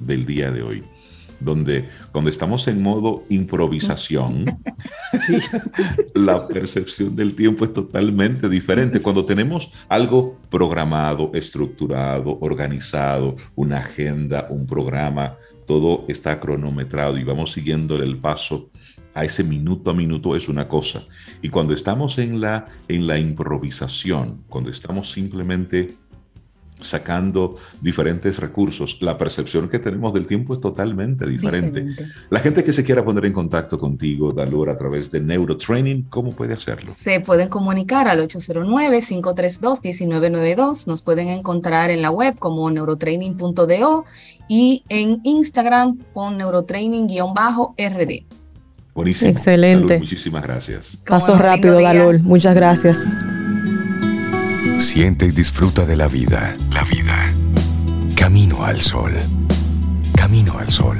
del 0.00 0.26
día 0.26 0.50
de 0.50 0.62
hoy 0.62 0.84
donde 1.40 1.88
cuando 2.12 2.30
estamos 2.30 2.66
en 2.68 2.82
modo 2.82 3.24
improvisación, 3.28 4.44
la 6.14 6.46
percepción 6.48 7.14
del 7.16 7.34
tiempo 7.34 7.64
es 7.64 7.72
totalmente 7.72 8.48
diferente. 8.48 9.00
Cuando 9.00 9.24
tenemos 9.24 9.72
algo 9.88 10.38
programado, 10.50 11.30
estructurado, 11.34 12.38
organizado, 12.40 13.36
una 13.54 13.78
agenda, 13.78 14.46
un 14.50 14.66
programa, 14.66 15.36
todo 15.66 16.04
está 16.08 16.38
cronometrado 16.40 17.18
y 17.18 17.24
vamos 17.24 17.52
siguiendo 17.52 17.96
el 17.96 18.16
paso 18.16 18.70
a 19.16 19.24
ese 19.24 19.42
minuto 19.42 19.90
a 19.90 19.94
minuto 19.94 20.36
es 20.36 20.46
una 20.46 20.68
cosa. 20.68 21.02
Y 21.40 21.48
cuando 21.48 21.72
estamos 21.72 22.18
en 22.18 22.38
la, 22.38 22.68
en 22.86 23.06
la 23.06 23.18
improvisación, 23.18 24.44
cuando 24.46 24.70
estamos 24.70 25.10
simplemente 25.10 25.96
sacando 26.80 27.56
diferentes 27.80 28.38
recursos, 28.38 28.98
la 29.00 29.16
percepción 29.16 29.68
que 29.68 29.78
tenemos 29.78 30.12
del 30.14 30.26
tiempo 30.26 30.54
es 30.54 30.60
totalmente 30.60 31.26
diferente. 31.26 31.86
La 32.30 32.40
gente 32.40 32.64
que 32.64 32.72
se 32.72 32.82
quiera 32.84 33.04
poner 33.04 33.26
en 33.26 33.32
contacto 33.32 33.78
contigo, 33.78 34.32
Dalur, 34.32 34.70
a 34.70 34.76
través 34.76 35.08
de 35.10 35.20
Neurotraining, 35.20 36.04
¿cómo 36.04 36.32
puede 36.32 36.54
hacerlo? 36.54 36.90
Se 36.90 37.20
pueden 37.20 37.48
comunicar 37.48 38.08
al 38.08 38.20
809-532-1992. 38.28 40.86
Nos 40.86 41.02
pueden 41.02 41.28
encontrar 41.28 41.90
en 41.90 42.00
la 42.02 42.10
web 42.10 42.38
como 42.38 42.70
neurotraining.do 42.70 44.04
y 44.48 44.84
en 44.88 45.20
Instagram 45.24 45.98
con 46.12 46.38
neurotraining-rd. 46.38 48.24
Buenísimo. 48.94 49.30
Excelente. 49.30 49.98
muchísimas 49.98 50.42
gracias. 50.42 50.98
Paso 51.06 51.36
rápido, 51.36 51.80
Dalur. 51.80 52.18
Muchas 52.20 52.54
gracias. 52.54 53.06
Siente 54.78 55.24
y 55.24 55.30
disfruta 55.30 55.86
de 55.86 55.96
la 55.96 56.06
vida. 56.06 56.54
La 56.74 56.84
vida. 56.84 57.24
Camino 58.14 58.62
al 58.62 58.78
sol. 58.82 59.10
Camino 60.14 60.58
al 60.58 60.68
sol. 60.68 60.98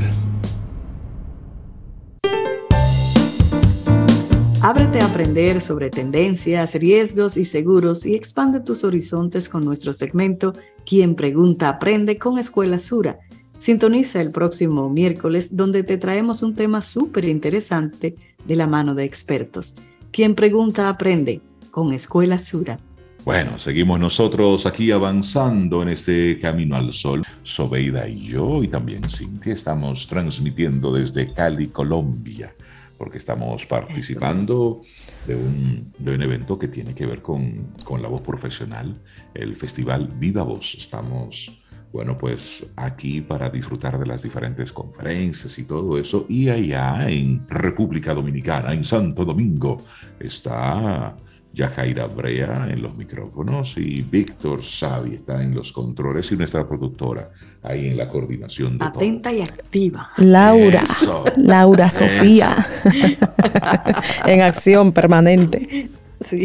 Ábrete 4.62 5.00
a 5.00 5.04
aprender 5.04 5.60
sobre 5.60 5.90
tendencias, 5.90 6.74
riesgos 6.74 7.36
y 7.36 7.44
seguros 7.44 8.06
y 8.06 8.14
expande 8.14 8.60
tus 8.60 8.82
horizontes 8.82 9.46
con 9.46 9.62
nuestro 9.66 9.92
segmento 9.92 10.54
Quien 10.86 11.14
Pregunta 11.14 11.68
Aprende 11.68 12.16
con 12.16 12.38
Escuela 12.38 12.78
Sura. 12.78 13.18
Sintoniza 13.58 14.22
el 14.22 14.30
próximo 14.30 14.88
miércoles 14.88 15.54
donde 15.54 15.82
te 15.82 15.98
traemos 15.98 16.42
un 16.42 16.54
tema 16.54 16.80
súper 16.80 17.26
interesante 17.26 18.16
de 18.46 18.56
la 18.56 18.66
mano 18.66 18.94
de 18.94 19.04
expertos. 19.04 19.76
Quien 20.12 20.34
Pregunta 20.34 20.88
Aprende 20.88 21.42
con 21.70 21.92
Escuela 21.92 22.38
Sura. 22.38 22.80
Bueno, 23.26 23.58
seguimos 23.58 23.98
nosotros 23.98 24.66
aquí 24.66 24.92
avanzando 24.92 25.82
en 25.82 25.88
este 25.88 26.38
camino 26.38 26.76
al 26.76 26.92
sol. 26.92 27.24
Sobeida 27.42 28.08
y 28.08 28.20
yo, 28.20 28.62
y 28.62 28.68
también 28.68 29.08
Cintia, 29.08 29.52
estamos 29.52 30.06
transmitiendo 30.06 30.92
desde 30.92 31.34
Cali, 31.34 31.66
Colombia, 31.66 32.54
porque 32.96 33.18
estamos 33.18 33.66
participando 33.66 34.82
de 35.26 35.34
un, 35.34 35.92
de 35.98 36.14
un 36.14 36.22
evento 36.22 36.56
que 36.56 36.68
tiene 36.68 36.94
que 36.94 37.04
ver 37.04 37.20
con, 37.20 37.72
con 37.82 38.00
la 38.00 38.06
voz 38.06 38.20
profesional, 38.20 38.96
el 39.34 39.56
Festival 39.56 40.06
Viva 40.20 40.44
Voz. 40.44 40.76
Estamos, 40.78 41.64
bueno, 41.92 42.16
pues 42.16 42.64
aquí 42.76 43.22
para 43.22 43.50
disfrutar 43.50 43.98
de 43.98 44.06
las 44.06 44.22
diferentes 44.22 44.70
conferencias 44.70 45.58
y 45.58 45.64
todo 45.64 45.98
eso. 45.98 46.26
Y 46.28 46.48
allá 46.48 47.10
en 47.10 47.44
República 47.48 48.14
Dominicana, 48.14 48.72
en 48.72 48.84
Santo 48.84 49.24
Domingo, 49.24 49.82
está 50.20 51.16
Yajaira 51.56 52.06
Brea 52.06 52.68
en 52.70 52.82
los 52.82 52.94
micrófonos 52.94 53.78
y 53.78 54.02
Víctor 54.02 54.62
Savi 54.62 55.14
está 55.14 55.42
en 55.42 55.54
los 55.54 55.72
controles 55.72 56.30
y 56.30 56.36
nuestra 56.36 56.68
productora 56.68 57.30
ahí 57.62 57.88
en 57.88 57.96
la 57.96 58.06
coordinación 58.06 58.76
de 58.76 58.84
Atenta 58.84 59.32
y 59.32 59.40
activa. 59.40 60.10
Laura. 60.18 60.84
Laura 61.36 61.88
Sofía. 61.88 62.54
en 64.26 64.42
acción 64.42 64.92
permanente. 64.92 65.88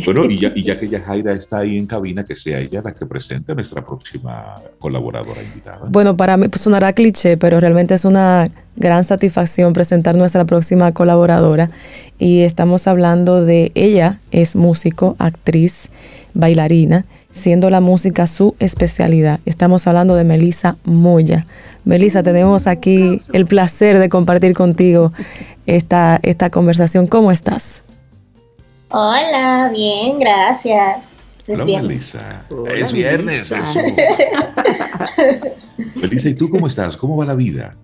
Bueno, 0.06 0.26
y 0.26 0.40
ya, 0.40 0.52
y 0.54 0.64
ya 0.64 0.78
que 0.78 0.90
Yajaira 0.90 1.34
está 1.34 1.60
ahí 1.60 1.78
en 1.78 1.86
cabina, 1.86 2.26
que 2.26 2.36
sea 2.36 2.60
ella 2.60 2.82
la 2.84 2.94
que 2.94 3.06
presente 3.06 3.54
a 3.54 3.56
nuestra 3.56 3.86
próxima 3.86 4.56
colaboradora 4.80 5.42
invitada. 5.42 5.88
Bueno, 5.88 6.18
para 6.18 6.36
mí 6.36 6.50
pues, 6.50 6.62
sonará 6.62 6.92
cliché, 6.92 7.38
pero 7.38 7.60
realmente 7.60 7.94
es 7.94 8.04
una 8.04 8.50
gran 8.76 9.04
satisfacción 9.06 9.72
presentar 9.72 10.16
nuestra 10.16 10.46
próxima 10.46 10.92
colaboradora. 10.92 11.72
Y 12.20 12.42
estamos 12.42 12.86
hablando 12.88 13.46
de 13.46 13.72
ella, 13.74 14.20
es 14.32 14.58
músico, 14.58 15.16
actriz, 15.20 15.90
bailarina, 16.34 17.06
siendo 17.32 17.70
la 17.70 17.80
música 17.80 18.28
su 18.28 18.56
especialidad. 18.60 19.40
Estamos 19.46 19.88
hablando 19.88 20.16
de 20.16 20.26
Melisa 20.26 20.78
Moya. 20.84 21.46
Melisa, 21.86 22.24
tenemos 22.24 22.68
aquí 22.68 23.22
el 23.32 23.46
placer 23.46 24.00
de 24.00 24.10
compartir 24.10 24.54
contigo 24.54 25.14
esta, 25.66 26.20
esta 26.24 26.50
conversación. 26.50 27.08
¿Cómo 27.08 27.32
estás? 27.32 27.84
Hola, 28.94 29.70
bien, 29.74 30.20
gracias. 30.20 31.10
Hola, 31.48 31.66
Melissa. 31.66 32.44
es 32.76 32.92
viernes. 32.92 33.54
Melissa, 35.96 36.30
¿y 36.30 36.34
tú 36.34 36.50
cómo 36.50 36.68
estás? 36.68 36.98
¿Cómo 36.98 37.16
va 37.16 37.26
la 37.26 37.34
vida? 37.34 37.76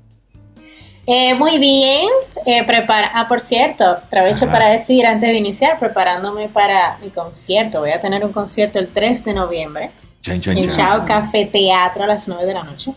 Eh, 1.06 1.34
muy 1.36 1.60
bien. 1.60 2.08
Eh, 2.46 2.66
prepara 2.66 3.10
ah, 3.14 3.26
por 3.30 3.40
cierto, 3.40 3.86
aprovecho 3.86 4.48
para 4.48 4.70
decir 4.70 5.06
antes 5.06 5.30
de 5.30 5.38
iniciar, 5.38 5.80
preparándome 5.80 6.50
para 6.50 6.98
mi 7.02 7.10
concierto. 7.10 7.80
Voy 7.80 7.92
a 7.92 8.02
tener 8.02 8.26
un 8.26 8.34
concierto 8.34 8.78
el 8.78 8.90
3 8.90 9.24
de 9.24 9.34
noviembre. 9.34 9.92
en 10.26 10.42
Chao 10.42 11.06
Café 11.06 11.46
Teatro 11.46 12.04
a 12.04 12.08
las 12.08 12.28
9 12.28 12.46
de 12.46 12.54
la 12.54 12.64
noche. 12.64 12.94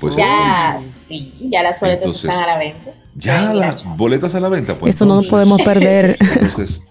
Pues 0.00 0.16
ya, 0.16 0.80
sí, 1.06 1.32
ya 1.48 1.62
las 1.62 1.78
boletas 1.80 2.12
están 2.12 2.42
a 2.42 2.46
la 2.48 2.58
venta. 2.58 2.90
Ya 3.14 3.54
las 3.54 3.84
boletas 3.96 4.34
a 4.34 4.40
la 4.40 4.48
venta. 4.48 4.76
Pues 4.76 4.96
Eso 4.96 5.06
no 5.06 5.22
lo 5.22 5.28
podemos 5.28 5.62
perder. 5.62 6.16
Entonces, 6.20 6.82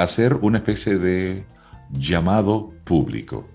hacer 0.00 0.34
una 0.40 0.58
especie 0.58 0.96
de 0.96 1.44
llamado 1.90 2.72
público 2.84 3.46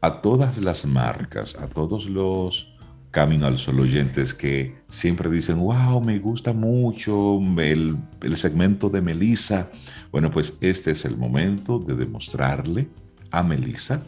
a 0.00 0.20
todas 0.20 0.58
las 0.58 0.84
marcas, 0.84 1.54
a 1.54 1.68
todos 1.68 2.06
los 2.06 2.74
Camino 3.12 3.46
al 3.46 3.58
Sol 3.58 3.80
oyentes 3.80 4.34
que 4.34 4.76
siempre 4.88 5.30
dicen, 5.30 5.60
wow, 5.60 6.00
me 6.00 6.18
gusta 6.18 6.52
mucho 6.52 7.40
el, 7.58 7.96
segmento 8.34 8.90
de 8.90 9.00
Melissa. 9.00 9.70
Bueno, 10.10 10.30
pues 10.32 10.58
este 10.60 10.90
es 10.90 11.04
el 11.04 11.16
momento 11.16 11.78
de 11.78 11.94
demostrarle 11.94 12.88
a 13.30 13.42
Melissa 13.44 14.02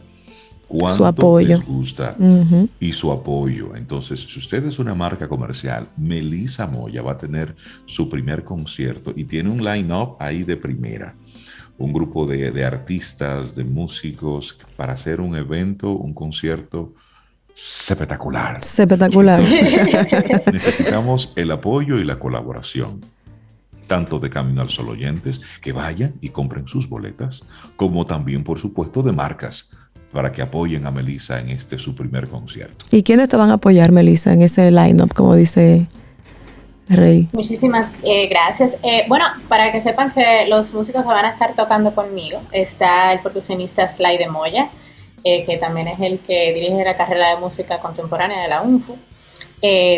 cuánto 0.67 0.97
su 0.97 1.05
apoyo. 1.05 1.57
les 1.57 1.65
gusta 1.65 2.15
y 2.79 2.91
su 2.93 3.11
apoyo. 3.11 3.75
Entonces, 3.75 4.19
si 4.19 4.39
usted 4.39 4.65
es 4.65 4.77
una 4.77 4.93
marca 4.93 5.27
comercial, 5.27 5.87
Melissa 5.97 6.67
Moya 6.67 7.01
va 7.01 7.13
a 7.13 7.17
tener 7.17 7.55
su 7.85 8.09
primer 8.09 8.43
concierto 8.43 9.13
y 9.15 9.23
tiene 9.23 9.49
un 9.49 9.63
line-up 9.63 10.17
ahí 10.19 10.43
de 10.43 10.57
primera 10.57 11.15
un 11.81 11.93
grupo 11.93 12.25
de, 12.25 12.65
artistas, 12.65 13.55
de 13.55 13.63
músicos, 13.63 14.57
para 14.75 14.93
hacer 14.93 15.19
un 15.19 15.35
evento, 15.35 15.91
un 15.91 16.13
concierto 16.13 16.93
espectacular. 17.55 18.57
Espectacular. 18.57 19.41
necesitamos 20.53 21.33
el 21.35 21.51
apoyo 21.51 21.99
y 21.99 22.05
la 22.05 22.19
colaboración, 22.19 23.01
tanto 23.87 24.19
de 24.19 24.29
Camino 24.29 24.61
al 24.61 24.69
Sol 24.69 24.89
oyentes, 24.89 25.41
que 25.61 25.73
vayan 25.73 26.13
y 26.21 26.29
compren 26.29 26.67
sus 26.67 26.87
boletas, 26.87 27.43
como 27.75 28.05
también, 28.05 28.43
por 28.43 28.59
supuesto, 28.59 29.01
de 29.03 29.11
marcas 29.11 29.71
para 30.11 30.31
que 30.31 30.41
apoyen 30.41 30.85
a 30.85 30.91
Melissa 30.91 31.39
en 31.39 31.49
este 31.49 31.79
su 31.79 31.95
primer 31.95 32.27
concierto. 32.27 32.85
¿Y 32.91 33.03
quiénes 33.03 33.29
te 33.29 33.37
van 33.37 33.49
a 33.49 33.53
apoyar, 33.53 33.91
Melissa, 33.91 34.33
en 34.33 34.41
ese 34.41 34.69
line-up, 34.69 35.13
como 35.13 35.35
dice 35.35 35.87
Rey. 36.95 37.27
Muchísimas 37.33 37.93
eh, 38.03 38.27
gracias. 38.27 38.77
Eh, 38.83 39.05
bueno, 39.07 39.25
para 39.47 39.71
que 39.71 39.81
sepan 39.81 40.11
que 40.11 40.45
los 40.47 40.73
músicos 40.73 41.01
que 41.01 41.07
van 41.07 41.25
a 41.25 41.29
estar 41.29 41.55
tocando 41.55 41.93
conmigo 41.93 42.41
está 42.51 43.13
el 43.13 43.19
percusionista 43.19 43.87
Sly 43.87 44.17
de 44.17 44.27
Moya, 44.27 44.69
eh, 45.23 45.45
que 45.45 45.57
también 45.57 45.87
es 45.87 45.99
el 45.99 46.19
que 46.19 46.53
dirige 46.53 46.83
la 46.83 46.95
carrera 46.95 47.29
de 47.29 47.37
música 47.37 47.79
contemporánea 47.79 48.41
de 48.41 48.47
la 48.47 48.61
UNFU. 48.61 48.97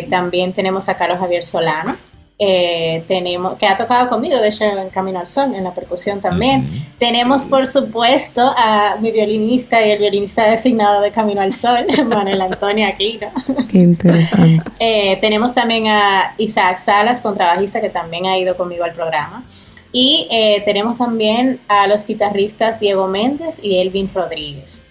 también 0.10 0.54
tenemos 0.54 0.89
a 0.89 0.98
Carlos 0.98 1.20
Javier 1.20 1.46
Solano, 1.46 1.98
eh, 2.46 3.04
tenemos, 3.08 3.58
que 3.58 3.66
ha 3.66 3.78
tocado 3.78 4.10
conmigo, 4.10 4.38
de 4.38 4.50
hecho, 4.50 4.66
en 4.66 4.89
Camino 4.89 5.20
al 5.20 5.28
Sol, 5.28 5.56
en 5.56 5.64
la 5.64 5.74
percusión 5.74 6.20
también. 6.20 6.68
Tenemos, 6.98 7.46
por 7.46 7.66
supuesto, 7.66 8.54
a 8.58 8.98
mi 9.00 9.12
violinista 9.12 9.86
y 9.86 9.91
el 9.91 10.00
violinista 10.00 10.50
designado 10.50 11.02
de 11.02 11.12
Camino 11.12 11.41
al 11.41 11.54
Sol, 11.54 11.86
Manuel 12.08 12.41
Antonio 12.41 12.88
Aquino. 12.88 13.28
Qué 13.70 13.80
interesante. 13.80 14.64
Eh, 14.80 15.18
tenemos 15.22 15.54
también 15.54 15.88
a 15.88 16.34
Isaac 16.38 16.78
Salas, 16.78 17.22
contrabajista, 17.22 17.80
que 17.80 17.89
también 17.89 18.26
ha 18.26 18.38
ido 18.38 18.58
conmigo 18.58 18.84
al 18.84 18.91
programa. 18.91 19.46
Y 19.91 20.28
eh, 20.30 20.62
tenemos 20.66 20.98
también 20.98 21.62
a 21.68 21.88
los 21.88 22.06
guitarristas 22.06 22.80
Diego 22.80 23.08
Méndez 23.08 23.60
y 23.64 23.78
Elvin 23.78 24.10
Rodríguez 24.14 24.83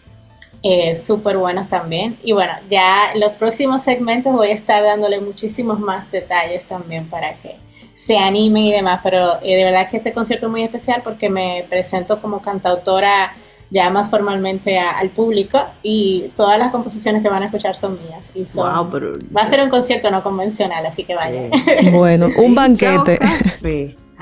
eh, 0.63 0.95
súper 0.97 1.37
buenos 1.37 1.69
también. 1.69 2.19
Y 2.23 2.33
bueno, 2.33 2.53
ya 2.71 3.13
los 3.17 3.37
próximos 3.37 3.83
segmentos 3.83 4.33
voy 4.33 4.49
a 4.49 4.55
estar 4.55 4.83
dándole 4.83 5.21
muchísimos 5.21 5.81
más 5.81 6.11
detalles 6.11 6.65
también 6.65 7.09
para 7.09 7.35
que 7.37 7.57
se 7.95 8.17
anime 8.17 8.61
y 8.61 8.73
demás, 8.73 9.01
pero 9.03 9.39
eh, 9.43 9.57
de 9.57 9.65
verdad 9.65 9.89
que 9.89 9.99
este 9.99 10.13
concierto 10.13 10.47
es 10.47 10.53
muy 10.53 10.63
especial 10.63 11.03
porque 11.05 11.29
me 11.29 11.67
presento 11.69 12.21
como 12.21 12.41
cantautora 12.41 13.35
ya 13.71 13.89
más 13.91 14.11
formalmente 14.11 14.79
al 14.79 15.09
público 15.09 15.59
y 15.83 16.31
todas 16.37 16.59
las 16.59 16.71
composiciones 16.71 17.23
que 17.23 17.29
van 17.31 17.43
a 17.43 17.47
escuchar 17.47 17.75
son 17.75 17.99
mías 18.07 18.31
y 18.35 18.45
son, 18.45 18.67
va 18.69 19.41
a 19.41 19.47
ser 19.47 19.63
un 19.63 19.71
concierto 19.71 20.11
no 20.11 20.23
convencional, 20.23 20.85
así 20.85 21.05
que 21.05 21.15
vaya. 21.15 21.49
Bueno, 21.93 22.29
un 22.37 22.55
banquete. 22.55 23.19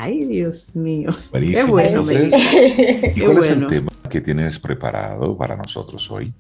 Ay, 0.03 0.25
Dios 0.25 0.75
mío. 0.75 1.11
Qué 1.31 1.63
bueno. 1.65 2.03
¿Y 2.11 3.21
cuál 3.21 3.39
es 3.39 3.51
el 3.51 3.67
tema 3.67 3.93
que 4.09 4.23
tienes 4.23 4.59
preparado 4.59 5.37
para 5.37 5.57
nosotros 5.57 6.11
hoy? 6.11 6.33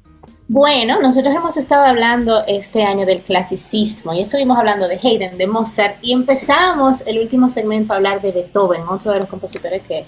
Bueno, 0.48 0.98
nosotros 1.02 1.34
hemos 1.34 1.58
estado 1.58 1.84
hablando 1.84 2.42
este 2.46 2.84
año 2.84 3.04
del 3.04 3.20
clasicismo 3.20 4.14
y 4.14 4.22
estuvimos 4.22 4.56
hablando 4.56 4.88
de 4.88 4.96
Haydn, 4.96 5.36
de 5.36 5.46
Mozart 5.46 5.98
y 6.00 6.14
empezamos 6.14 7.06
el 7.06 7.18
último 7.18 7.50
segmento 7.50 7.92
a 7.92 7.96
hablar 7.96 8.22
de 8.22 8.32
Beethoven, 8.32 8.80
otro 8.88 9.12
de 9.12 9.18
los 9.20 9.28
compositores 9.28 9.82
que, 9.86 10.06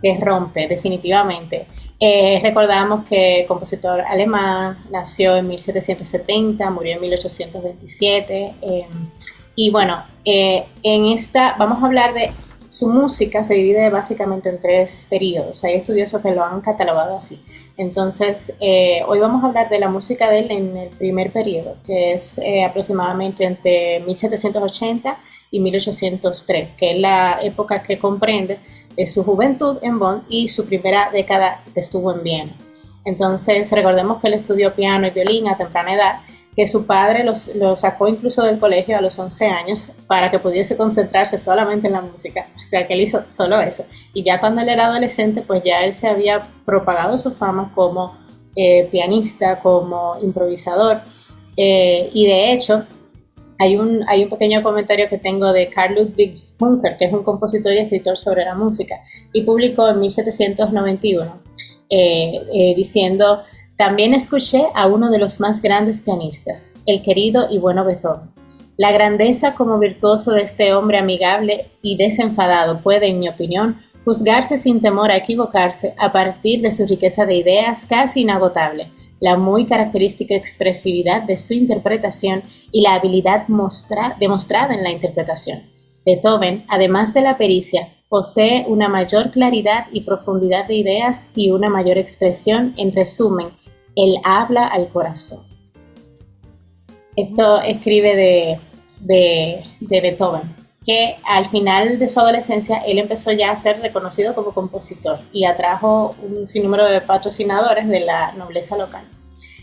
que 0.00 0.20
rompe 0.20 0.68
definitivamente. 0.68 1.66
Eh, 1.98 2.38
recordamos 2.40 3.04
que 3.04 3.46
compositor 3.48 4.02
alemán 4.02 4.78
nació 4.92 5.34
en 5.34 5.48
1770, 5.48 6.70
murió 6.70 6.94
en 6.94 7.00
1827 7.00 8.54
eh, 8.62 8.86
y 9.56 9.70
bueno, 9.70 10.04
eh, 10.24 10.66
en 10.84 11.06
esta 11.06 11.56
vamos 11.58 11.82
a 11.82 11.86
hablar 11.86 12.14
de 12.14 12.30
su 12.76 12.88
música 12.88 13.42
se 13.42 13.54
divide 13.54 13.88
básicamente 13.88 14.50
en 14.50 14.60
tres 14.60 15.06
periodos. 15.08 15.64
Hay 15.64 15.76
estudiosos 15.76 16.20
que 16.20 16.32
lo 16.32 16.44
han 16.44 16.60
catalogado 16.60 17.16
así. 17.16 17.42
Entonces, 17.78 18.52
eh, 18.60 19.00
hoy 19.06 19.18
vamos 19.18 19.42
a 19.42 19.46
hablar 19.46 19.70
de 19.70 19.78
la 19.78 19.88
música 19.88 20.28
de 20.28 20.40
él 20.40 20.50
en 20.50 20.76
el 20.76 20.90
primer 20.90 21.32
periodo, 21.32 21.78
que 21.82 22.12
es 22.12 22.36
eh, 22.36 22.64
aproximadamente 22.64 23.44
entre 23.44 24.00
1780 24.00 25.18
y 25.50 25.60
1803, 25.60 26.68
que 26.76 26.90
es 26.90 26.98
la 26.98 27.38
época 27.42 27.82
que 27.82 27.98
comprende 27.98 28.58
su 29.06 29.24
juventud 29.24 29.78
en 29.80 29.98
Bonn 29.98 30.24
y 30.28 30.48
su 30.48 30.66
primera 30.66 31.08
década 31.10 31.62
que 31.72 31.80
estuvo 31.80 32.12
en 32.12 32.22
Viena. 32.22 32.56
Entonces, 33.06 33.72
recordemos 33.72 34.20
que 34.20 34.26
él 34.26 34.34
estudió 34.34 34.74
piano 34.74 35.06
y 35.06 35.10
violín 35.10 35.48
a 35.48 35.56
temprana 35.56 35.94
edad 35.94 36.20
que 36.56 36.66
su 36.66 36.86
padre 36.86 37.22
lo 37.22 37.76
sacó 37.76 38.08
incluso 38.08 38.42
del 38.42 38.58
colegio 38.58 38.96
a 38.96 39.02
los 39.02 39.18
11 39.18 39.46
años 39.46 39.88
para 40.06 40.30
que 40.30 40.38
pudiese 40.38 40.74
concentrarse 40.74 41.36
solamente 41.36 41.86
en 41.86 41.92
la 41.92 42.00
música. 42.00 42.48
O 42.56 42.60
sea, 42.60 42.86
que 42.86 42.94
él 42.94 43.02
hizo 43.02 43.24
solo 43.30 43.60
eso. 43.60 43.84
Y 44.14 44.24
ya 44.24 44.40
cuando 44.40 44.62
él 44.62 44.70
era 44.70 44.86
adolescente, 44.86 45.42
pues 45.42 45.62
ya 45.62 45.84
él 45.84 45.92
se 45.92 46.08
había 46.08 46.48
propagado 46.64 47.18
su 47.18 47.32
fama 47.32 47.72
como 47.74 48.16
eh, 48.56 48.88
pianista, 48.90 49.58
como 49.58 50.16
improvisador. 50.22 51.02
Eh, 51.58 52.08
y 52.14 52.26
de 52.26 52.52
hecho, 52.54 52.86
hay 53.58 53.76
un, 53.76 54.02
hay 54.08 54.24
un 54.24 54.30
pequeño 54.30 54.62
comentario 54.62 55.10
que 55.10 55.18
tengo 55.18 55.52
de 55.52 55.68
Carl 55.68 55.94
Ludwig 55.94 56.34
Bunker, 56.58 56.96
que 56.96 57.04
es 57.04 57.12
un 57.12 57.22
compositor 57.22 57.74
y 57.74 57.80
escritor 57.80 58.16
sobre 58.16 58.46
la 58.46 58.54
música, 58.54 58.96
y 59.34 59.42
publicó 59.42 59.86
en 59.88 60.00
1791, 60.00 61.42
eh, 61.90 62.74
diciendo 62.74 63.42
también 63.76 64.14
escuché 64.14 64.64
a 64.74 64.86
uno 64.86 65.10
de 65.10 65.18
los 65.18 65.38
más 65.40 65.60
grandes 65.60 66.00
pianistas, 66.00 66.72
el 66.86 67.02
querido 67.02 67.48
y 67.50 67.58
bueno 67.58 67.84
Beethoven. 67.84 68.30
La 68.78 68.90
grandeza 68.90 69.54
como 69.54 69.78
virtuoso 69.78 70.32
de 70.32 70.42
este 70.42 70.74
hombre 70.74 70.98
amigable 70.98 71.70
y 71.82 71.96
desenfadado 71.96 72.80
puede, 72.80 73.08
en 73.08 73.18
mi 73.18 73.28
opinión, 73.28 73.80
juzgarse 74.04 74.56
sin 74.56 74.80
temor 74.80 75.10
a 75.10 75.16
equivocarse 75.16 75.94
a 75.98 76.12
partir 76.12 76.62
de 76.62 76.72
su 76.72 76.86
riqueza 76.86 77.26
de 77.26 77.36
ideas 77.36 77.86
casi 77.86 78.22
inagotable, 78.22 78.90
la 79.20 79.36
muy 79.36 79.66
característica 79.66 80.34
expresividad 80.34 81.22
de 81.22 81.36
su 81.36 81.54
interpretación 81.54 82.42
y 82.70 82.82
la 82.82 82.94
habilidad 82.94 83.46
demostrada 83.46 84.74
en 84.74 84.82
la 84.82 84.90
interpretación. 84.90 85.62
Beethoven, 86.04 86.64
además 86.68 87.12
de 87.14 87.22
la 87.22 87.36
pericia, 87.36 87.88
posee 88.08 88.64
una 88.68 88.88
mayor 88.88 89.32
claridad 89.32 89.86
y 89.90 90.02
profundidad 90.02 90.66
de 90.66 90.76
ideas 90.76 91.30
y 91.34 91.50
una 91.50 91.68
mayor 91.68 91.98
expresión, 91.98 92.74
en 92.76 92.92
resumen, 92.92 93.48
él 93.96 94.16
habla 94.22 94.68
al 94.68 94.88
corazón. 94.90 95.44
Esto 97.16 97.62
escribe 97.62 98.14
de, 98.14 98.60
de, 99.00 100.00
Beethoven. 100.00 100.54
que 100.84 101.16
al 101.24 101.46
final 101.46 101.98
de 101.98 102.06
su 102.06 102.20
adolescencia 102.20 102.78
él 102.86 102.98
empezó 102.98 103.32
ya 103.32 103.50
a 103.50 103.56
ser 103.56 103.80
reconocido 103.80 104.34
como 104.34 104.52
compositor 104.52 105.18
y 105.32 105.46
atrajo 105.46 106.14
un 106.22 106.46
sinnúmero 106.46 106.86
de 106.88 107.00
patrocinadores 107.00 107.88
de 107.88 108.00
la 108.00 108.32
nobleza 108.32 108.76
local. 108.76 109.04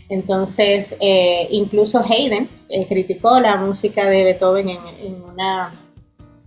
Entonces, 0.08 0.94
eh, 1.00 1.46
incluso 1.50 2.04
Haydn 2.04 2.48
eh, 2.68 2.86
criticó 2.86 3.40
la 3.40 3.56
música 3.56 4.10
de 4.10 4.24
Beethoven 4.24 4.68
en, 4.68 5.22
una 5.22 5.72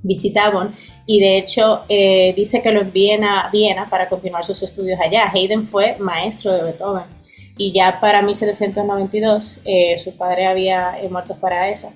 visita 0.04 0.46
a 0.46 0.52
Bonn 0.52 0.76
y 1.06 1.20
de 1.20 1.38
hecho 1.38 1.84
eh, 1.90 2.34
dice 2.36 2.62
que 2.62 2.72
lo 2.72 2.82
envíen 2.82 3.24
a 3.24 3.50
Viena 3.52 3.90
para 3.90 4.08
continuar 4.10 4.46
sus 4.46 4.62
estudios 4.62 5.00
allá. 5.02 5.32
Haydn 5.34 5.66
fue 5.66 5.98
maestro 6.00 6.54
de 6.54 6.64
Beethoven 6.64 7.06
y 7.58 7.74
ya 7.74 8.00
para 8.00 8.22
1792 8.22 9.62
su 10.04 10.16
padre 10.16 10.46
había 10.46 10.98
muerto 11.10 11.36
para 11.36 11.70
esa. 11.70 11.92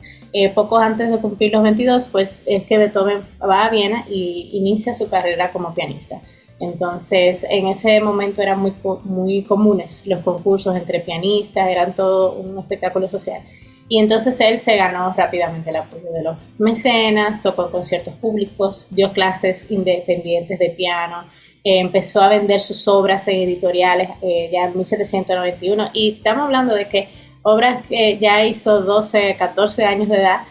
poco 0.56 0.78
antes 0.80 1.10
de 1.12 1.18
cumplir 1.20 1.52
los 1.54 1.64
22, 1.64 2.10
pues 2.10 2.44
es 2.46 2.64
que 2.64 2.78
Beethoven 2.78 3.22
va 3.42 3.66
a 3.66 3.70
Viena 3.70 4.06
y 4.10 4.50
inicia 4.54 4.94
su 4.94 5.10
carrera 5.10 5.52
como 5.52 5.74
pianista. 5.74 6.22
Entonces, 6.60 7.44
en 7.50 7.68
ese 7.68 8.00
momento 8.02 8.42
eran 8.42 8.60
muy, 8.60 8.74
muy 9.04 9.44
comunes 9.44 10.06
los 10.06 10.24
concursos 10.24 10.76
entre 10.76 11.00
pianistas, 11.00 11.68
eran 11.68 11.96
todo 11.96 12.34
un 12.34 12.60
espectáculo 12.60 13.10
social. 13.10 13.42
Y 13.90 13.98
entonces 13.98 14.40
él 14.40 14.58
se 14.58 14.78
ganó 14.78 15.12
rápidamente 15.18 15.70
el 15.72 15.76
apoyo 15.78 16.12
de 16.14 16.24
los 16.24 16.38
mecenas, 16.60 17.42
tocó 17.42 17.66
en 17.66 17.72
conciertos 17.72 18.14
públicos, 18.14 18.88
dio 18.90 19.12
clases 19.12 19.70
independientes 19.70 20.60
de 20.60 20.70
piano, 20.70 21.26
eh, 21.64 21.80
empezó 21.80 22.22
a 22.22 22.30
vender 22.30 22.60
sus 22.60 22.88
obras 22.88 23.28
en 23.28 23.42
editoriales 23.42 24.10
eh, 24.22 24.50
ya 24.52 24.66
en 24.66 24.76
1791. 24.76 25.90
Y 25.94 26.16
estamos 26.18 26.46
hablando 26.46 26.76
de 26.76 26.88
que 26.88 27.10
obras 27.44 27.86
que 27.88 28.18
ya 28.20 28.46
hizo 28.46 28.82
12, 28.82 29.36
14 29.38 29.86
años 29.86 30.10
de 30.10 30.18
edad, 30.18 30.42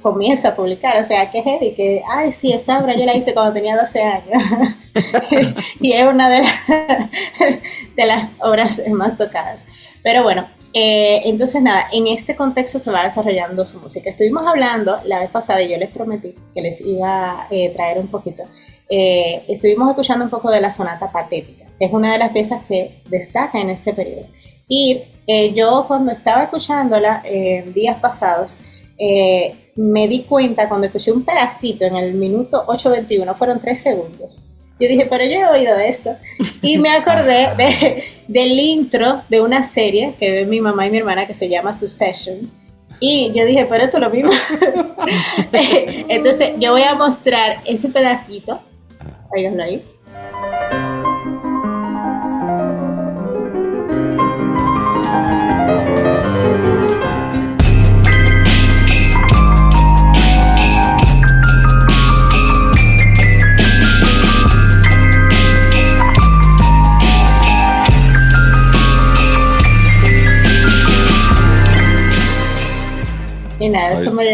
comienza 0.00 0.48
a 0.48 0.56
publicar, 0.56 0.96
o 0.96 1.04
sea, 1.04 1.30
que 1.30 1.42
heavy, 1.42 1.74
que, 1.74 2.02
ay, 2.10 2.32
sí, 2.32 2.50
esta 2.50 2.78
obra 2.78 2.96
yo 2.96 3.04
la 3.04 3.14
hice 3.14 3.34
cuando 3.34 3.52
tenía 3.52 3.76
12 3.76 4.02
años. 4.02 4.42
y 5.80 5.92
es 5.92 6.06
una 6.06 6.30
de 7.96 8.06
las 8.06 8.36
obras 8.40 8.80
más 8.88 9.18
tocadas. 9.18 9.66
Pero 10.02 10.22
bueno, 10.22 10.48
eh, 10.72 11.22
entonces 11.24 11.62
nada, 11.62 11.86
en 11.92 12.06
este 12.06 12.36
contexto 12.36 12.78
se 12.78 12.90
va 12.90 13.04
desarrollando 13.04 13.66
su 13.66 13.80
música. 13.80 14.10
Estuvimos 14.10 14.46
hablando 14.46 15.00
la 15.04 15.18
vez 15.18 15.30
pasada 15.30 15.62
y 15.62 15.70
yo 15.70 15.76
les 15.76 15.90
prometí 15.90 16.34
que 16.54 16.62
les 16.62 16.80
iba 16.80 17.42
a 17.42 17.48
eh, 17.50 17.70
traer 17.74 17.98
un 17.98 18.08
poquito. 18.08 18.44
Eh, 18.88 19.44
estuvimos 19.48 19.88
escuchando 19.88 20.24
un 20.24 20.30
poco 20.30 20.50
de 20.50 20.60
la 20.60 20.70
sonata 20.70 21.10
patética, 21.12 21.66
que 21.78 21.84
es 21.84 21.92
una 21.92 22.12
de 22.12 22.18
las 22.18 22.30
piezas 22.30 22.64
que 22.66 23.02
destaca 23.08 23.60
en 23.60 23.70
este 23.70 23.92
periodo. 23.92 24.26
Y 24.68 25.02
yo 25.54 25.84
cuando 25.88 26.12
estaba 26.12 26.44
escuchándola 26.44 27.24
días 27.74 27.98
pasados, 28.00 28.60
eh, 29.02 29.72
me 29.76 30.06
di 30.08 30.24
cuenta 30.24 30.68
cuando 30.68 30.86
escuché 30.86 31.10
un 31.10 31.24
pedacito 31.24 31.86
en 31.86 31.96
el 31.96 32.12
minuto 32.12 32.66
8.21, 32.66 33.34
fueron 33.34 33.58
tres 33.58 33.82
segundos. 33.82 34.42
Yo 34.80 34.88
dije, 34.88 35.06
pero 35.06 35.24
yo 35.24 35.32
he 35.32 35.46
oído 35.46 35.78
esto. 35.78 36.16
Y 36.62 36.78
me 36.78 36.90
acordé 36.90 37.54
de, 37.56 38.04
del 38.26 38.52
intro 38.58 39.22
de 39.28 39.42
una 39.42 39.62
serie 39.62 40.14
que 40.18 40.30
ve 40.30 40.46
mi 40.46 40.60
mamá 40.60 40.86
y 40.86 40.90
mi 40.90 40.98
hermana 40.98 41.26
que 41.26 41.34
se 41.34 41.48
llama 41.48 41.74
Succession. 41.74 42.50
Y 42.98 43.32
yo 43.34 43.44
dije, 43.44 43.66
pero 43.68 43.84
esto 43.84 43.98
es 43.98 44.02
lo 44.02 44.10
mismo. 44.10 44.32
Entonces, 46.08 46.52
yo 46.58 46.72
voy 46.72 46.82
a 46.82 46.94
mostrar 46.94 47.58
ese 47.66 47.88
pedacito. 47.88 48.60
Oiganlo 49.34 49.62
ahí. 49.62 49.84
Eso 73.88 74.12
me. 74.12 74.24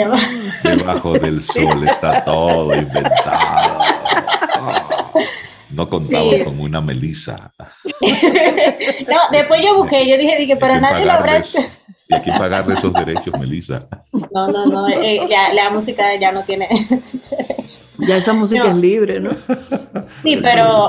Debajo 0.63 1.19
del 1.19 1.41
sol 1.55 1.85
está 1.85 2.25
todo 2.25 2.75
inventado. 2.75 3.81
no 5.71 5.89
contaba 5.89 6.31
con 6.45 6.61
una 6.61 6.81
melisa. 6.81 7.53
no, 9.09 9.19
después 9.31 9.61
yo 9.65 9.77
busqué, 9.77 10.09
yo 10.09 10.17
dije, 10.17 10.39
dije 10.39 10.57
pero 10.57 10.81
nadie 10.81 11.05
lo 11.05 11.13
habrá 11.13 11.39
Y 12.09 12.15
hay 12.15 12.23
que 12.23 12.33
pagarle 12.33 12.75
esos 12.75 12.93
derechos, 12.93 13.39
Melissa. 13.39 13.87
No, 14.33 14.49
no, 14.49 14.67
no, 14.67 14.89
eh, 14.89 15.21
ya, 15.29 15.53
la 15.53 15.71
música 15.71 16.15
ya 16.17 16.33
no 16.33 16.45
tiene 16.45 16.69
Ya 17.99 18.17
esa 18.17 18.33
música 18.33 18.69
es 18.69 18.77
libre, 18.77 19.21
¿no? 19.21 19.31
Sí, 20.23 20.39
pero 20.43 20.89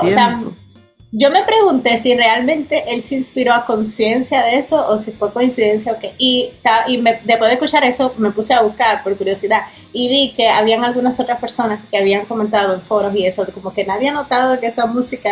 yo 1.10 1.30
me 1.30 1.42
pregunté 1.44 1.96
si 1.96 2.14
realmente 2.14 2.84
él 2.88 3.00
se 3.00 3.14
inspiró 3.14 3.54
a 3.54 3.64
conciencia 3.64 4.42
de 4.42 4.58
eso 4.58 4.86
o 4.86 4.98
si 4.98 5.12
fue 5.12 5.32
coincidencia 5.32 5.92
o 5.92 5.98
qué. 5.98 6.12
Y, 6.18 6.50
y 6.86 7.00
después 7.00 7.48
de 7.48 7.52
escuchar 7.54 7.84
eso 7.84 8.14
me 8.18 8.30
puse 8.30 8.52
a 8.52 8.62
buscar 8.62 9.02
por 9.02 9.16
curiosidad 9.16 9.62
y 9.92 10.08
vi 10.08 10.34
que 10.36 10.48
habían 10.48 10.84
algunas 10.84 11.18
otras 11.18 11.40
personas 11.40 11.80
que 11.90 11.96
habían 11.96 12.26
comentado 12.26 12.74
en 12.74 12.82
foros 12.82 13.14
y 13.14 13.24
eso, 13.24 13.46
como 13.54 13.72
que 13.72 13.86
nadie 13.86 14.08
ha 14.08 14.12
notado 14.12 14.60
que 14.60 14.66
esta 14.66 14.84
música 14.84 15.30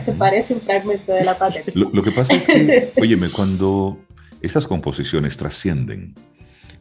se 0.00 0.12
parece 0.12 0.54
un 0.54 0.60
fragmento 0.60 1.12
de 1.12 1.24
la 1.24 1.34
patria. 1.34 1.64
Lo, 1.74 1.90
lo, 1.90 2.02
que 2.02 2.12
pasa 2.12 2.34
es 2.34 2.46
que, 2.46 2.92
óyeme, 3.00 3.28
cuando 3.34 3.98
estas 4.40 4.66
composiciones 4.66 5.36
trascienden 5.36 6.14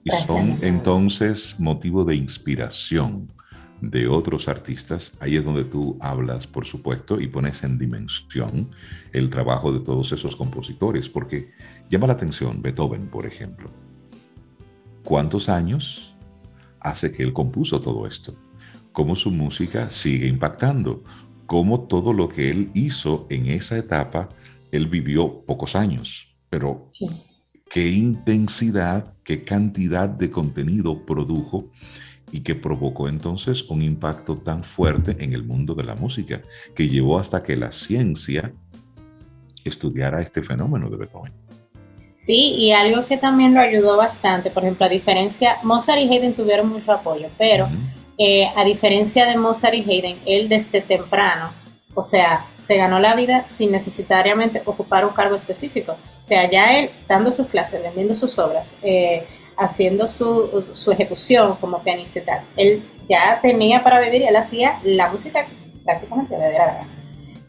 y 0.03 0.11
son 0.11 0.59
entonces 0.61 1.55
motivo 1.57 2.05
de 2.05 2.15
inspiración 2.15 3.34
de 3.81 4.07
otros 4.07 4.47
artistas, 4.47 5.11
ahí 5.19 5.35
es 5.35 5.43
donde 5.43 5.63
tú 5.63 5.97
hablas, 5.99 6.47
por 6.47 6.65
supuesto, 6.65 7.19
y 7.19 7.27
pones 7.27 7.63
en 7.63 7.77
dimensión 7.77 8.71
el 9.11 9.29
trabajo 9.29 9.71
de 9.71 9.79
todos 9.79 10.11
esos 10.11 10.35
compositores, 10.35 11.09
porque 11.09 11.51
llama 11.89 12.07
la 12.07 12.13
atención 12.13 12.61
Beethoven, 12.61 13.07
por 13.07 13.25
ejemplo. 13.25 13.69
¿Cuántos 15.03 15.49
años 15.49 16.15
hace 16.79 17.11
que 17.11 17.23
él 17.23 17.33
compuso 17.33 17.81
todo 17.81 18.07
esto? 18.07 18.33
¿Cómo 18.91 19.15
su 19.15 19.29
música 19.29 19.89
sigue 19.89 20.27
impactando? 20.27 21.03
¿Cómo 21.45 21.81
todo 21.81 22.13
lo 22.13 22.29
que 22.29 22.49
él 22.49 22.71
hizo 22.73 23.27
en 23.29 23.47
esa 23.47 23.77
etapa, 23.77 24.29
él 24.71 24.87
vivió 24.87 25.43
pocos 25.45 25.75
años, 25.75 26.35
pero 26.49 26.87
qué 27.69 27.89
intensidad, 27.89 29.13
qué 29.23 29.43
cantidad 29.43 30.09
de 30.09 30.31
contenido 30.31 31.05
produjo 31.05 31.69
y 32.35 32.41
que 32.41 32.53
provocó 32.53 33.07
entonces 33.07 33.63
un 33.69 33.81
impacto 33.81 34.35
tan 34.35 34.61
fuerte 34.61 35.15
en 35.23 35.31
el 35.31 35.45
mundo 35.45 35.73
de 35.73 35.85
la 35.85 35.95
música, 35.95 36.41
que 36.75 36.89
llevó 36.89 37.17
hasta 37.17 37.41
que 37.41 37.55
la 37.55 37.71
ciencia 37.71 38.51
estudiara 39.63 40.21
este 40.21 40.43
fenómeno 40.43 40.89
de 40.89 40.97
Beethoven. 40.97 41.31
Sí, 42.13 42.55
y 42.57 42.73
algo 42.73 43.05
que 43.05 43.15
también 43.15 43.53
lo 43.53 43.61
ayudó 43.61 43.95
bastante, 43.95 44.51
por 44.51 44.63
ejemplo, 44.63 44.85
a 44.85 44.89
diferencia, 44.89 45.59
Mozart 45.63 46.01
y 46.01 46.09
Haydn 46.09 46.33
tuvieron 46.33 46.67
mucho 46.67 46.91
apoyo, 46.91 47.29
pero 47.37 47.69
eh, 48.17 48.49
a 48.53 48.65
diferencia 48.65 49.25
de 49.25 49.37
Mozart 49.37 49.75
y 49.75 49.89
Haydn, 49.89 50.19
él 50.25 50.49
desde 50.49 50.81
temprano, 50.81 51.53
o 51.93 52.03
sea, 52.03 52.47
se 52.53 52.75
ganó 52.75 52.99
la 52.99 53.15
vida 53.15 53.47
sin 53.47 53.71
necesariamente 53.71 54.61
ocupar 54.65 55.05
un 55.05 55.13
cargo 55.13 55.37
específico. 55.37 55.93
O 55.93 56.25
sea, 56.25 56.51
ya 56.51 56.77
él 56.77 56.89
dando 57.07 57.31
sus 57.31 57.47
clases, 57.47 57.81
vendiendo 57.81 58.13
sus 58.13 58.37
obras, 58.37 58.77
eh, 58.83 59.25
haciendo 59.57 60.07
su, 60.07 60.65
su, 60.73 60.91
ejecución 60.91 61.55
como 61.55 61.81
pianista 61.81 62.19
y 62.19 62.21
tal. 62.23 62.41
Él 62.55 62.83
ya 63.09 63.39
tenía 63.41 63.83
para 63.83 63.99
vivir 63.99 64.21
y 64.21 64.27
él 64.27 64.35
hacía 64.35 64.79
la 64.83 65.09
música 65.09 65.45
prácticamente 65.83 66.35
de 66.35 66.41
la 66.41 66.51
gana. 66.51 66.87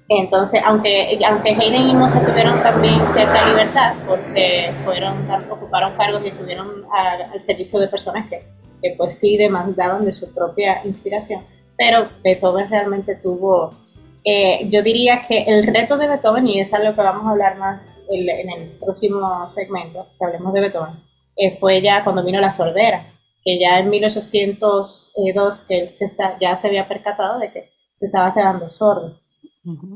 Entonces, 0.09 0.61
aunque, 0.65 1.19
aunque 1.27 1.51
Haydn 1.51 1.89
y 1.89 1.95
Mozart 1.95 2.25
tuvieron 2.25 2.63
también 2.63 3.05
cierta 3.09 3.45
libertad, 3.49 3.95
porque 4.07 4.73
fueron, 4.85 5.29
ocuparon 5.51 5.95
cargos 5.97 6.23
y 6.25 6.29
estuvieron 6.29 6.85
al 6.93 7.41
servicio 7.41 7.81
de 7.81 7.89
personas 7.89 8.29
que, 8.29 8.47
que, 8.81 8.95
pues 8.97 9.19
sí 9.19 9.37
demandaban 9.37 10.05
de 10.05 10.13
su 10.13 10.33
propia 10.33 10.83
inspiración, 10.85 11.45
pero 11.77 12.09
Beethoven 12.23 12.71
realmente 12.71 13.17
tuvo, 13.17 13.75
eh, 14.23 14.69
yo 14.69 14.83
diría 14.83 15.23
que 15.27 15.43
el 15.43 15.65
reto 15.67 15.97
de 15.97 16.07
Beethoven, 16.07 16.47
y 16.47 16.61
es 16.61 16.73
algo 16.73 16.95
que 16.95 17.03
vamos 17.03 17.27
a 17.27 17.31
hablar 17.31 17.57
más 17.59 18.01
en 18.09 18.49
el 18.49 18.69
próximo 18.77 19.49
segmento, 19.49 20.07
que 20.17 20.25
hablemos 20.25 20.53
de 20.53 20.61
Beethoven, 20.61 21.06
eh, 21.37 21.57
fue 21.59 21.83
ya 21.83 22.03
cuando 22.03 22.25
vino 22.25 22.41
la 22.41 22.51
sordera, 22.51 23.13
que 23.45 23.59
ya 23.59 23.79
en 23.79 23.91
1802 23.91 25.65
que 25.69 25.81
él 25.81 25.89
se 25.89 26.07
está, 26.07 26.37
ya 26.41 26.57
se 26.57 26.67
había 26.67 26.89
percatado 26.89 27.39
de 27.39 27.53
que 27.53 27.71
se 27.93 28.07
estaba 28.07 28.35
quedando 28.35 28.69
sordo. 28.69 29.19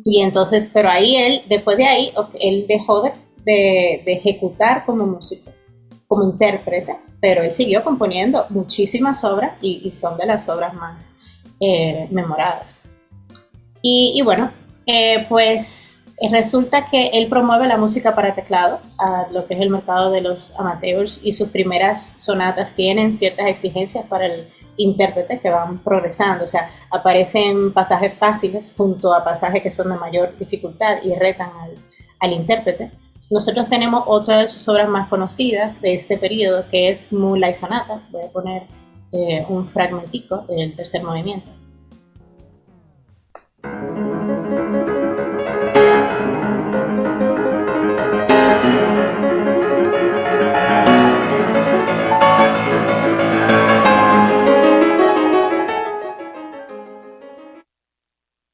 Y 0.05 0.21
entonces, 0.23 0.71
pero 0.73 0.89
ahí 0.89 1.17
él, 1.17 1.43
después 1.49 1.77
de 1.77 1.85
ahí, 1.85 2.13
él 2.41 2.67
dejó 2.69 3.03
de, 3.03 3.13
de, 3.45 4.13
ejecutar 4.13 4.85
como 4.85 5.07
músico, 5.07 5.51
como 6.09 6.25
intérprete, 6.25 6.97
pero 7.21 7.43
él 7.43 7.53
siguió 7.53 7.85
componiendo 7.85 8.47
muchísimas 8.51 9.23
obras 9.23 9.53
y, 9.61 9.91
son 9.93 10.19
de 10.19 10.27
las 10.27 10.49
obras 10.49 10.75
más 10.75 11.19
eh, 11.61 12.09
memoradas. 12.11 12.81
Y, 13.81 14.15
y 14.17 14.23
bueno, 14.23 14.53
eh, 14.87 15.27
pues 15.29 16.00
resulta 16.29 16.87
que 16.87 17.09
él 17.15 17.29
promueve 17.29 17.67
la 17.67 17.79
música 17.79 18.15
para 18.15 18.35
teclado 18.35 18.81
a 18.99 19.27
lo 19.33 19.47
que 19.47 19.55
es 19.55 19.61
el 19.61 19.71
mercado 19.71 20.11
de 20.11 20.21
los 20.21 20.59
amateurs 20.59 21.19
y 21.23 21.33
sus 21.33 21.49
primeras 21.49 22.21
sonatas 22.21 22.75
tienen 22.75 23.13
ciertas 23.13 23.49
exigencias 23.49 24.05
para 24.07 24.27
el 24.27 24.49
intérprete 24.77 25.39
que 25.39 25.49
van 25.49 25.79
progresando, 25.79 26.45
o 26.45 26.47
sea, 26.47 26.71
aparecen 26.91 27.73
pasajes 27.73 28.13
fáciles 28.13 28.75
junto 28.77 29.15
a 29.15 29.25
pasajes 29.25 29.63
que 29.63 29.71
son 29.71 29.89
de 29.89 29.97
mayor 29.97 30.37
dificultad 30.39 30.99
y 31.03 31.15
retan 31.15 31.51
al, 31.59 31.75
al 32.19 32.33
intérprete. 32.33 32.91
Nosotros 33.31 33.69
tenemos 33.69 34.05
otra 34.07 34.39
de 34.39 34.49
sus 34.49 34.69
obras 34.69 34.89
más 34.89 35.09
conocidas 35.09 35.81
de 35.81 35.95
este 35.95 36.19
periodo 36.19 36.65
que 36.71 36.91
es 36.91 37.13
Moonlight 37.13 37.55
Sonata, 37.55 38.03
voy 38.11 38.25
a 38.25 38.29
poner 38.29 38.63
eh, 39.13 39.45
un 39.49 39.67
fragmentico 39.67 40.45
del 40.49 40.77
tercer 40.77 41.03
movimiento. 41.03 41.49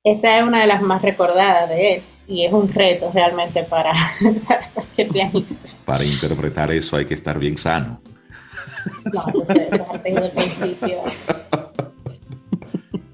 Esta 0.07 0.39
es 0.39 0.45
una 0.45 0.61
de 0.61 0.69
las 0.69 0.83
más 0.83 1.03
recordadas 1.03 1.69
de 1.69 1.95
él 1.95 2.03
y 2.29 2.45
es 2.45 2.53
un 2.53 2.73
reto 2.73 3.11
realmente 3.13 3.65
para, 3.65 3.93
cualquier 4.73 5.09
pianista. 5.09 5.69
Para 5.85 6.05
interpretar 6.05 6.71
eso 6.71 6.95
hay 6.95 7.07
que 7.07 7.15
estar 7.15 7.37
bien 7.41 7.59
sano. 7.59 8.01
No, 9.13 9.43
eso, 9.43 9.53
es 9.53 10.23
el 10.23 10.31
principio. 10.31 11.03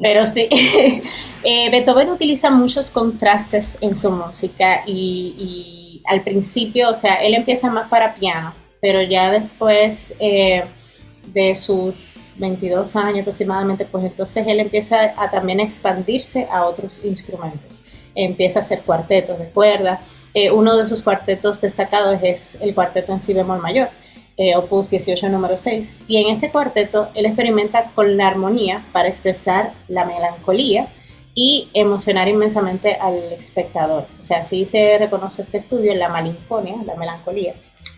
Pero 0.03 0.27
sí, 0.27 0.47
eh, 1.45 1.71
Beethoven 1.71 2.11
utiliza 2.11 2.51
muchos 2.51 2.91
contrastes 2.91 3.79
en 3.81 3.95
su 3.95 4.11
música 4.11 4.83
y, 4.87 6.03
al 6.05 6.21
principio, 6.21 6.91
o 6.91 6.95
sea, 6.95 7.15
él 7.15 7.33
empieza 7.33 7.71
más 7.71 7.89
para 7.89 8.15
piano, 8.15 8.53
pero 8.83 9.01
ya 9.01 9.31
después 9.31 10.15
eh, 10.21 10.65
de 11.33 11.55
sus 11.55 11.95
22 12.37 12.97
años 12.97 13.21
aproximadamente, 13.21 13.85
pues 13.85 14.05
entonces 14.05 14.47
él 14.47 14.61
empieza 14.61 15.15
a 15.17 15.31
también 15.31 15.61
expandirse 15.61 16.47
a 16.51 16.65
otros 16.65 17.03
instrumentos. 17.05 17.83
Empieza 18.15 18.59
a 18.59 18.63
hacer 18.63 18.83
cuartetos 18.83 19.39
de 19.39 19.47
cuerda. 19.47 20.01
Eh, 20.35 20.51
uno 20.51 20.77
de 20.77 20.87
sus 20.87 21.03
cuartetos 21.03 21.61
destacados 21.61 22.19
es 22.23 22.59
el 22.61 22.75
cuarteto 22.75 23.13
en 23.13 23.21
si 23.21 23.33
bemol 23.33 23.61
mayor, 23.61 23.89
eh, 24.37 24.57
opus 24.57 24.91
18 24.91 25.29
número 25.29 25.57
6. 25.57 25.99
Y 26.09 26.19
en 26.19 26.29
este 26.29 26.51
cuarteto 26.51 27.09
él 27.15 27.27
experimenta 27.27 27.93
con 27.95 28.17
la 28.17 28.29
armonía 28.29 28.85
para 28.93 29.09
expresar 29.09 29.73
la 29.89 30.05
melancolía 30.05 30.89
y 31.35 31.71
emocionar 31.73 32.29
inmensamente 32.29 32.95
al 32.95 33.33
espectador. 33.33 34.07
O 34.21 34.23
sea, 34.23 34.39
así 34.39 34.67
se 34.67 34.99
reconoce 34.99 35.43
este 35.43 35.59
estudio 35.59 35.93
en 35.93 35.99
la 35.99 36.09
malinconia, 36.09 36.77
la 36.85 36.95
melancolía. 36.95 37.55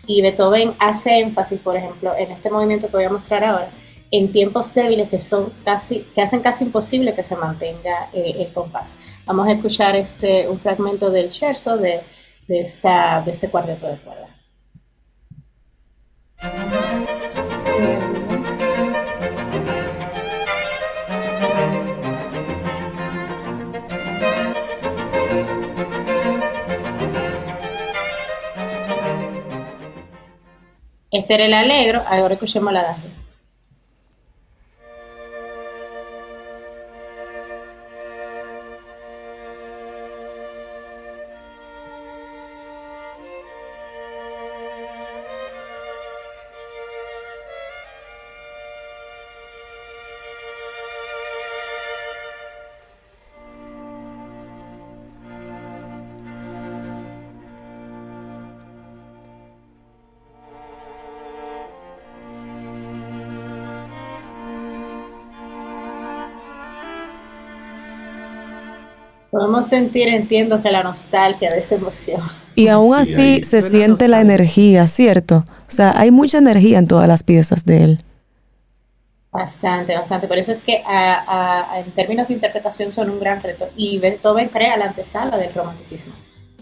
Y 0.07 0.21
Beethoven 0.21 0.75
hace 0.79 1.19
énfasis, 1.19 1.59
por 1.59 1.75
ejemplo, 1.75 2.13
en 2.15 2.31
este 2.31 2.49
movimiento 2.49 2.87
que 2.87 2.93
voy 2.93 3.05
a 3.05 3.09
mostrar 3.09 3.43
ahora, 3.43 3.69
en 4.11 4.31
tiempos 4.31 4.73
débiles 4.73 5.09
que 5.09 5.19
son 5.19 5.51
casi 5.63 6.01
que 6.13 6.21
hacen 6.21 6.41
casi 6.41 6.63
imposible 6.63 7.13
que 7.13 7.23
se 7.23 7.35
mantenga 7.35 8.09
eh, 8.13 8.35
el 8.39 8.53
compás. 8.53 8.95
Vamos 9.25 9.47
a 9.47 9.53
escuchar 9.53 9.95
este 9.95 10.47
un 10.47 10.59
fragmento 10.59 11.09
del 11.09 11.31
scherzo 11.31 11.77
de, 11.77 12.01
de, 12.47 12.59
esta, 12.59 13.21
de 13.21 13.31
este 13.31 13.49
cuarteto 13.49 13.87
de 13.87 13.97
cuerda. 13.97 14.29
Este 31.11 31.33
era 31.33 31.45
el 31.45 31.53
alegro, 31.53 32.03
ahora 32.07 32.33
escuchemos 32.33 32.73
la 32.73 32.81
adagio. 32.81 33.14
Podemos 69.35 69.65
sentir, 69.65 70.07
entiendo, 70.07 70.61
que 70.61 70.71
la 70.71 70.81
nostalgia 70.81 71.49
de 71.49 71.59
esa 71.59 71.75
emoción. 71.75 72.21
Y 72.55 72.69
aún 72.69 72.95
así 72.95 73.43
se 73.43 73.61
siente 73.61 74.07
la 74.07 74.21
energía, 74.21 74.87
¿cierto? 74.87 75.43
O 75.67 75.71
sea, 75.71 75.91
hay 75.99 76.09
mucha 76.09 76.37
energía 76.37 76.79
en 76.79 76.87
todas 76.87 77.05
las 77.05 77.23
piezas 77.23 77.65
de 77.65 77.83
él. 77.83 77.99
Bastante, 79.33 79.93
bastante. 79.93 80.29
Por 80.29 80.37
eso 80.37 80.53
es 80.53 80.61
que 80.61 80.81
en 80.81 81.91
términos 81.91 82.29
de 82.29 82.35
interpretación 82.35 82.93
son 82.93 83.09
un 83.09 83.19
gran 83.19 83.43
reto. 83.43 83.67
Y 83.75 83.99
Beethoven 83.99 84.47
crea 84.47 84.77
la 84.77 84.85
antesala 84.85 85.37
del 85.37 85.53
romanticismo. 85.53 86.13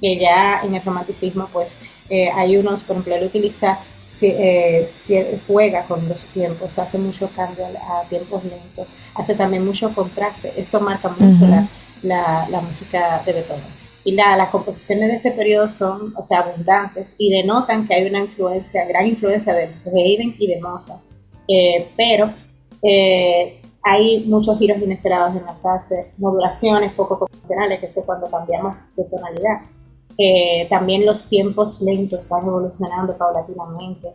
Que 0.02 0.18
ya 0.18 0.62
en 0.64 0.74
el 0.74 0.82
romanticismo, 0.82 1.50
pues 1.54 1.80
eh, 2.10 2.32
hay 2.36 2.58
unos, 2.58 2.84
por 2.84 2.96
ejemplo, 2.96 3.16
él 3.16 3.26
utiliza, 3.26 3.78
eh, 4.22 4.84
juega 5.46 5.84
con 5.84 6.10
los 6.10 6.28
tiempos, 6.30 6.80
hace 6.80 6.98
mucho 6.98 7.30
cambio 7.36 7.68
a 7.68 8.10
tiempos 8.10 8.44
lentos, 8.44 8.96
hace 9.14 9.36
también 9.36 9.64
mucho 9.64 9.94
contraste. 9.94 10.52
Esto 10.58 10.80
marca 10.80 11.10
mucho 11.10 11.46
la 11.46 11.68
la, 12.04 12.48
la 12.50 12.62
música 12.62 13.22
de 13.26 13.34
Beethoven. 13.34 13.84
Y 14.06 14.14
la, 14.14 14.36
las 14.36 14.50
composiciones 14.50 15.10
de 15.10 15.16
este 15.16 15.32
periodo 15.32 15.70
son, 15.70 16.14
o 16.18 16.24
sea, 16.24 16.40
abundantes 16.40 17.16
y 17.18 17.30
denotan 17.30 17.88
que 17.88 17.94
hay 17.94 18.06
una 18.06 18.20
influencia, 18.20 18.86
gran 18.86 19.08
influencia 19.08 19.54
de, 19.54 19.70
Haydn 19.86 20.36
y 20.38 20.48
de 20.48 20.60
Mozart. 20.62 21.02
Eh, 21.48 21.90
pero 21.96 22.34
eh, 22.82 23.62
hay 23.82 24.26
muchos 24.28 24.60
giros 24.60 24.82
inesperados 24.82 25.38
en 25.38 25.46
la 25.46 25.54
frase, 25.56 26.12
modulaciones 26.18 26.94
poco 26.94 27.18
convencionales, 27.18 27.80
que 27.80 27.86
eso 27.86 28.02
es 28.02 28.06
cuando 28.06 28.30
cambiamos 28.30 28.76
de 28.98 29.06
tonalidad. 29.06 29.62
Eh, 30.18 30.68
también 30.70 31.06
los 31.06 31.28
tiempos 31.28 31.82
lentos 31.82 32.28
van 32.28 32.46
evolucionando 32.46 33.18
paulatinamente. 33.18 34.10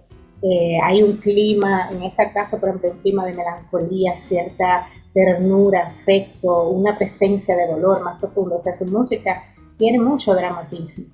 hay 0.83 1.03
un 1.03 1.17
clima, 1.17 1.89
en 1.91 2.03
esta 2.03 2.31
casa, 2.31 2.61
por 2.61 2.69
ejemplo, 2.69 2.91
un 2.93 2.99
clima 2.99 3.25
de 3.25 3.33
melancolía, 3.33 4.19
cierta 4.19 4.87
ternura, 5.19 5.89
afecto, 5.89 6.69
una 6.69 6.97
presencia 6.97 7.57
de 7.57 7.67
dolor 7.67 8.05
más 8.05 8.21
profundo. 8.21 8.55
O 8.55 8.59
sea, 8.59 8.73
su 8.73 8.87
música 8.87 9.43
tiene 9.77 9.99
mucho 9.99 10.33
dramatismo. 10.33 11.07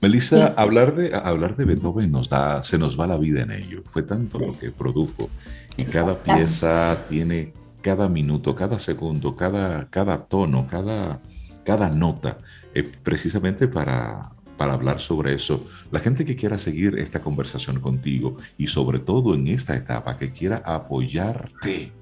Melissa, 0.00 0.48
hablar, 0.56 0.96
de, 0.96 1.14
hablar 1.14 1.56
de 1.56 1.64
Beethoven 1.64 2.10
nos 2.10 2.28
da, 2.28 2.62
se 2.64 2.76
nos 2.76 2.98
va 2.98 3.06
la 3.06 3.16
vida 3.16 3.42
en 3.42 3.52
ello. 3.52 3.82
Fue 3.86 4.02
tanto 4.02 4.40
lo 4.40 4.58
que 4.58 4.72
produjo. 4.72 5.30
Y 5.76 5.84
cada 5.84 6.20
pieza 6.20 6.96
tiene 7.08 7.52
cada 7.82 8.08
minuto, 8.08 8.56
cada 8.56 8.80
segundo, 8.80 9.36
cada, 9.36 9.88
cada 9.90 10.24
tono, 10.24 10.66
cada, 10.66 11.20
cada 11.62 11.88
nota, 11.88 12.38
eh, 12.74 12.82
precisamente 12.82 13.68
para, 13.68 14.32
para 14.56 14.74
hablar 14.74 14.98
sobre 14.98 15.34
eso. 15.34 15.64
La 15.92 16.00
gente 16.00 16.24
que 16.24 16.34
quiera 16.34 16.58
seguir 16.58 16.98
esta 16.98 17.20
conversación 17.20 17.78
contigo 17.78 18.36
y 18.58 18.66
sobre 18.66 18.98
todo 18.98 19.36
en 19.36 19.46
esta 19.46 19.76
etapa, 19.76 20.16
que 20.16 20.32
quiera 20.32 20.62
apoyarte 20.64 21.92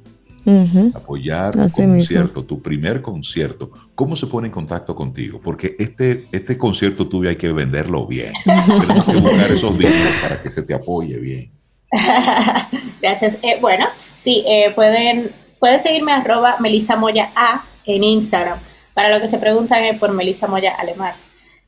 apoyar 0.94 1.56
un 1.56 1.68
concierto, 1.68 2.44
tu 2.44 2.60
primer 2.60 3.00
concierto, 3.00 3.70
¿cómo 3.94 4.16
se 4.16 4.26
pone 4.26 4.48
en 4.48 4.52
contacto 4.52 4.94
contigo? 4.94 5.40
Porque 5.42 5.76
este, 5.78 6.24
este 6.32 6.58
concierto 6.58 7.08
tuyo 7.08 7.28
hay 7.28 7.36
que 7.36 7.52
venderlo 7.52 8.06
bien. 8.06 8.32
Tenemos 8.44 9.06
que 9.06 9.16
buscar 9.16 9.50
esos 9.50 9.78
días 9.78 9.92
para 10.22 10.42
que 10.42 10.50
se 10.50 10.62
te 10.62 10.74
apoye 10.74 11.16
bien. 11.18 11.50
Gracias. 13.00 13.38
Eh, 13.42 13.58
bueno, 13.60 13.86
sí, 14.12 14.44
eh, 14.46 14.72
pueden, 14.74 15.32
pueden 15.58 15.82
seguirme 15.82 16.12
arroba 16.12 16.56
Melissa 16.60 16.96
Moya 16.96 17.30
A 17.34 17.64
en 17.86 18.04
Instagram. 18.04 18.58
Para 18.92 19.10
lo 19.10 19.20
que 19.20 19.28
se 19.28 19.38
preguntan 19.38 19.84
es 19.84 19.98
por 19.98 20.12
Melissa 20.12 20.46
Moya 20.46 20.74
Alemán. 20.74 21.14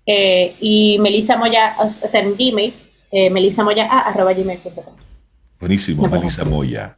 Eh, 0.04 0.54
y 0.60 0.98
Melissa 1.00 1.36
Moya, 1.36 1.76
o 1.78 1.88
sea, 1.88 2.20
en 2.20 2.36
Gmail, 2.36 2.74
Melissa 3.30 3.64
Moya 3.64 3.88
A 3.90 4.00
arroba 4.10 4.32
gmail.com. 4.32 4.94
Buenísimo, 5.58 6.06
Melissa 6.06 6.44
Moya 6.44 6.96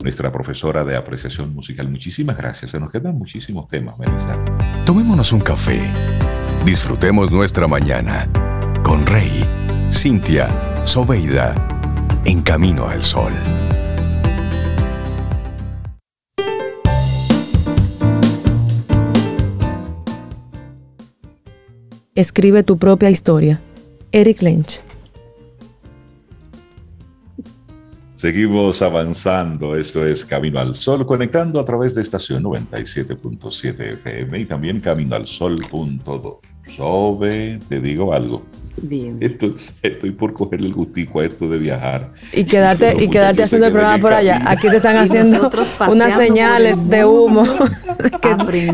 nuestra 0.00 0.30
profesora 0.32 0.84
de 0.84 0.96
apreciación 0.96 1.54
musical. 1.54 1.88
Muchísimas 1.88 2.36
gracias. 2.36 2.70
Se 2.70 2.80
nos 2.80 2.90
quedan 2.90 3.16
muchísimos 3.16 3.68
temas, 3.68 3.98
Melissa. 3.98 4.36
Tomémonos 4.84 5.32
un 5.32 5.40
café. 5.40 5.80
Disfrutemos 6.64 7.30
nuestra 7.30 7.66
mañana 7.66 8.28
con 8.82 9.06
Rey, 9.06 9.44
Cintia, 9.90 10.48
Soveida, 10.84 11.54
en 12.24 12.42
camino 12.42 12.86
al 12.86 13.02
sol. 13.02 13.32
Escribe 22.14 22.64
tu 22.64 22.78
propia 22.78 23.10
historia. 23.10 23.60
Eric 24.10 24.42
Lynch. 24.42 24.87
Seguimos 28.18 28.82
avanzando, 28.82 29.76
esto 29.76 30.04
es 30.04 30.24
Camino 30.24 30.58
al 30.58 30.74
Sol, 30.74 31.06
conectando 31.06 31.60
a 31.60 31.64
través 31.64 31.94
de 31.94 32.02
estación 32.02 32.42
97.7 32.42 33.92
FM 33.92 34.40
y 34.40 34.44
también 34.44 34.80
caminoalsol.do. 34.80 36.40
Sobe, 36.66 37.60
te 37.68 37.80
digo 37.80 38.12
algo. 38.12 38.42
Estoy, 39.20 40.10
por 40.12 40.32
cogerle 40.32 40.68
el 40.68 40.74
gustico 40.74 41.20
a 41.20 41.24
esto 41.24 41.48
de 41.48 41.58
viajar. 41.58 42.12
Y 42.32 42.44
quedarte, 42.44 43.02
y, 43.02 43.08
quedarte 43.08 43.42
haciendo 43.42 43.66
el 43.66 43.72
programa 43.72 43.98
por 43.98 44.12
allá. 44.12 44.40
Aquí 44.46 44.68
te 44.68 44.76
están 44.76 44.96
haciendo 44.96 45.50
unas 45.90 46.14
señales 46.14 46.88
de 46.88 47.04
humo 47.04 47.44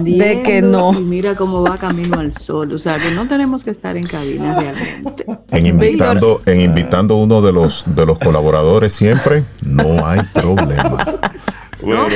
de 0.04 0.42
que, 0.42 0.62
no. 0.62 0.92
Y 0.92 1.02
mira 1.02 1.34
cómo 1.34 1.62
va 1.62 1.76
camino 1.76 2.18
al 2.18 2.32
sol. 2.32 2.72
O 2.72 2.78
sea 2.78 2.98
que 2.98 3.10
no 3.10 3.26
tenemos 3.28 3.64
que 3.64 3.70
estar 3.70 3.96
en 3.96 4.06
cabina 4.06 4.58
realmente. 4.58 5.24
En 5.50 5.66
invitando, 5.66 6.42
en 6.46 6.60
invitando 6.60 7.16
uno 7.16 7.42
de 7.42 7.52
los 7.52 7.84
de 7.86 8.06
los 8.06 8.18
colaboradores 8.18 8.92
siempre, 8.92 9.44
no 9.62 10.06
hay 10.06 10.20
problema. 10.32 11.04
Bueno, 11.84 12.06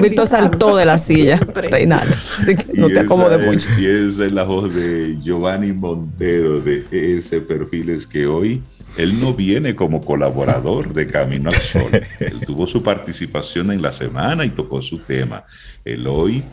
Víctor, 0.00 0.26
saltó 0.26 0.76
de 0.76 0.84
la 0.84 0.98
silla, 0.98 1.36
Reinaldo. 1.54 2.14
Así 2.38 2.54
que 2.54 2.72
no 2.74 2.88
te 2.88 3.00
acomode 3.00 3.38
mucho. 3.38 3.68
Y 3.78 3.86
esa 3.86 4.26
es 4.26 4.32
la 4.32 4.44
voz 4.44 4.74
de 4.74 5.16
Giovanni 5.22 5.72
Montero 5.72 6.60
de 6.60 6.84
ese 6.90 7.40
Perfiles 7.40 8.06
que 8.06 8.26
hoy 8.26 8.62
él 8.96 9.20
no 9.20 9.34
viene 9.34 9.74
como 9.74 10.02
colaborador 10.02 10.94
de 10.94 11.06
Camino 11.06 11.50
al 11.50 11.56
Sol. 11.56 11.90
Él 12.20 12.40
tuvo 12.46 12.66
su 12.66 12.82
participación 12.82 13.72
en 13.72 13.82
la 13.82 13.92
semana 13.92 14.44
y 14.44 14.50
tocó 14.50 14.82
su 14.82 14.98
tema. 14.98 15.44
Él 15.84 16.06
hoy 16.06 16.44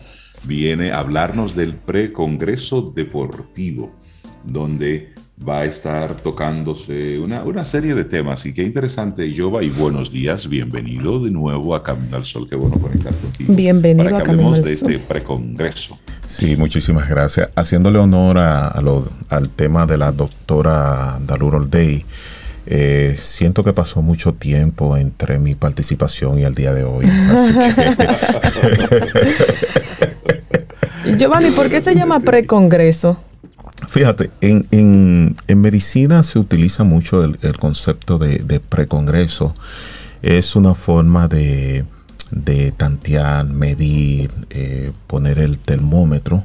viene 0.43 0.91
a 0.91 0.99
hablarnos 0.99 1.55
del 1.55 1.75
precongreso 1.75 2.81
deportivo, 2.95 3.91
donde 4.43 5.10
va 5.47 5.61
a 5.61 5.65
estar 5.65 6.15
tocándose 6.15 7.19
una, 7.19 7.43
una, 7.43 7.65
serie 7.65 7.95
de 7.95 8.05
temas. 8.05 8.45
Y 8.45 8.53
qué 8.53 8.63
interesante, 8.63 9.33
Jova, 9.35 9.63
y 9.63 9.69
buenos 9.69 10.11
días. 10.11 10.47
Bienvenido 10.47 11.19
de 11.19 11.31
nuevo 11.31 11.73
a 11.73 11.83
Camino 11.83 12.17
al 12.17 12.25
Sol. 12.25 12.47
Qué 12.47 12.55
bueno 12.55 12.77
conectar 12.77 13.13
contigo. 13.15 13.53
Bienvenido 13.53 14.09
para 14.09 14.23
que 14.23 14.29
a 14.29 14.33
hablemos 14.33 14.63
de 14.63 14.73
este 14.73 14.99
precongreso. 14.99 15.97
Sí, 16.25 16.55
muchísimas 16.55 17.09
gracias. 17.09 17.49
Haciéndole 17.55 17.97
honor 17.99 18.37
a, 18.37 18.79
lo, 18.81 19.07
al 19.29 19.49
tema 19.49 19.85
de 19.85 19.97
la 19.97 20.11
doctora 20.11 21.19
Dalur 21.25 21.55
Oldey. 21.55 22.05
Eh, 22.67 23.15
siento 23.17 23.63
que 23.63 23.73
pasó 23.73 24.03
mucho 24.03 24.33
tiempo 24.33 24.95
entre 24.95 25.39
mi 25.39 25.55
participación 25.55 26.37
y 26.37 26.43
el 26.43 26.53
día 26.53 26.73
de 26.73 26.83
hoy. 26.83 27.05
Así 27.05 27.53
que... 27.53 27.97
Giovanni, 31.17 31.49
¿por 31.49 31.69
qué 31.69 31.81
se 31.81 31.95
llama 31.95 32.19
precongreso? 32.19 33.17
Fíjate, 33.87 34.31
en, 34.41 34.67
en, 34.71 35.35
en, 35.47 35.61
medicina 35.61 36.23
se 36.23 36.39
utiliza 36.39 36.83
mucho 36.83 37.23
el, 37.23 37.57
concepto 37.57 38.17
de, 38.17 38.39
de, 38.39 38.59
precongreso. 38.59 39.53
Es 40.21 40.55
una 40.55 40.75
forma 40.75 41.27
de, 41.27 41.85
de 42.31 42.71
tantear, 42.71 43.45
medir, 43.45 44.31
eh, 44.49 44.91
poner 45.07 45.39
el 45.39 45.59
termómetro, 45.59 46.43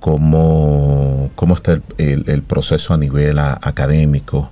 cómo, 0.00 1.30
cómo 1.34 1.54
está 1.54 1.80
el, 1.98 2.42
proceso 2.42 2.94
a 2.94 2.98
nivel 2.98 3.38
académico. 3.38 4.50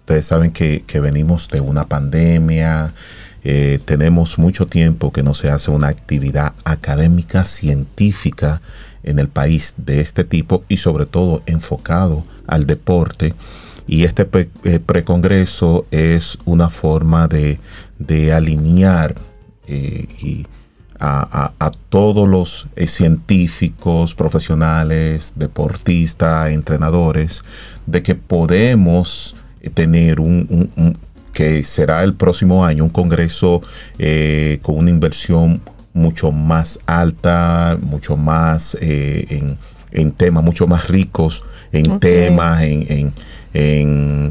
Ustedes 0.00 0.26
saben 0.26 0.50
que, 0.50 0.82
venimos 1.00 1.48
de 1.48 1.60
una 1.60 1.86
pandemia, 1.86 2.92
eh, 3.44 3.78
tenemos 3.84 4.38
mucho 4.38 4.66
tiempo 4.66 5.12
que 5.12 5.22
no 5.22 5.34
se 5.34 5.50
hace 5.50 5.70
una 5.70 5.88
actividad 5.88 6.54
académica, 6.64 7.44
científica, 7.44 8.60
en 9.08 9.18
el 9.18 9.28
país 9.28 9.74
de 9.76 10.00
este 10.00 10.24
tipo 10.24 10.64
y 10.68 10.76
sobre 10.76 11.06
todo 11.06 11.42
enfocado 11.46 12.24
al 12.46 12.66
deporte. 12.66 13.34
Y 13.86 14.04
este 14.04 14.28
eh, 14.64 14.80
precongreso 14.80 15.86
es 15.90 16.38
una 16.44 16.68
forma 16.68 17.26
de, 17.26 17.58
alinear 18.32 19.16
eh, 19.66 20.44
a, 21.00 21.70
todos 21.88 22.28
los 22.28 22.68
eh, 22.76 22.86
científicos, 22.86 24.14
profesionales, 24.14 25.32
deportistas, 25.36 26.50
entrenadores, 26.50 27.44
de 27.86 28.02
que 28.02 28.14
podemos 28.14 29.36
tener 29.72 30.20
un, 30.20 30.98
que 31.32 31.64
será 31.64 32.04
el 32.04 32.14
próximo 32.14 32.64
año 32.64 32.84
un 32.84 32.90
congreso 32.90 33.62
con 34.62 34.76
una 34.76 34.90
inversión 34.90 35.62
mucho 35.98 36.32
más 36.32 36.78
alta, 36.86 37.76
mucho 37.80 38.16
más 38.16 38.76
eh, 38.80 39.56
en, 39.92 40.12
temas, 40.12 40.44
mucho 40.44 40.66
más 40.66 40.88
ricos 40.88 41.44
en 41.72 42.00
temas, 42.00 42.62
en, 42.62 43.12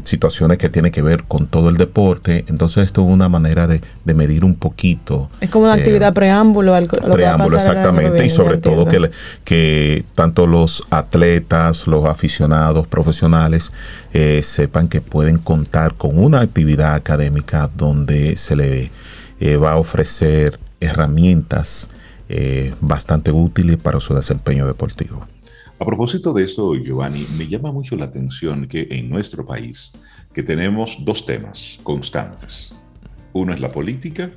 situaciones 0.04 0.56
que 0.56 0.70
tienen 0.70 0.90
que 0.90 1.02
ver 1.02 1.24
con 1.24 1.48
todo 1.48 1.68
el 1.68 1.76
deporte. 1.76 2.46
Entonces 2.48 2.86
esto 2.86 3.02
es 3.02 3.12
una 3.12 3.28
manera 3.28 3.66
de, 3.66 3.82
medir 4.04 4.42
un 4.42 4.54
poquito. 4.54 5.28
Es 5.40 5.50
como 5.50 5.66
una 5.66 5.76
eh, 5.76 5.80
actividad 5.80 6.14
preámbulo 6.14 6.74
al 6.74 6.86
Preámbulo, 6.86 7.58
exactamente. 7.58 8.24
y 8.24 8.30
sobre 8.30 8.56
todo 8.56 8.86
que, 8.86 9.10
que 9.44 10.04
tanto 10.14 10.46
los 10.46 10.82
atletas, 10.88 11.86
los 11.86 12.06
aficionados 12.06 12.86
profesionales 12.86 13.70
eh, 14.14 14.40
sepan 14.42 14.88
que 14.88 15.02
pueden 15.02 15.36
contar 15.36 15.94
con 15.94 16.18
una 16.18 16.40
actividad 16.40 16.94
académica 16.94 17.70
donde 17.76 18.36
se 18.36 18.56
le 18.56 18.90
va 19.58 19.72
a 19.72 19.76
ofrecer 19.76 20.58
herramientas 20.80 21.90
eh, 22.28 22.74
bastante 22.80 23.32
útiles 23.32 23.76
para 23.76 24.00
su 24.00 24.14
desempeño 24.14 24.66
deportivo. 24.66 25.26
A 25.80 25.84
propósito 25.84 26.32
de 26.32 26.44
eso, 26.44 26.74
Giovanni, 26.74 27.24
me 27.36 27.46
llama 27.46 27.70
mucho 27.70 27.94
la 27.96 28.06
atención 28.06 28.66
que 28.66 28.88
en 28.90 29.08
nuestro 29.08 29.46
país 29.46 29.92
que 30.32 30.42
tenemos 30.42 30.98
dos 31.04 31.24
temas 31.24 31.78
constantes. 31.82 32.74
Uno 33.32 33.54
es 33.54 33.60
la 33.60 33.70
política 33.70 34.30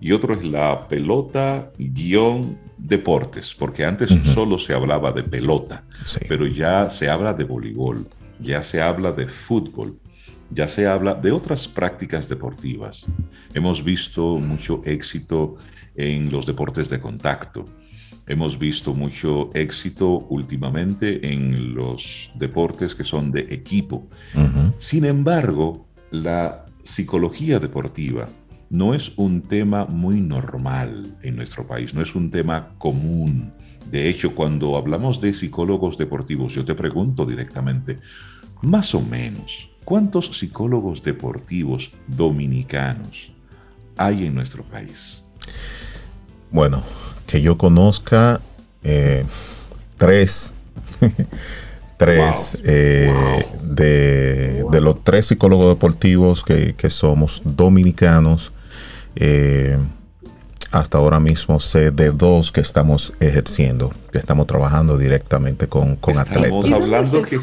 y 0.00 0.12
otro 0.12 0.34
es 0.34 0.44
la 0.44 0.88
pelota 0.88 1.70
guion 1.78 2.58
deportes, 2.78 3.54
porque 3.54 3.84
antes 3.84 4.16
solo 4.22 4.58
se 4.58 4.72
hablaba 4.72 5.12
de 5.12 5.22
pelota, 5.22 5.84
pero 6.28 6.46
ya 6.46 6.88
se 6.88 7.10
habla 7.10 7.34
de 7.34 7.44
voleibol, 7.44 8.06
ya 8.38 8.62
se 8.62 8.80
habla 8.80 9.12
de 9.12 9.26
fútbol, 9.26 9.98
ya 10.50 10.68
se 10.68 10.86
habla 10.86 11.14
de 11.14 11.32
otras 11.32 11.68
prácticas 11.68 12.28
deportivas. 12.28 13.06
Hemos 13.52 13.84
visto 13.84 14.38
mucho 14.38 14.82
éxito 14.84 15.56
en 15.98 16.30
los 16.30 16.46
deportes 16.46 16.88
de 16.88 17.00
contacto. 17.00 17.66
Hemos 18.26 18.58
visto 18.58 18.94
mucho 18.94 19.50
éxito 19.52 20.26
últimamente 20.30 21.32
en 21.32 21.74
los 21.74 22.30
deportes 22.36 22.94
que 22.94 23.04
son 23.04 23.32
de 23.32 23.40
equipo. 23.50 24.08
Sin 24.76 25.04
embargo, 25.04 25.88
la 26.10 26.66
psicología 26.84 27.58
deportiva 27.58 28.28
no 28.70 28.94
es 28.94 29.12
un 29.16 29.42
tema 29.42 29.86
muy 29.86 30.20
normal 30.20 31.16
en 31.22 31.36
nuestro 31.36 31.66
país, 31.66 31.94
no 31.94 32.02
es 32.02 32.14
un 32.14 32.30
tema 32.30 32.74
común. 32.78 33.52
De 33.90 34.08
hecho, 34.08 34.34
cuando 34.34 34.76
hablamos 34.76 35.20
de 35.20 35.32
psicólogos 35.32 35.98
deportivos, 35.98 36.54
yo 36.54 36.64
te 36.64 36.74
pregunto 36.74 37.24
directamente, 37.24 37.98
más 38.60 38.94
o 38.94 39.00
menos, 39.00 39.70
¿cuántos 39.84 40.26
psicólogos 40.26 41.02
deportivos 41.02 41.92
dominicanos 42.06 43.32
hay 43.96 44.26
en 44.26 44.34
nuestro 44.34 44.62
país? 44.62 45.24
Bueno, 46.50 46.82
que 47.26 47.40
yo 47.40 47.58
conozca 47.58 48.40
eh, 48.82 49.24
tres, 49.96 50.52
tres 51.96 52.62
eh, 52.64 53.12
De, 53.62 54.64
los 54.80 55.02
tres 55.04 55.26
psicólogos 55.26 55.68
deportivos 55.68 56.42
que, 56.42 56.90
somos 56.90 57.42
dominicanos. 57.44 58.52
Eh, 59.16 59.76
hasta 60.70 60.98
ahora 60.98 61.18
mismo 61.18 61.60
sé 61.60 61.90
de 61.90 62.10
dos 62.10 62.52
que 62.52 62.60
estamos 62.60 63.12
ejerciendo, 63.20 63.90
que 64.12 64.18
estamos 64.18 64.46
trabajando 64.46 64.98
directamente 64.98 65.66
con, 65.66 65.96
con 65.96 66.18
atletas. 66.18 66.70
hablando 66.72 67.22
que, 67.22 67.38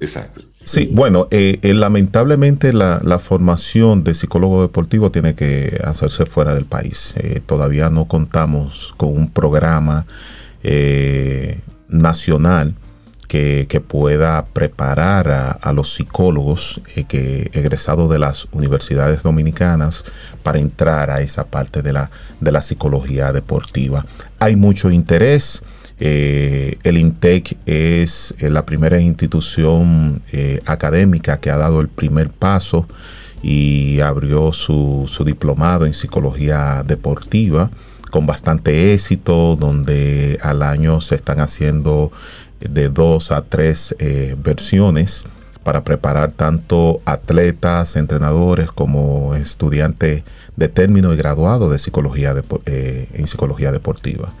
Exacto. 0.00 0.42
Sí, 0.52 0.90
bueno, 0.92 1.28
eh, 1.30 1.58
eh, 1.62 1.72
lamentablemente 1.72 2.72
la, 2.72 3.18
formación 3.18 4.04
de 4.04 4.14
psicólogo 4.14 4.62
deportivo 4.62 5.10
tiene 5.10 5.34
que 5.34 5.80
hacerse 5.84 6.26
fuera 6.26 6.54
del 6.54 6.66
país. 6.66 7.14
Eh, 7.18 7.40
todavía 7.44 7.88
no 7.88 8.06
contamos 8.06 8.94
con 8.96 9.16
un 9.16 9.30
programa 9.30 10.06
nacional 11.88 12.74
que, 13.28 13.82
pueda 13.86 14.46
preparar 14.46 15.58
a, 15.60 15.72
los 15.72 15.94
psicólogos 15.94 16.80
que 17.08 17.50
egresados 17.52 18.10
de 18.10 18.18
las 18.18 18.48
universidades 18.50 19.22
dominicanas 19.22 20.04
para 20.42 20.58
entrar 20.58 21.10
a 21.10 21.20
esa 21.20 21.44
parte 21.44 21.82
de 21.82 21.92
la, 21.92 22.10
de 22.40 22.50
la 22.50 22.62
psicología 22.62 23.32
deportiva. 23.32 24.04
Hay 24.40 24.56
mucho 24.56 24.90
interés. 24.90 25.62
Eh, 25.98 26.78
el 26.82 26.98
INTEC 26.98 27.56
es 27.64 28.34
eh, 28.38 28.50
la 28.50 28.66
primera 28.66 29.00
institución 29.00 30.22
eh, 30.32 30.60
académica 30.66 31.40
que 31.40 31.50
ha 31.50 31.56
dado 31.56 31.80
el 31.80 31.88
primer 31.88 32.30
paso 32.30 32.86
y 33.42 34.00
abrió 34.00 34.52
su, 34.52 35.08
diplomado 35.24 35.86
en 35.86 35.94
psicología 35.94 36.82
deportiva 36.86 37.70
con 38.10 38.26
bastante 38.26 38.92
éxito, 38.92 39.56
donde 39.56 40.38
al 40.42 40.62
año 40.62 41.00
se 41.00 41.14
están 41.14 41.40
haciendo 41.40 42.12
de 42.60 42.88
dos 42.88 43.32
a 43.32 43.42
tres 43.42 43.94
eh, 43.98 44.36
versiones 44.42 45.24
para 45.66 45.82
preparar 45.82 46.30
tanto 46.30 47.00
atletas, 47.04 47.96
entrenadores 47.96 48.70
como 48.70 49.34
estudiantes 49.34 50.22
de 50.54 50.68
término 50.68 51.12
y 51.12 51.16
graduado 51.16 51.68
de 51.68 51.80
psicología 51.80 52.36
eh, 52.66 53.08
en 53.12 53.26
psicología 53.26 53.72
deportiva. 53.72 54.32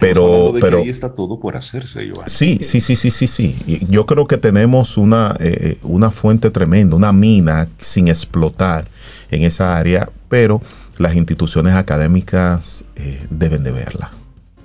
Pero, 0.00 0.52
pero 0.60 0.78
ahí 0.78 0.88
está 0.88 1.10
todo 1.10 1.38
por 1.38 1.56
hacerse. 1.56 2.10
Sí, 2.26 2.58
sí, 2.60 2.80
sí, 2.80 2.96
sí, 2.96 3.12
sí, 3.12 3.28
sí. 3.28 3.86
yo 3.88 4.04
creo 4.04 4.26
que 4.26 4.36
tenemos 4.36 4.98
una, 4.98 5.36
eh, 5.38 5.78
una 5.84 6.10
fuente 6.10 6.50
tremenda, 6.50 6.96
una 6.96 7.12
mina 7.12 7.68
sin 7.78 8.08
explotar 8.08 8.84
en 9.30 9.44
esa 9.44 9.78
área, 9.78 10.10
pero 10.28 10.60
las 10.98 11.14
instituciones 11.14 11.76
académicas 11.76 12.84
deben 13.30 13.62
de 13.62 13.70
verla. 13.70 14.10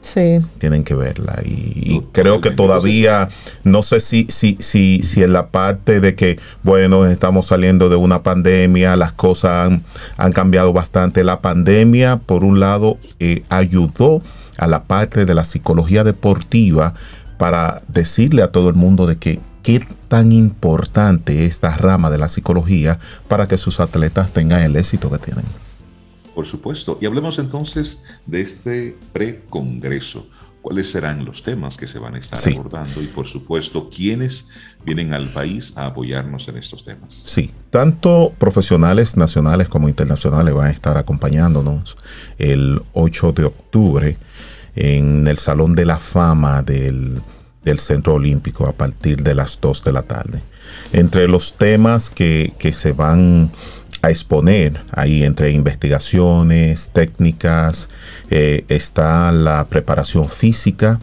Sí. 0.02 0.40
Tienen 0.58 0.84
que 0.84 0.96
verla. 0.96 1.42
Y, 1.44 2.02
creo 2.12 2.42
que 2.42 2.52
todavía, 2.52 3.30
no 3.64 3.84
sé 3.84 4.00
si, 4.00 4.26
si, 4.30 4.58
si, 4.60 5.02
si 5.02 5.24
en 5.24 5.34
la 5.34 5.48
parte 5.48 6.00
de 6.00 6.16
que, 6.16 6.40
bueno, 6.64 7.06
estamos 7.06 7.48
saliendo 7.48 7.90
de 7.90 7.96
una 7.96 8.24
pandemia, 8.24 8.96
las 8.96 9.12
cosas 9.12 9.72
han, 10.18 10.32
cambiado 10.32 10.74
bastante. 10.74 11.24
La 11.24 11.42
pandemia, 11.42 12.18
por 12.18 12.44
un 12.44 12.60
lado, 12.60 12.98
eh, 13.20 13.44
ayudó 13.50 14.22
a 14.58 14.68
la 14.68 14.84
parte 14.84 15.26
de 15.26 15.34
la 15.34 15.44
psicología 15.44 16.04
deportiva 16.04 16.94
para 17.38 17.82
decirle 17.88 18.42
a 18.42 18.50
todo 18.50 18.70
el 18.70 18.76
mundo 18.76 19.06
de 19.06 19.18
que 19.18 19.40
qué 19.64 19.86
tan 20.08 20.32
importante 20.32 21.46
es 21.46 21.52
esta 21.52 21.76
rama 21.76 22.10
de 22.10 22.18
la 22.18 22.30
psicología 22.30 23.00
para 23.28 23.48
que 23.48 23.58
sus 23.58 23.80
atletas 23.80 24.32
tengan 24.32 24.62
el 24.62 24.76
éxito 24.76 25.10
que 25.10 25.20
tienen. 25.20 25.46
Por 26.36 26.46
supuesto. 26.46 26.98
Y 27.02 27.06
hablemos 27.06 27.40
entonces 27.40 28.00
de 28.26 28.42
este 28.42 28.98
precongreso. 29.14 30.28
¿Cuáles 30.62 30.92
serán 30.92 31.24
los 31.24 31.42
temas 31.42 31.78
que 31.78 31.88
se 31.88 32.00
van 32.00 32.16
a 32.16 32.20
estar 32.20 32.40
abordando? 32.54 33.02
Y 33.02 33.08
por 33.08 33.26
supuesto, 33.28 33.90
¿quiénes 33.90 34.48
vienen 34.84 35.14
al 35.14 35.32
país 35.32 35.72
a 35.78 35.86
apoyarnos 35.86 36.50
en 36.50 36.58
estos 36.58 36.84
temas? 36.84 37.22
Sí, 37.24 37.52
tanto 37.70 38.34
profesionales 38.38 39.16
nacionales 39.16 39.70
como 39.70 39.88
internacionales 39.88 40.54
van 40.54 40.68
a 40.68 40.72
estar 40.72 40.98
acompañándonos 40.98 41.96
el 42.38 42.82
8 42.92 43.32
de 43.32 43.46
octubre 43.46 44.18
en 44.76 45.28
el 45.30 45.38
Salón 45.38 45.76
de 45.76 45.86
la 45.86 45.98
Fama 45.98 46.62
del, 46.62 47.22
del 47.64 47.80
Centro 47.80 48.16
Olímpico 48.16 48.68
a 48.68 48.74
partir 48.74 49.24
de 49.24 49.36
las 49.36 49.60
2 49.62 49.84
de 49.86 49.94
la 49.94 50.04
tarde. 50.04 50.42
Entre 50.92 51.28
los 51.28 51.58
temas 51.58 52.10
que, 52.10 52.54
que 52.60 52.74
se 52.74 52.92
van 52.92 53.50
a 54.02 54.10
exponer 54.10 54.82
ahí 54.92 55.24
entre 55.24 55.52
investigaciones, 55.52 56.90
técnicas, 56.90 57.90
eh, 58.30 58.66
está 58.70 59.32
la 59.32 59.68
preparación 59.68 60.30
física, 60.30 61.00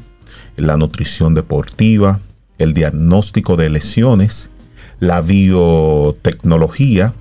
la 0.56 0.76
nutrición 0.76 1.34
deportiva, 1.34 2.20
el 2.58 2.72
diagnóstico 2.72 3.56
de 3.56 3.70
lesiones, 3.70 4.50
la 4.98 5.20
biotecnología, 5.20 7.14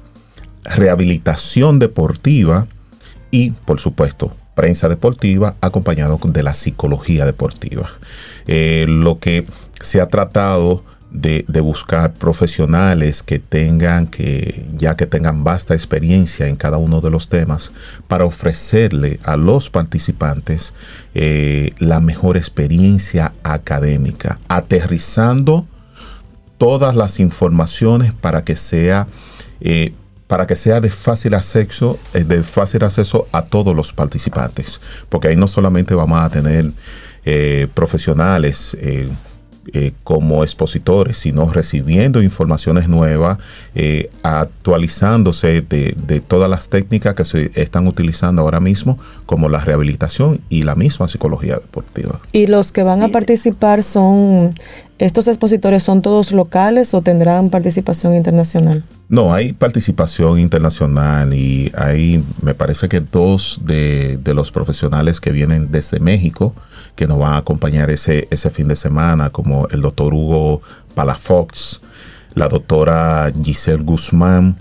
rehabilitación 0.64 1.80
deportiva 1.80 2.68
y, 3.32 3.52
por 3.52 3.80
supuesto, 3.80 4.34
prensa 4.56 4.88
deportiva 4.88 5.56
acompañado 5.60 6.18
de 6.24 6.44
la 6.44 6.54
psicología 6.54 7.26
deportiva. 7.26 7.92
Eh, 8.48 8.86
lo 8.88 9.20
que 9.20 9.46
se 9.82 10.00
ha 10.00 10.08
tratado 10.08 10.84
de, 11.16 11.62
buscar 11.62 12.14
profesionales 12.14 13.24
que 13.24 13.40
tengan, 13.40 14.08
que 14.08 14.66
ya 14.76 14.96
que 14.96 15.06
tengan 15.06 15.44
vasta 15.44 15.74
experiencia 15.74 16.48
en 16.48 16.56
cada 16.56 16.78
uno 16.78 17.02
de 17.02 17.10
los 17.10 17.30
temas, 17.30 17.72
para 18.08 18.26
ofrecerle 18.26 19.20
a 19.24 19.38
los 19.38 19.70
participantes 19.70 20.74
eh, 21.14 21.72
la 21.80 22.00
mejor 22.00 22.38
experiencia 22.38 23.34
académica, 23.44 24.40
aterrizando 24.48 25.68
todas 26.58 26.96
las 26.96 27.20
informaciones 27.20 28.14
para 28.14 28.44
que 28.44 28.56
sea 28.56 29.08
eh, 29.62 29.94
para 30.28 30.48
que 30.48 30.56
sea 30.56 30.82
de 30.82 30.90
fácil 30.90 31.36
acceso, 31.36 32.00
eh, 32.16 32.24
de 32.24 32.42
fácil 32.42 32.84
acceso 32.84 33.28
a 33.32 33.44
todos 33.44 33.76
los 33.76 33.94
participantes, 33.94 34.82
porque 35.08 35.28
ahí 35.28 35.36
no 35.36 35.48
solamente 35.48 35.94
vamos 35.94 36.20
a 36.20 36.30
tener 36.30 36.72
profesionales 37.74 38.78
eh, 39.74 39.94
como 40.04 40.44
expositores, 40.44 41.18
sino 41.18 41.50
recibiendo 41.50 42.22
informaciones 42.22 42.88
nuevas, 42.88 43.40
eh, 43.74 44.12
actualizándose 44.22 45.62
de, 45.62 46.22
todas 46.28 46.50
las 46.50 46.70
técnicas 46.70 47.16
que 47.16 47.26
se 47.26 47.52
están 47.56 47.88
utilizando 47.88 48.44
ahora 48.44 48.60
mismo, 48.60 49.00
como 49.26 49.50
la 49.50 49.60
rehabilitación 49.60 50.42
y 50.50 50.64
la 50.64 50.76
misma 50.76 51.08
psicología 51.08 51.56
deportiva. 51.56 52.20
¿Y 52.32 52.46
los 52.46 52.72
que 52.72 52.84
van 52.84 53.02
a 53.02 53.10
participar 53.10 53.82
son, 53.82 54.54
estos 54.98 55.28
expositores 55.28 55.84
son 55.84 56.02
todos 56.02 56.32
locales 56.32 56.94
o 56.94 57.02
tendrán 57.02 57.50
participación 57.50 58.16
internacional? 58.16 58.84
No, 59.10 59.34
hay 59.34 59.54
participación 59.54 60.40
internacional 60.40 61.34
y 61.34 61.72
hay, 61.78 62.24
me 62.42 62.54
parece 62.54 62.88
que 62.88 63.02
dos 63.02 63.62
de, 63.64 64.20
los 64.34 64.52
profesionales 64.52 65.20
que 65.20 65.32
vienen 65.32 65.72
desde 65.72 66.00
México, 66.00 66.56
que 66.96 67.08
nos 67.08 67.20
van 67.20 67.34
a 67.34 67.38
acompañar 67.38 67.90
ese, 67.90 68.28
ese 68.32 68.50
fin 68.50 68.68
de 68.68 68.76
semana, 68.76 69.32
como 69.32 69.68
el 69.70 69.82
doctor 69.82 70.14
Hugo 70.14 70.62
Palafox, 70.94 71.82
la 72.34 72.48
doctora 72.48 73.32
Giselle 73.44 73.84
Guzmán, 73.84 74.58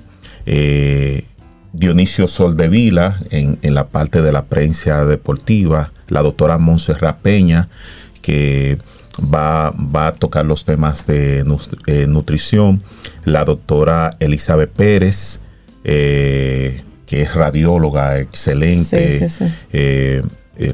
eh, 0.47 1.24
Dionisio 1.72 2.28
Soldevila 2.28 3.18
en, 3.30 3.59
en 3.62 3.74
la 3.74 3.89
parte 3.89 4.20
de 4.20 4.32
la 4.32 4.45
prensa 4.45 5.05
deportiva, 5.07 5.91
la 6.09 6.22
doctora 6.22 6.59
Montserrat 6.59 7.18
Peña, 7.20 7.68
que 8.20 8.78
va, 9.21 9.73
va, 9.73 10.09
a 10.09 10.15
tocar 10.15 10.45
los 10.45 10.65
temas 10.65 11.07
de 11.07 11.45
eh, 11.87 12.07
nutrición, 12.09 12.83
la 13.25 13.45
doctora 13.45 14.17
Elizabeth 14.21 14.71
Pérez, 14.71 15.41
eh, 15.85 16.83
que 17.07 17.23
es 17.23 17.35
radióloga 17.35 18.19
excelente, 18.19 19.27
eh, 19.73 20.23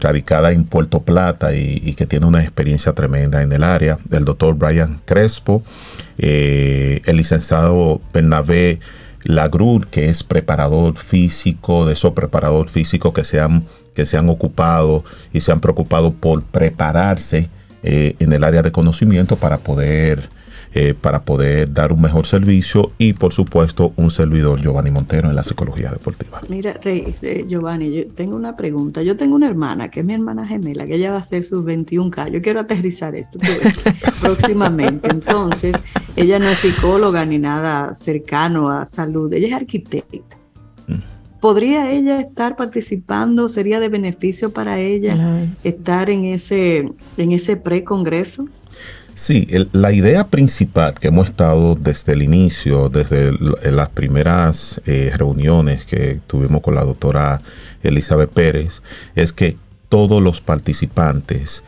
radicada 0.00 0.52
en 0.52 0.64
Puerto 0.64 1.02
Plata 1.02 1.54
y, 1.54 1.94
que 1.94 2.06
tiene 2.06 2.26
una 2.26 2.42
experiencia 2.42 2.92
tremenda 2.92 3.42
en 3.42 3.52
el 3.52 3.64
área, 3.64 3.98
el 4.12 4.24
doctor 4.24 4.54
Brian 4.54 5.00
Crespo, 5.04 5.62
el 6.18 7.16
licenciado 7.16 8.00
Bernabé 8.12 8.78
Lagrur, 9.24 9.86
que 9.86 10.10
es 10.10 10.22
preparador 10.22 10.96
físico, 10.96 11.86
de 11.86 11.94
esos 11.94 12.12
preparador 12.12 12.68
físico 12.68 13.14
que 13.14 13.24
se 13.24 13.40
han, 13.40 13.66
que 13.94 14.04
se 14.04 14.18
han 14.18 14.28
ocupado 14.28 15.02
y 15.32 15.40
se 15.40 15.50
han 15.50 15.60
preocupado 15.60 16.12
por 16.12 16.42
prepararse 16.42 17.48
eh, 17.82 18.14
en 18.18 18.32
el 18.32 18.44
área 18.44 18.62
de 18.62 18.72
conocimiento 18.72 19.36
para 19.36 19.58
poder 19.58 20.28
eh, 20.72 20.94
para 20.94 21.24
poder 21.24 21.72
dar 21.72 21.92
un 21.92 22.00
mejor 22.00 22.26
servicio 22.26 22.92
y 22.96 23.12
por 23.14 23.32
supuesto 23.32 23.92
un 23.96 24.08
servidor 24.12 24.60
Giovanni 24.60 24.92
Montero 24.92 25.28
en 25.28 25.34
la 25.34 25.42
psicología 25.42 25.90
deportiva. 25.90 26.40
Mira, 26.48 26.74
Rey, 26.74 27.12
eh, 27.22 27.44
Giovanni, 27.48 27.90
yo 27.92 28.06
tengo 28.14 28.36
una 28.36 28.56
pregunta. 28.56 29.02
Yo 29.02 29.16
tengo 29.16 29.34
una 29.34 29.48
hermana 29.48 29.90
que 29.90 29.98
es 29.98 30.06
mi 30.06 30.14
hermana 30.14 30.46
gemela, 30.46 30.86
que 30.86 30.94
ella 30.94 31.10
va 31.10 31.16
a 31.16 31.22
hacer 31.22 31.42
sus 31.42 31.64
21K. 31.64 32.30
Yo 32.30 32.40
quiero 32.40 32.60
aterrizar 32.60 33.16
esto 33.16 33.40
próximamente. 34.20 35.08
Entonces, 35.10 35.74
ella 36.14 36.38
no 36.38 36.48
es 36.48 36.60
psicóloga 36.60 37.24
ni 37.24 37.38
nada 37.38 37.92
cercano 37.94 38.70
a 38.70 38.86
salud, 38.86 39.32
ella 39.32 39.48
es 39.48 39.54
arquitecta. 39.54 40.36
Mm. 40.86 41.19
¿Podría 41.40 41.90
ella 41.90 42.20
estar 42.20 42.56
participando? 42.56 43.48
¿Sería 43.48 43.80
de 43.80 43.88
beneficio 43.88 44.50
para 44.50 44.78
ella 44.78 45.46
estar 45.64 46.10
en 46.10 46.26
ese, 46.26 46.92
en 47.16 47.32
ese 47.32 47.56
pre-congreso? 47.56 48.46
Sí, 49.14 49.48
la 49.72 49.92
idea 49.92 50.24
principal 50.24 50.94
que 50.98 51.08
hemos 51.08 51.28
estado 51.28 51.74
desde 51.74 52.12
el 52.12 52.22
inicio, 52.22 52.88
desde 52.88 53.32
las 53.70 53.88
primeras 53.90 54.80
eh, 54.86 55.12
reuniones 55.16 55.84
que 55.84 56.20
tuvimos 56.26 56.62
con 56.62 56.74
la 56.74 56.84
doctora 56.84 57.42
Elizabeth 57.82 58.30
Pérez, 58.30 58.82
es 59.14 59.32
que 59.32 59.56
todos 59.88 60.22
los 60.22 60.40
participantes 60.40 61.64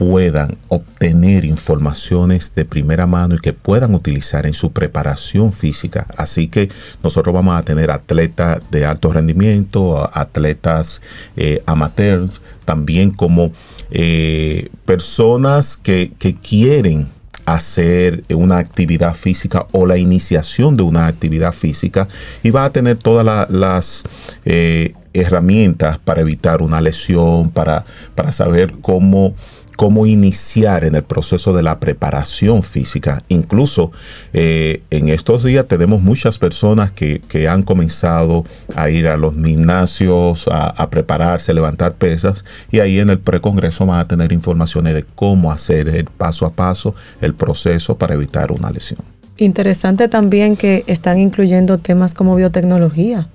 puedan 0.00 0.56
obtener 0.68 1.44
informaciones 1.44 2.54
de 2.54 2.64
primera 2.64 3.06
mano 3.06 3.34
y 3.34 3.38
que 3.38 3.52
puedan 3.52 3.94
utilizar 3.94 4.46
en 4.46 4.54
su 4.54 4.72
preparación 4.72 5.52
física. 5.52 6.06
Así 6.16 6.48
que 6.48 6.70
nosotros 7.02 7.34
vamos 7.34 7.54
a 7.54 7.66
tener 7.66 7.90
atletas 7.90 8.62
de 8.70 8.86
alto 8.86 9.12
rendimiento, 9.12 10.08
atletas 10.14 11.02
eh, 11.36 11.62
amateurs, 11.66 12.40
también 12.64 13.10
como 13.10 13.52
eh, 13.90 14.70
personas 14.86 15.76
que, 15.76 16.12
quieren 16.40 17.10
hacer 17.44 18.24
una 18.30 18.56
actividad 18.56 19.14
física 19.14 19.66
o 19.70 19.84
la 19.84 19.98
iniciación 19.98 20.78
de 20.78 20.82
una 20.82 21.08
actividad 21.08 21.52
física 21.52 22.08
y 22.42 22.48
va 22.48 22.64
a 22.64 22.72
tener 22.72 22.96
todas 22.96 23.50
las 23.50 24.04
eh, 24.46 24.94
herramientas 25.12 25.98
para 25.98 26.22
evitar 26.22 26.62
una 26.62 26.80
lesión, 26.80 27.50
para, 27.50 27.84
para 28.14 28.32
saber 28.32 28.72
cómo 28.80 29.34
cómo 29.80 30.04
iniciar 30.04 30.84
en 30.84 30.94
el 30.94 31.04
proceso 31.04 31.54
de 31.54 31.62
la 31.62 31.80
preparación 31.80 32.62
física. 32.62 33.16
Incluso 33.28 33.92
eh, 34.34 34.82
en 34.90 35.08
estos 35.08 35.42
días 35.42 35.66
tenemos 35.68 36.02
muchas 36.02 36.38
personas 36.38 36.92
que, 36.92 37.22
han 37.48 37.62
comenzado 37.62 38.44
a 38.74 38.90
ir 38.90 39.08
a 39.08 39.16
los 39.16 39.32
gimnasios, 39.32 40.46
a, 40.52 40.90
prepararse, 40.90 41.52
a 41.52 41.54
levantar 41.54 41.94
pesas, 41.94 42.44
y 42.70 42.80
ahí 42.80 42.98
en 42.98 43.08
el 43.08 43.20
precongreso 43.20 43.86
van 43.86 44.00
a 44.00 44.06
tener 44.06 44.32
informaciones 44.32 44.92
de 44.92 45.06
cómo 45.14 45.50
hacer 45.50 45.88
el 45.88 46.04
paso 46.04 46.44
a 46.44 46.52
paso, 46.52 46.94
el 47.22 47.32
proceso 47.32 47.96
para 47.96 48.12
evitar 48.12 48.52
una 48.52 48.68
lesión. 48.68 49.00
Interesante 49.38 50.08
también 50.08 50.58
que 50.58 50.84
están 50.88 51.18
incluyendo 51.18 51.78
temas 51.78 52.12
como 52.12 52.36
biotecnología 52.36 53.28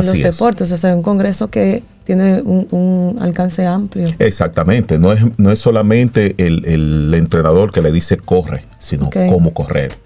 en 0.00 0.06
los 0.06 0.18
deportes. 0.18 0.72
O 0.72 0.76
sea, 0.76 0.94
un 0.94 1.02
congreso 1.02 1.48
que 1.48 1.82
tiene 2.04 2.40
un, 2.42 3.18
alcance 3.20 3.66
amplio. 3.66 4.08
Exactamente, 4.18 4.98
no 4.98 5.12
es, 5.12 5.20
no 5.36 5.50
es 5.50 5.58
solamente 5.58 6.34
el, 6.38 7.12
entrenador 7.14 7.72
que 7.72 7.82
le 7.82 7.92
dice 7.92 8.16
corre, 8.16 8.64
sino 8.78 9.10
cómo 9.28 9.52
correr. 9.52 9.96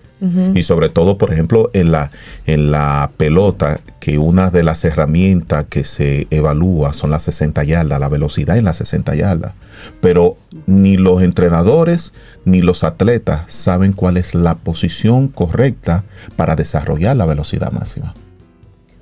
Y 0.54 0.62
sobre 0.62 0.88
todo, 0.88 1.18
por 1.18 1.32
ejemplo, 1.32 1.70
en 1.72 1.90
la, 1.90 2.10
en 2.46 2.70
la 2.70 3.10
pelota, 3.16 3.80
que 3.98 4.18
una 4.18 4.50
de 4.50 4.62
las 4.62 4.84
herramientas 4.84 5.66
que 5.68 5.82
se 5.82 6.28
evalúa 6.30 6.92
son 6.92 7.10
las 7.10 7.24
60 7.24 7.64
yardas, 7.64 7.98
la 7.98 8.08
velocidad 8.08 8.56
en 8.56 8.64
las 8.64 8.76
60 8.76 9.16
yardas. 9.16 9.52
Pero 10.00 10.36
ni 10.66 10.96
los 10.96 11.22
entrenadores 11.22 12.12
ni 12.44 12.62
los 12.62 12.84
atletas 12.84 13.52
saben 13.52 13.92
cuál 13.92 14.16
es 14.16 14.36
la 14.36 14.54
posición 14.54 15.26
correcta 15.26 16.04
para 16.36 16.54
desarrollar 16.54 17.16
la 17.16 17.26
velocidad 17.26 17.72
máxima. 17.72 18.14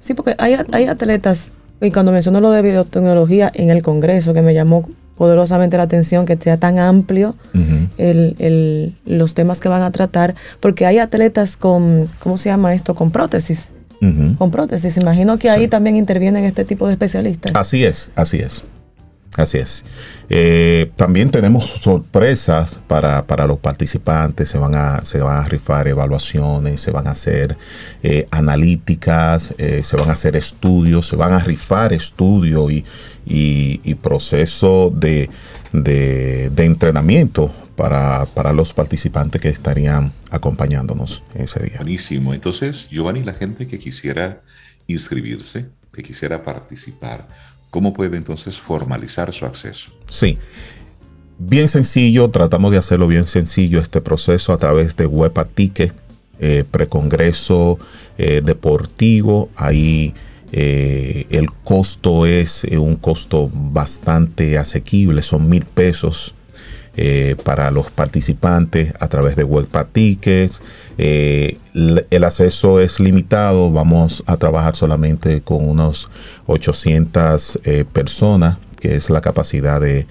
Sí, 0.01 0.15
porque 0.15 0.35
hay, 0.39 0.57
hay 0.73 0.87
atletas 0.87 1.51
y 1.81 1.91
cuando 1.91 2.13
menciono 2.13 2.41
lo 2.41 2.51
de 2.51 2.63
biotecnología 2.63 3.51
en 3.55 3.71
el 3.71 3.83
Congreso, 3.83 4.35
que 4.35 4.43
me 4.43 4.53
llamó 4.53 4.89
poderosamente 5.17 5.77
la 5.77 5.85
atención 5.85 6.27
que 6.27 6.37
sea 6.37 6.57
tan 6.57 6.79
amplio 6.79 7.35
los 9.05 9.35
temas 9.35 9.61
que 9.61 9.69
van 9.69 9.83
a 9.83 9.91
tratar, 9.91 10.35
porque 10.61 10.87
hay 10.87 10.99
atletas 10.99 11.57
con, 11.57 12.09
¿cómo 12.19 12.39
se 12.39 12.51
llama 12.51 12.75
esto? 12.75 12.95
Con 12.95 13.11
prótesis. 13.11 13.71
Con 14.39 14.51
prótesis. 14.51 14.97
Imagino 14.97 15.39
que 15.39 15.51
ahí 15.51 15.69
también 15.69 15.97
intervienen 15.97 16.45
este 16.45 16.65
tipo 16.65 16.87
de 16.87 16.93
especialistas. 16.93 17.53
Así 17.55 17.85
es, 17.85 18.11
así 18.15 18.39
es. 18.39 18.67
Así 19.37 19.59
es. 19.59 19.85
Eh, 20.29 20.91
también 20.97 21.31
tenemos 21.31 21.69
sorpresas 21.69 22.81
para, 22.89 23.25
los 23.47 23.59
participantes. 23.59 24.49
Se 24.49 24.59
van, 24.59 24.75
a, 24.75 25.05
se 25.05 25.21
van 25.21 25.45
a 25.45 25.49
rifar 25.49 25.87
evaluaciones, 25.87 26.81
se 26.81 26.91
van 26.91 27.07
a 27.07 27.13
hacer 27.13 27.57
eh, 28.03 28.27
analíticas, 28.31 29.55
eh, 29.59 29.83
se 29.85 29.97
van 29.97 30.11
a 30.11 30.15
hacer 30.15 30.35
estudios, 30.35 31.07
se 31.07 31.17
van 31.17 31.33
a 31.33 31.39
rifar 31.39 31.93
estudio 31.93 32.71
y, 32.71 32.85
y, 33.25 33.95
proceso 33.95 34.91
de, 34.91 35.31
de, 35.73 36.51
entrenamiento 36.65 37.55
para, 37.77 38.27
para, 38.27 38.53
los 38.53 38.73
participantes 38.73 39.41
que 39.41 39.49
estarían 39.49 40.13
acompañándonos 40.31 41.23
ese 41.35 41.63
día. 41.63 41.77
Buenísimo. 41.77 42.35
Entonces, 42.35 42.89
Giovanni, 42.91 43.23
la 43.23 43.35
gente 43.35 43.69
que 43.69 43.79
quisiera 43.79 44.43
inscribirse, 44.89 45.69
que 45.93 46.03
quisiera 46.03 46.43
participar, 46.43 47.29
¿Cómo 47.71 47.93
puede 47.93 48.17
entonces 48.17 48.59
formalizar 48.59 49.33
su 49.33 49.47
acceso? 49.47 49.91
Sí. 50.09 50.39
Bien 51.39 51.69
sencillo, 51.69 52.29
tratamos 52.31 52.73
de 52.73 52.79
hacerlo 52.79 53.07
bien 53.09 53.27
sencillo 53.27 53.81
este 53.81 54.01
proceso 54.01 54.53
a 54.53 54.59
través 54.59 54.97
de 54.97 55.07
Wepa 55.07 55.47
Ticket, 55.47 55.95
eh, 56.39 56.65
precongreso 56.71 57.79
eh, 58.19 58.43
deportivo. 58.45 59.49
Ahí 59.57 60.13
eh, 60.53 61.27
el 61.31 61.51
costo 61.53 62.27
es 62.27 62.65
un 62.65 62.97
costo 62.97 63.51
bastante 63.53 64.59
asequible, 64.59 65.23
son 65.23 65.49
mil 65.49 65.65
pesos 65.65 66.35
eh, 67.03 67.35
para 67.45 67.71
los 67.71 67.91
participantes 67.91 68.93
a 69.01 69.09
través 69.09 69.35
de 69.35 69.43
Webpa 69.43 69.87
Tickets. 69.87 70.61
Eh, 70.99 71.57
el 71.73 72.25
acceso 72.25 72.79
es 72.79 73.01
limitado, 73.01 73.71
vamos 73.73 74.23
a 74.27 74.37
trabajar 74.37 74.77
solamente 74.77 75.41
con 75.41 75.67
unos 75.67 76.11
800 76.45 77.61
eh, 77.65 77.87
personas, 77.91 78.59
que 78.79 78.97
es 78.97 79.09
la 79.09 79.23
capacidad 79.23 79.81
de, 79.81 80.07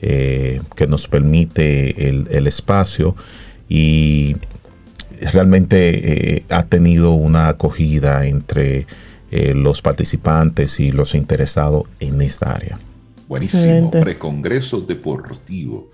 que 0.00 0.86
nos 0.86 1.08
permite 1.08 2.08
el, 2.08 2.46
espacio 2.46 3.16
y 3.68 4.36
realmente 5.32 6.44
ha 6.50 6.66
tenido 6.66 7.14
una 7.14 7.48
acogida 7.48 8.28
entre 8.28 8.86
los 9.32 9.82
participantes 9.82 10.78
y 10.78 10.92
los 10.92 11.16
interesados 11.16 11.82
en 11.98 12.20
esta 12.20 12.52
área. 12.52 12.78
Buenísimo, 13.26 13.90
precongreso 13.90 14.80
deportivo. 14.82 15.90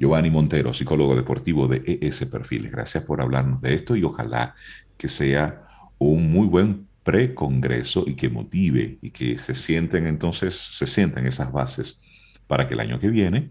Giovanni 0.00 0.30
Montero, 0.30 0.72
psicólogo 0.72 1.14
deportivo 1.14 1.68
de 1.68 1.82
ES 2.00 2.24
Perfiles. 2.24 2.72
Gracias 2.72 3.04
por 3.04 3.20
hablarnos 3.20 3.60
de 3.60 3.74
esto 3.74 3.94
y 3.94 4.02
ojalá 4.02 4.54
que 4.96 5.08
sea 5.08 5.66
un 5.98 6.32
muy 6.32 6.46
buen 6.46 6.88
precongreso 7.02 8.04
y 8.06 8.14
que 8.14 8.30
motive 8.30 8.98
y 9.02 9.10
que 9.10 9.36
se 9.36 9.54
sienten 9.54 10.06
entonces, 10.06 10.54
se 10.54 10.86
sienten 10.86 11.26
esas 11.26 11.52
bases 11.52 12.00
para 12.46 12.66
que 12.66 12.72
el 12.72 12.80
año 12.80 12.98
que 12.98 13.10
viene 13.10 13.50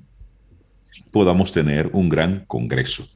podamos 1.11 1.51
tener 1.51 1.91
un 1.93 2.09
gran 2.09 2.45
congreso 2.45 3.07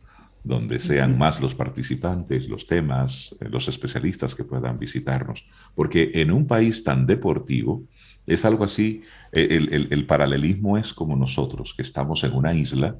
donde 0.43 0.77
sean 0.77 1.17
más 1.17 1.41
los 1.41 1.55
participantes, 1.55 2.47
los 2.47 2.67
temas, 2.67 3.35
eh, 3.39 3.47
los 3.49 3.67
especialistas 3.67 4.35
que 4.35 4.43
puedan 4.43 4.77
visitarnos. 4.77 5.47
Porque 5.73 6.11
en 6.15 6.31
un 6.31 6.45
país 6.45 6.83
tan 6.83 7.07
deportivo, 7.07 7.83
es 8.25 8.45
algo 8.45 8.63
así, 8.63 9.03
eh, 9.31 9.87
el, 9.89 10.05
paralelismo 10.05 10.77
es 10.77 10.93
como 10.93 11.15
nosotros, 11.15 11.73
que 11.73 11.81
estamos 11.81 12.23
en 12.23 12.33
una 12.33 12.53
isla, 12.53 12.95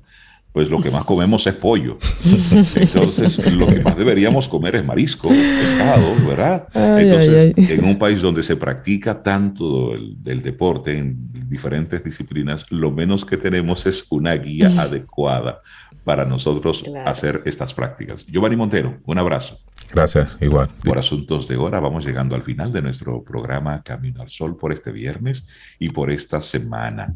pues 0.52 0.70
lo 0.70 0.80
que 0.82 0.92
más 0.92 1.04
comemos 1.04 1.48
es 1.48 1.54
pollo. 1.56 1.98
Entonces, 2.76 3.54
lo 3.54 3.66
que 3.66 3.80
más 3.80 3.98
deberíamos 3.98 4.48
comer 4.48 4.76
es 4.76 4.86
marisco, 4.86 5.30
pescado, 5.30 6.16
¿verdad? 6.28 6.68
Entonces, 6.74 7.72
en 7.72 7.86
un 7.86 7.98
país 7.98 8.22
donde 8.22 8.44
se 8.44 8.56
practica 8.56 9.24
tanto 9.24 9.96
el, 9.96 10.22
del 10.22 10.44
deporte 10.44 10.98
en 10.98 11.18
diferentes 11.48 12.04
disciplinas, 12.04 12.66
lo 12.70 12.92
menos 12.92 13.26
que 13.26 13.38
tenemos 13.38 13.86
es 13.88 14.06
una 14.10 14.36
guía 14.36 14.68
adecuada 14.80 15.62
para 16.04 16.26
nosotros 16.26 16.84
hacer 17.06 17.42
estas 17.46 17.74
prácticas. 17.74 18.26
Giovanni 18.26 18.56
Montero, 18.56 19.00
un 19.06 19.18
abrazo. 19.18 19.60
Gracias, 19.94 20.40
igual. 20.42 20.70
Por 20.84 20.98
asuntos 20.98 21.48
de 21.48 21.56
hora, 21.56 21.80
vamos 21.80 22.04
llegando 22.04 22.36
al 22.36 22.42
final 22.42 22.74
de 22.74 22.82
nuestro 22.82 23.24
programa 23.24 23.84
Camino 23.84 24.24
al 24.24 24.30
Sol 24.30 24.58
por 24.58 24.74
este 24.74 24.92
viernes 24.92 25.48
y 25.78 25.90
por 25.90 26.10
esta 26.10 26.42
semana. 26.42 27.16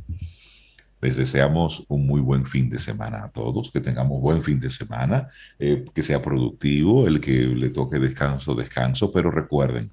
Les 1.01 1.15
deseamos 1.15 1.85
un 1.89 2.05
muy 2.05 2.21
buen 2.21 2.45
fin 2.45 2.69
de 2.69 2.77
semana 2.77 3.23
a 3.23 3.31
todos, 3.31 3.71
que 3.71 3.81
tengamos 3.81 4.21
buen 4.21 4.43
fin 4.43 4.59
de 4.59 4.69
semana, 4.69 5.27
eh, 5.57 5.85
que 5.91 6.03
sea 6.03 6.21
productivo, 6.21 7.07
el 7.07 7.19
que 7.19 7.47
le 7.47 7.71
toque 7.71 7.97
descanso, 7.97 8.53
descanso, 8.53 9.11
pero 9.11 9.31
recuerden, 9.31 9.91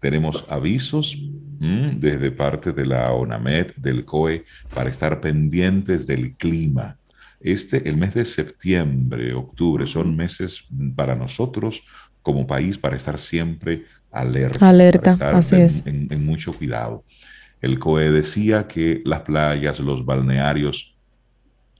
tenemos 0.00 0.44
avisos 0.48 1.16
mm, 1.58 1.98
desde 1.98 2.30
parte 2.30 2.72
de 2.72 2.86
la 2.86 3.10
ONAMED, 3.12 3.74
del 3.74 4.04
COE, 4.04 4.44
para 4.72 4.88
estar 4.88 5.20
pendientes 5.20 6.06
del 6.06 6.36
clima. 6.36 6.96
Este, 7.40 7.88
el 7.88 7.96
mes 7.96 8.14
de 8.14 8.24
septiembre, 8.24 9.32
octubre, 9.34 9.86
son 9.86 10.14
meses 10.14 10.66
para 10.94 11.16
nosotros 11.16 11.82
como 12.22 12.46
país 12.46 12.78
para 12.78 12.96
estar 12.96 13.18
siempre 13.18 13.84
alerta. 14.10 14.68
Alerta, 14.68 15.16
así 15.36 15.56
es. 15.56 15.82
En, 15.86 16.24
mucho 16.24 16.52
cuidado. 16.52 17.04
El 17.60 17.78
COE 17.78 18.10
decía 18.10 18.66
que 18.66 19.02
las 19.04 19.20
playas, 19.20 19.80
los 19.80 20.04
balnearios, 20.04 20.96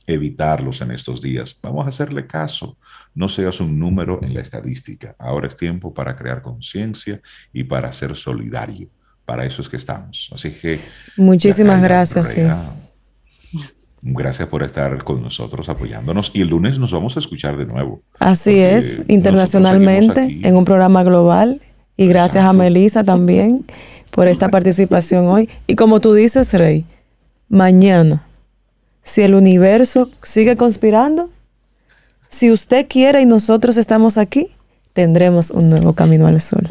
evitarlos 0.07 0.81
en 0.83 0.91
estos 0.91 1.23
días. 1.23 1.59
Vamos 1.63 1.87
a 1.87 1.89
hacerle 1.89 2.27
caso. 2.27 2.77
No 3.15 3.29
seas 3.29 3.61
un 3.61 3.79
número 3.79 4.21
en 4.23 4.35
la 4.35 4.41
estadística. 4.41 5.15
Ahora 5.19 5.49
es 5.49 5.57
tiempo 5.57 5.93
para 5.95 6.15
crear 6.17 6.43
conciencia 6.43 7.21
y 7.53 7.65
para 7.65 7.93
ser 7.93 8.15
solidario. 8.15 8.89
Para 9.25 9.47
eso 9.47 9.63
es 9.63 9.69
que 9.69 9.77
estamos. 9.77 10.31
Así 10.35 10.51
que... 10.51 10.81
Muchísimas 11.17 11.81
gracias. 11.81 12.29
Sí. 12.29 12.43
Gracias 14.03 14.49
por 14.49 14.63
estar 14.63 15.05
con 15.05 15.23
nosotros 15.23 15.69
apoyándonos 15.69 16.31
y 16.35 16.41
el 16.41 16.49
lunes 16.49 16.79
nos 16.79 16.91
vamos 16.91 17.17
a 17.17 17.21
escuchar 17.21 17.59
de 17.59 17.67
nuevo. 17.67 18.03
Así 18.19 18.59
es, 18.59 19.01
internacionalmente 19.09 20.41
en 20.43 20.57
un 20.57 20.65
programa 20.65 21.03
global 21.03 21.61
y 21.97 22.07
gracias 22.07 22.45
a 22.45 22.53
Melissa 22.55 23.05
también 23.05 23.67
por 24.11 24.27
esta 24.27 24.49
participación 24.49 25.27
hoy. 25.27 25.49
Y 25.67 25.75
como 25.75 26.01
tú 26.01 26.15
dices, 26.15 26.55
Rey, 26.55 26.87
mañana, 27.49 28.23
si 29.03 29.21
el 29.21 29.35
universo 29.35 30.11
sigue 30.23 30.57
conspirando, 30.57 31.29
si 32.29 32.51
usted 32.51 32.87
quiere 32.89 33.21
y 33.21 33.27
nosotros 33.27 33.77
estamos 33.77 34.17
aquí, 34.17 34.49
tendremos 34.95 35.51
un 35.51 35.69
nuevo 35.69 35.93
camino 35.93 36.27
al 36.27 36.41
sol. 36.41 36.67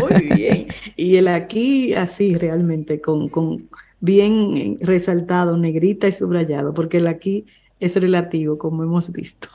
Muy 0.00 0.22
bien. 0.34 0.66
Y 0.96 1.16
el 1.16 1.28
aquí 1.28 1.94
así 1.94 2.34
realmente 2.34 3.00
con, 3.00 3.28
con 3.28 3.68
bien 4.00 4.78
resaltado, 4.80 5.56
negrita 5.56 6.08
y 6.08 6.12
subrayado, 6.12 6.74
porque 6.74 6.98
el 6.98 7.06
aquí 7.06 7.46
es 7.80 7.96
relativo, 7.96 8.58
como 8.58 8.82
hemos 8.82 9.12
visto. 9.12 9.48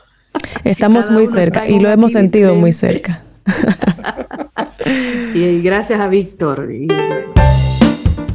Estamos 0.63 1.09
muy 1.09 1.27
cerca 1.27 1.67
y 1.67 1.79
lo 1.79 1.89
hemos 1.89 2.13
sentido 2.13 2.55
muy 2.55 2.73
cerca. 2.73 3.23
y 5.33 5.61
gracias 5.61 5.99
a 5.99 6.07
Víctor. 6.07 6.69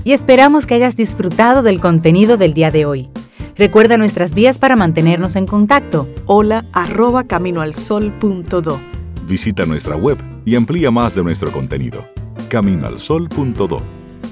Y 0.04 0.12
esperamos 0.12 0.66
que 0.66 0.74
hayas 0.74 0.96
disfrutado 0.96 1.62
del 1.62 1.80
contenido 1.80 2.36
del 2.36 2.54
día 2.54 2.70
de 2.70 2.86
hoy. 2.86 3.10
Recuerda 3.56 3.96
nuestras 3.98 4.34
vías 4.34 4.58
para 4.58 4.76
mantenernos 4.76 5.34
en 5.34 5.46
contacto. 5.46 6.08
Hola 6.26 6.64
arroba 6.72 7.24
caminoalsol.do. 7.24 8.80
Visita 9.26 9.66
nuestra 9.66 9.96
web 9.96 10.16
y 10.44 10.54
amplía 10.54 10.90
más 10.90 11.14
de 11.14 11.24
nuestro 11.24 11.50
contenido. 11.50 12.06
Caminoalsol.do. 12.48 13.82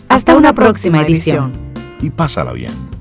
Hasta, 0.08 0.36
una, 0.36 0.54
próxima, 0.54 1.02
edición 1.02 1.65
y 2.00 2.10
pásala 2.10 2.52
bien. 2.52 2.95